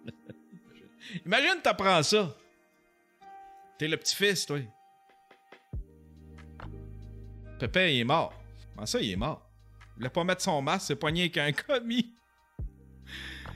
Imagine, 1.26 1.60
t'apprends 1.62 2.02
ça. 2.02 2.34
T'es 3.78 3.86
le 3.86 3.96
petit-fils, 3.96 4.46
toi. 4.46 4.58
Pépé, 7.60 7.94
il 7.94 8.00
est 8.00 8.04
mort. 8.04 8.32
Comment 8.74 8.86
ça, 8.86 9.00
il 9.00 9.12
est 9.12 9.16
mort? 9.16 9.48
Il 9.80 10.00
voulait 10.00 10.10
pas 10.10 10.24
mettre 10.24 10.42
son 10.42 10.60
masque, 10.62 10.88
c'est 10.88 10.96
poigné 10.96 11.22
avec 11.22 11.38
un 11.38 11.52
commis. 11.52 12.12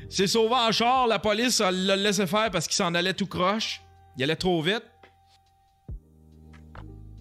C'est 0.08 0.26
sauvé 0.26 0.54
en 0.54 0.70
char, 0.70 1.06
la 1.06 1.18
police 1.18 1.60
l'a 1.60 1.96
laissé 1.96 2.26
faire 2.26 2.50
parce 2.50 2.66
qu'il 2.66 2.76
s'en 2.76 2.94
allait 2.94 3.14
tout 3.14 3.26
croche. 3.26 3.80
Il 4.16 4.22
allait 4.22 4.36
trop 4.36 4.60
vite. 4.62 4.84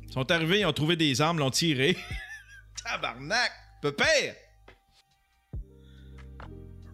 Ils 0.07 0.13
sont 0.13 0.29
arrivés, 0.29 0.59
ils 0.59 0.65
ont 0.65 0.73
trouvé 0.73 0.95
des 0.95 1.21
armes, 1.21 1.39
l'ont 1.39 1.51
tiré. 1.51 1.97
Tabarnak! 2.83 3.51
Pépère! 3.81 4.35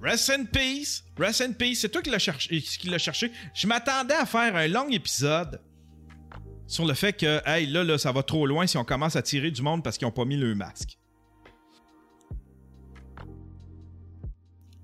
Rest 0.02 0.30
in 0.30 0.46
peace! 0.46 1.04
Rest 1.18 1.42
in 1.42 1.54
peace! 1.54 1.80
C'est 1.82 1.90
toi 1.90 2.02
qui 2.02 2.12
l'as 2.12 2.20
cherché. 2.20 3.32
Je 3.54 3.68
m'attendais 3.68 4.14
à 4.14 4.26
faire 4.26 4.56
un 4.56 4.68
long 4.68 4.88
épisode 4.90 5.60
sur 6.68 6.86
le 6.86 6.94
fait 6.94 7.14
que, 7.14 7.42
hey, 7.46 7.66
là, 7.66 7.84
là, 7.84 7.98
ça 7.98 8.12
va 8.12 8.24
trop 8.24 8.46
loin 8.46 8.68
si 8.68 8.78
on 8.78 8.84
commence 8.84 9.16
à 9.16 9.22
tirer 9.22 9.52
du 9.52 9.62
monde 9.62 9.84
parce 9.84 9.98
qu'ils 9.98 10.06
n'ont 10.06 10.12
pas 10.12 10.26
mis 10.26 10.38
le 10.38 10.54
masque. 10.54 11.00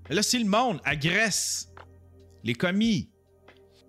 Là, 0.08 0.22
si 0.22 0.38
le 0.38 0.48
monde 0.48 0.80
agresse 0.84 1.70
les 2.42 2.54
commis 2.54 3.10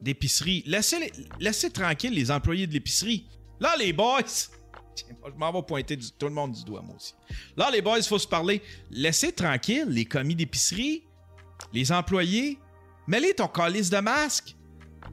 d'épicerie, 0.01 0.63
laissez, 0.65 1.11
laissez 1.39 1.69
tranquille 1.69 2.13
les 2.13 2.31
employés 2.31 2.67
de 2.67 2.73
l'épicerie. 2.73 3.27
Là, 3.59 3.75
les 3.77 3.93
boys, 3.93 4.21
je 4.97 5.37
m'en 5.37 5.51
vais 5.51 5.63
pointer 5.63 5.97
tout 5.97 6.27
le 6.27 6.33
monde 6.33 6.51
du 6.51 6.63
doigt, 6.63 6.81
moi 6.81 6.95
aussi. 6.95 7.13
Là, 7.55 7.69
les 7.71 7.81
boys, 7.81 7.97
il 7.97 8.03
faut 8.03 8.19
se 8.19 8.27
parler. 8.27 8.61
Laissez 8.91 9.31
tranquille 9.31 9.87
les 9.87 10.05
commis 10.05 10.35
d'épicerie, 10.35 11.03
les 11.73 11.91
employés. 11.91 12.59
Mets-les 13.07 13.33
ton 13.33 13.47
calice 13.47 13.89
de 13.89 13.99
masque. 13.99 14.55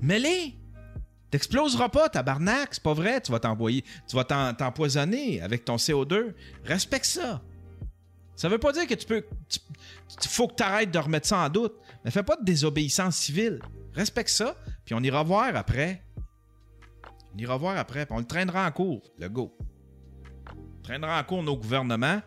Mets-les. 0.01 0.57
T'exploseras 1.33 1.89
pas, 1.89 2.11
tabarnak, 2.11 2.75
c'est 2.75 2.83
pas 2.83 2.93
vrai, 2.93 3.19
tu 3.23 3.33
vas 3.33 3.41
t'envoyer, 3.41 3.83
tu 4.07 4.17
vas 4.17 4.25
t'empoisonner 4.53 5.41
avec 5.41 5.65
ton 5.65 5.77
CO2. 5.77 6.35
Respecte 6.63 7.07
ça. 7.07 7.41
Ça 8.37 8.51
veut 8.51 8.59
pas 8.59 8.71
dire 8.73 8.87
que 8.87 8.93
tu 8.93 9.07
peux. 9.07 9.25
Il 10.23 10.29
faut 10.29 10.47
que 10.47 10.57
tu 10.57 10.63
arrêtes 10.63 10.91
de 10.91 10.99
remettre 10.99 11.27
ça 11.27 11.39
en 11.39 11.49
doute. 11.49 11.73
Mais 12.05 12.11
fais 12.11 12.23
pas 12.23 12.37
de 12.37 12.45
désobéissance 12.45 13.17
civile. 13.17 13.61
Respecte 13.95 14.29
ça, 14.29 14.57
puis 14.85 14.95
on 14.95 15.01
ira 15.01 15.23
voir 15.23 15.57
après. 15.57 16.03
On 17.35 17.39
ira 17.39 17.57
voir 17.57 17.79
après, 17.79 18.05
puis 18.05 18.15
on 18.15 18.19
le 18.19 18.27
traînera 18.27 18.67
en 18.67 18.71
cours, 18.71 19.03
le 19.19 19.31
go. 19.31 19.57
Traînera 20.83 21.19
en 21.19 21.25
cours 21.25 21.43
nos 21.43 21.57
gouvernements. 21.57 22.21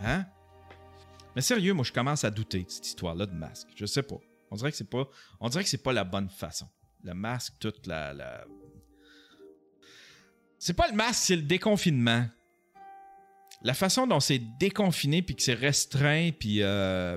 Hein? 0.00 0.26
Mais 1.36 1.42
sérieux, 1.42 1.72
moi, 1.72 1.84
je 1.84 1.92
commence 1.92 2.24
à 2.24 2.32
douter 2.32 2.64
de 2.64 2.70
cette 2.70 2.88
histoire-là 2.88 3.26
de 3.26 3.34
masque. 3.34 3.68
Je 3.76 3.86
sais 3.86 4.02
pas. 4.02 4.18
On 4.52 4.56
dirait 4.56 4.70
que 4.70 4.76
c'est 4.76 4.84
pas. 4.84 5.08
Pas 5.82 5.92
la 5.92 6.04
bonne 6.04 6.28
façon. 6.28 6.68
Le 7.02 7.14
masque, 7.14 7.54
toute 7.58 7.86
la. 7.86 8.12
la... 8.12 8.44
C'est 10.58 10.74
pas 10.74 10.88
le 10.88 10.94
masque, 10.94 11.22
c'est 11.24 11.36
le 11.36 11.42
déconfinement 11.42 12.28
la 13.62 13.74
façon 13.74 14.06
dont 14.06 14.20
c'est 14.20 14.38
déconfiné 14.38 15.22
puis 15.22 15.36
que 15.36 15.42
c'est 15.42 15.54
restreint 15.54 16.30
puis 16.32 16.62
euh... 16.62 17.16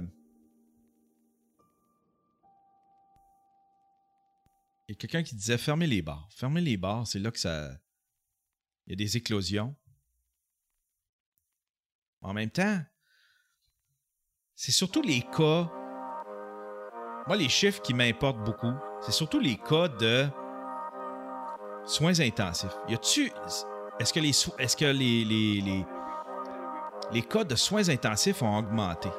il 4.87 4.91
y 4.91 4.93
a 4.93 4.95
quelqu'un 4.95 5.23
qui 5.23 5.35
disait 5.35 5.57
fermez 5.57 5.87
les 5.87 6.01
bars 6.01 6.27
fermez 6.31 6.61
les 6.61 6.77
bars 6.77 7.07
c'est 7.07 7.19
là 7.19 7.31
que 7.31 7.39
ça 7.39 7.71
il 8.85 8.91
y 8.91 8.93
a 8.93 8.95
des 8.95 9.17
éclosions 9.17 9.75
en 12.21 12.33
même 12.33 12.51
temps 12.51 12.79
c'est 14.55 14.71
surtout 14.71 15.01
les 15.01 15.21
cas 15.21 15.71
moi 17.27 17.35
les 17.35 17.49
chiffres 17.49 17.81
qui 17.81 17.93
m'importent 17.93 18.43
beaucoup 18.43 18.73
c'est 19.01 19.11
surtout 19.11 19.39
les 19.39 19.57
cas 19.57 19.87
de 19.87 20.27
soins 21.85 22.19
intensifs 22.19 22.75
y 22.87 22.93
a-tu 22.93 23.31
est-ce 23.99 24.13
que 24.13 24.19
les 24.19 24.31
est-ce 24.59 24.75
que 24.75 24.85
les, 24.85 25.23
les 25.25 25.85
les 27.11 27.21
cas 27.21 27.43
de 27.43 27.55
soins 27.55 27.87
intensifs 27.89 28.41
ont 28.41 28.57
augmenté? 28.57 29.09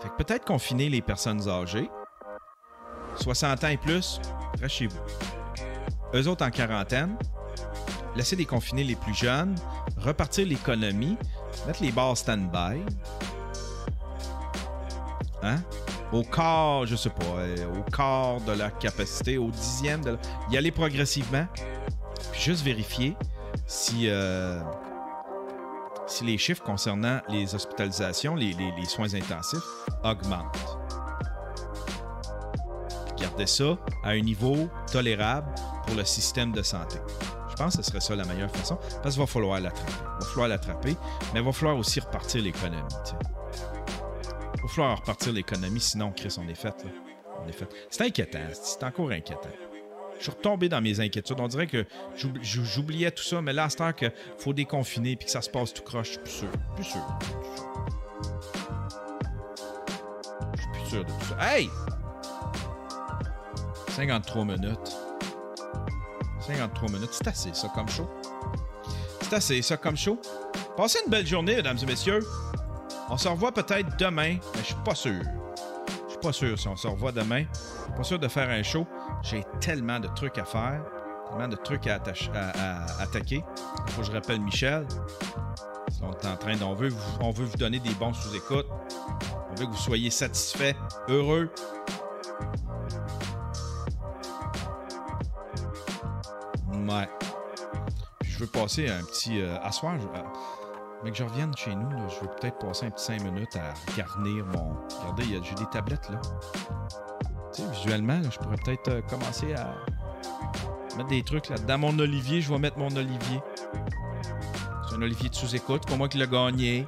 Fait 0.00 0.08
que 0.08 0.22
peut-être 0.22 0.44
confiner 0.44 0.88
les 0.88 1.00
personnes 1.00 1.48
âgées, 1.48 1.90
60 3.16 3.64
ans 3.64 3.68
et 3.68 3.76
plus, 3.76 4.20
restez 4.60 4.68
chez 4.68 4.86
vous. 4.86 5.00
Eux 6.12 6.28
autres 6.28 6.44
en 6.44 6.50
quarantaine, 6.50 7.16
laisser 8.14 8.36
déconfiner 8.36 8.84
les 8.84 8.96
plus 8.96 9.14
jeunes, 9.14 9.54
repartir 9.98 10.46
l'économie, 10.46 11.16
mettre 11.66 11.82
les 11.82 11.90
bars 11.90 12.16
stand-by. 12.16 12.82
Hein? 15.44 15.56
Au 16.12 16.22
quart, 16.22 16.86
je 16.86 16.96
sais 16.96 17.10
pas, 17.10 17.24
euh, 17.38 17.56
au 17.78 17.90
quart 17.90 18.40
de 18.40 18.52
la 18.52 18.70
capacité, 18.70 19.36
au 19.36 19.50
dixième 19.50 20.02
de 20.02 20.16
Y 20.50 20.56
aller 20.56 20.70
progressivement, 20.70 21.46
puis 22.32 22.40
juste 22.40 22.64
vérifier 22.64 23.16
si, 23.66 24.08
euh, 24.08 24.60
si 26.06 26.24
les 26.24 26.38
chiffres 26.38 26.62
concernant 26.62 27.20
les 27.28 27.54
hospitalisations, 27.54 28.34
les, 28.34 28.54
soins 28.86 29.12
intensifs 29.14 29.58
augmentent. 30.02 30.78
Gardez 33.18 33.46
ça 33.46 33.76
à 34.02 34.10
un 34.10 34.20
niveau 34.20 34.68
tolérable 34.90 35.54
pour 35.86 35.96
le 35.96 36.04
système 36.04 36.52
de 36.52 36.62
santé. 36.62 36.98
Je 37.50 37.56
pense 37.56 37.76
que 37.76 37.82
ce 37.82 37.90
serait 37.90 38.00
ça 38.00 38.16
la 38.16 38.24
meilleure 38.24 38.50
façon, 38.50 38.78
parce 39.02 39.14
qu'il 39.14 39.22
va 39.22 39.26
falloir 39.26 39.60
l'attraper. 39.60 39.92
Il 39.92 40.24
va 40.24 40.30
falloir 40.30 40.48
l'attraper, 40.48 40.96
mais 41.32 41.40
il 41.40 41.46
va 41.46 41.52
falloir 41.52 41.76
aussi 41.76 42.00
repartir 42.00 42.42
l'économie. 42.42 42.82
Falloir 44.74 44.98
repartir 44.98 45.32
l'économie, 45.32 45.78
sinon, 45.78 46.10
Chris, 46.10 46.34
on 46.36 46.48
est 46.48 46.54
fait. 46.56 46.74
On. 47.38 47.46
C'est 47.90 48.02
inquiétant. 48.02 48.40
C'est 48.52 48.82
encore 48.82 49.10
inquiétant. 49.10 49.50
Je 50.18 50.22
suis 50.24 50.32
retombé 50.32 50.68
dans 50.68 50.80
mes 50.80 50.98
inquiétudes. 50.98 51.38
On 51.38 51.46
dirait 51.46 51.68
que 51.68 51.86
j'oubliais 52.42 53.12
tout 53.12 53.22
ça, 53.22 53.40
mais 53.40 53.52
là, 53.52 53.68
c'est 53.70 53.94
qu'il 53.94 54.12
faut 54.36 54.52
déconfiner 54.52 55.14
puis 55.14 55.26
que 55.26 55.30
ça 55.30 55.42
se 55.42 55.50
passe 55.50 55.72
tout 55.72 55.82
croche, 55.82 56.06
je 56.08 56.12
suis 56.12 56.20
plus 56.20 56.32
sûr. 56.32 56.48
Plus 56.74 56.84
sûr. 56.84 57.18
Je 60.56 60.60
suis 60.60 60.70
plus 60.72 60.86
sûr 60.90 61.04
de 61.04 61.10
tout 61.10 61.24
ça. 61.28 61.56
Hey! 61.56 61.70
53 63.90 64.44
minutes. 64.44 64.96
53 66.40 66.90
minutes, 66.90 67.10
c'est 67.12 67.28
assez 67.28 67.54
ça 67.54 67.70
comme 67.72 67.88
show. 67.88 68.10
C'est 69.20 69.34
assez 69.34 69.62
ça 69.62 69.76
comme 69.76 69.96
show. 69.96 70.20
Passez 70.76 70.98
une 71.04 71.10
belle 71.10 71.26
journée, 71.26 71.54
mesdames 71.54 71.78
et 71.80 71.86
messieurs. 71.86 72.20
On 73.10 73.18
se 73.18 73.28
revoit 73.28 73.52
peut-être 73.52 73.96
demain, 73.98 74.38
mais 74.54 74.60
je 74.60 74.66
suis 74.66 74.74
pas 74.84 74.94
sûr. 74.94 75.22
Je 76.06 76.10
suis 76.10 76.20
pas 76.20 76.32
sûr 76.32 76.58
si 76.58 76.68
on 76.68 76.76
se 76.76 76.88
revoit 76.88 77.12
demain. 77.12 77.44
Pas 77.96 78.02
sûr 78.02 78.18
de 78.18 78.28
faire 78.28 78.48
un 78.48 78.62
show. 78.62 78.86
J'ai 79.22 79.44
tellement 79.60 80.00
de 80.00 80.08
trucs 80.08 80.38
à 80.38 80.44
faire, 80.44 80.82
tellement 81.28 81.48
de 81.48 81.56
trucs 81.56 81.86
à, 81.86 82.00
attaquer. 83.00 83.44
Je 84.02 84.10
rappelle 84.10 84.40
Michel. 84.40 84.86
On 86.02 86.12
est 86.12 86.26
en 86.26 86.36
train, 86.36 86.60
on 86.62 86.74
veut, 86.74 86.92
on 87.20 87.30
veut 87.30 87.44
vous 87.44 87.56
donner 87.56 87.78
des 87.78 87.94
bons 87.94 88.12
sous-écoutes. 88.12 88.66
On 89.50 89.54
veut 89.54 89.66
que 89.66 89.70
vous 89.70 89.76
soyez 89.76 90.10
satisfaits, 90.10 90.74
heureux. 91.08 91.50
Ouais. 96.72 97.08
je 98.22 98.38
veux 98.40 98.46
passer 98.46 98.88
un 98.88 99.02
petit. 99.04 99.40
Euh, 99.40 99.56
je, 99.70 99.86
euh, 99.86 100.22
mais 101.04 101.10
que 101.10 101.16
je 101.16 101.24
revienne 101.24 101.54
chez 101.56 101.74
nous, 101.74 101.90
je 102.08 102.20
veux 102.20 102.30
peut-être 102.40 102.58
passer 102.58 102.86
un 102.86 102.90
petit 102.90 103.04
5 103.04 103.22
minutes 103.22 103.56
à 103.56 103.74
garnir 103.96 104.46
mon. 104.46 104.74
Regardez, 105.00 105.24
j'ai 105.42 105.54
des 105.54 105.66
tablettes 105.70 106.08
là 106.10 106.20
visuellement, 107.62 108.20
je 108.30 108.38
pourrais 108.38 108.56
peut-être 108.56 108.88
euh, 108.88 109.02
commencer 109.02 109.54
à 109.54 109.74
mettre 110.96 111.08
des 111.08 111.22
trucs 111.22 111.48
là. 111.48 111.56
Dans 111.66 111.78
mon 111.78 111.98
olivier, 111.98 112.40
je 112.40 112.52
vais 112.52 112.58
mettre 112.58 112.78
mon 112.78 112.94
olivier. 112.96 113.40
C'est 114.88 114.96
un 114.96 115.02
olivier 115.02 115.28
de 115.28 115.34
sous-écoute, 115.34 115.86
pour 115.86 115.96
moi 115.96 116.08
qui 116.08 116.18
l'a 116.18 116.26
gagné. 116.26 116.86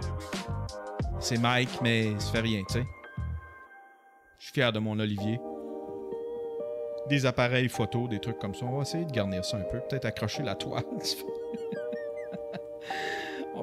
C'est 1.20 1.38
Mike, 1.38 1.80
mais 1.82 2.18
ça 2.18 2.32
fait 2.32 2.40
rien, 2.40 2.62
tu 2.68 2.74
sais. 2.74 2.86
Je 4.38 4.44
suis 4.44 4.54
fier 4.54 4.72
de 4.72 4.78
mon 4.78 4.98
olivier. 4.98 5.40
Des 7.08 7.26
appareils 7.26 7.68
photo, 7.68 8.08
des 8.08 8.20
trucs 8.20 8.38
comme 8.38 8.54
ça. 8.54 8.66
On 8.66 8.76
va 8.76 8.82
essayer 8.82 9.04
de 9.04 9.12
garnir 9.12 9.44
ça 9.44 9.56
un 9.56 9.62
peu. 9.62 9.80
Peut-être 9.88 10.04
accrocher 10.04 10.42
la 10.42 10.54
toile. 10.54 10.84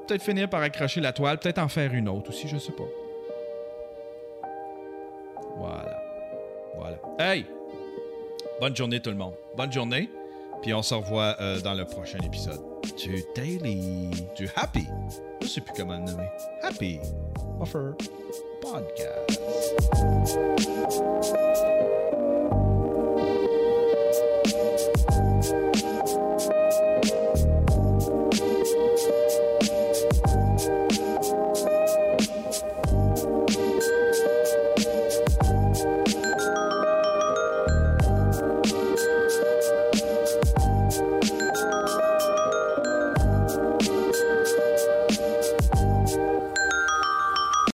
Peut-être 0.07 0.23
finir 0.23 0.49
par 0.49 0.61
accrocher 0.61 1.01
la 1.01 1.13
toile. 1.13 1.37
Peut-être 1.37 1.59
en 1.59 1.67
faire 1.67 1.93
une 1.93 2.09
autre 2.09 2.29
aussi, 2.29 2.47
je 2.47 2.57
sais 2.57 2.71
pas. 2.73 2.83
Voilà. 5.57 6.03
Voilà. 6.75 6.97
Hey! 7.19 7.45
Bonne 8.59 8.75
journée 8.75 8.99
tout 8.99 9.09
le 9.09 9.15
monde. 9.15 9.33
Bonne 9.55 9.71
journée. 9.71 10.09
Puis 10.61 10.73
on 10.73 10.81
se 10.81 10.93
revoit 10.93 11.35
euh, 11.41 11.59
dans 11.59 11.73
le 11.73 11.85
prochain 11.85 12.19
épisode 12.19 12.61
du 12.97 13.23
Daily, 13.35 14.09
du 14.35 14.49
Happy. 14.55 14.87
Je 15.41 15.47
sais 15.47 15.61
plus 15.61 15.73
comment 15.75 15.97
le 15.97 16.03
nommer. 16.03 16.29
Happy 16.61 16.99
Offer 17.59 17.91
Podcast. 18.61 19.39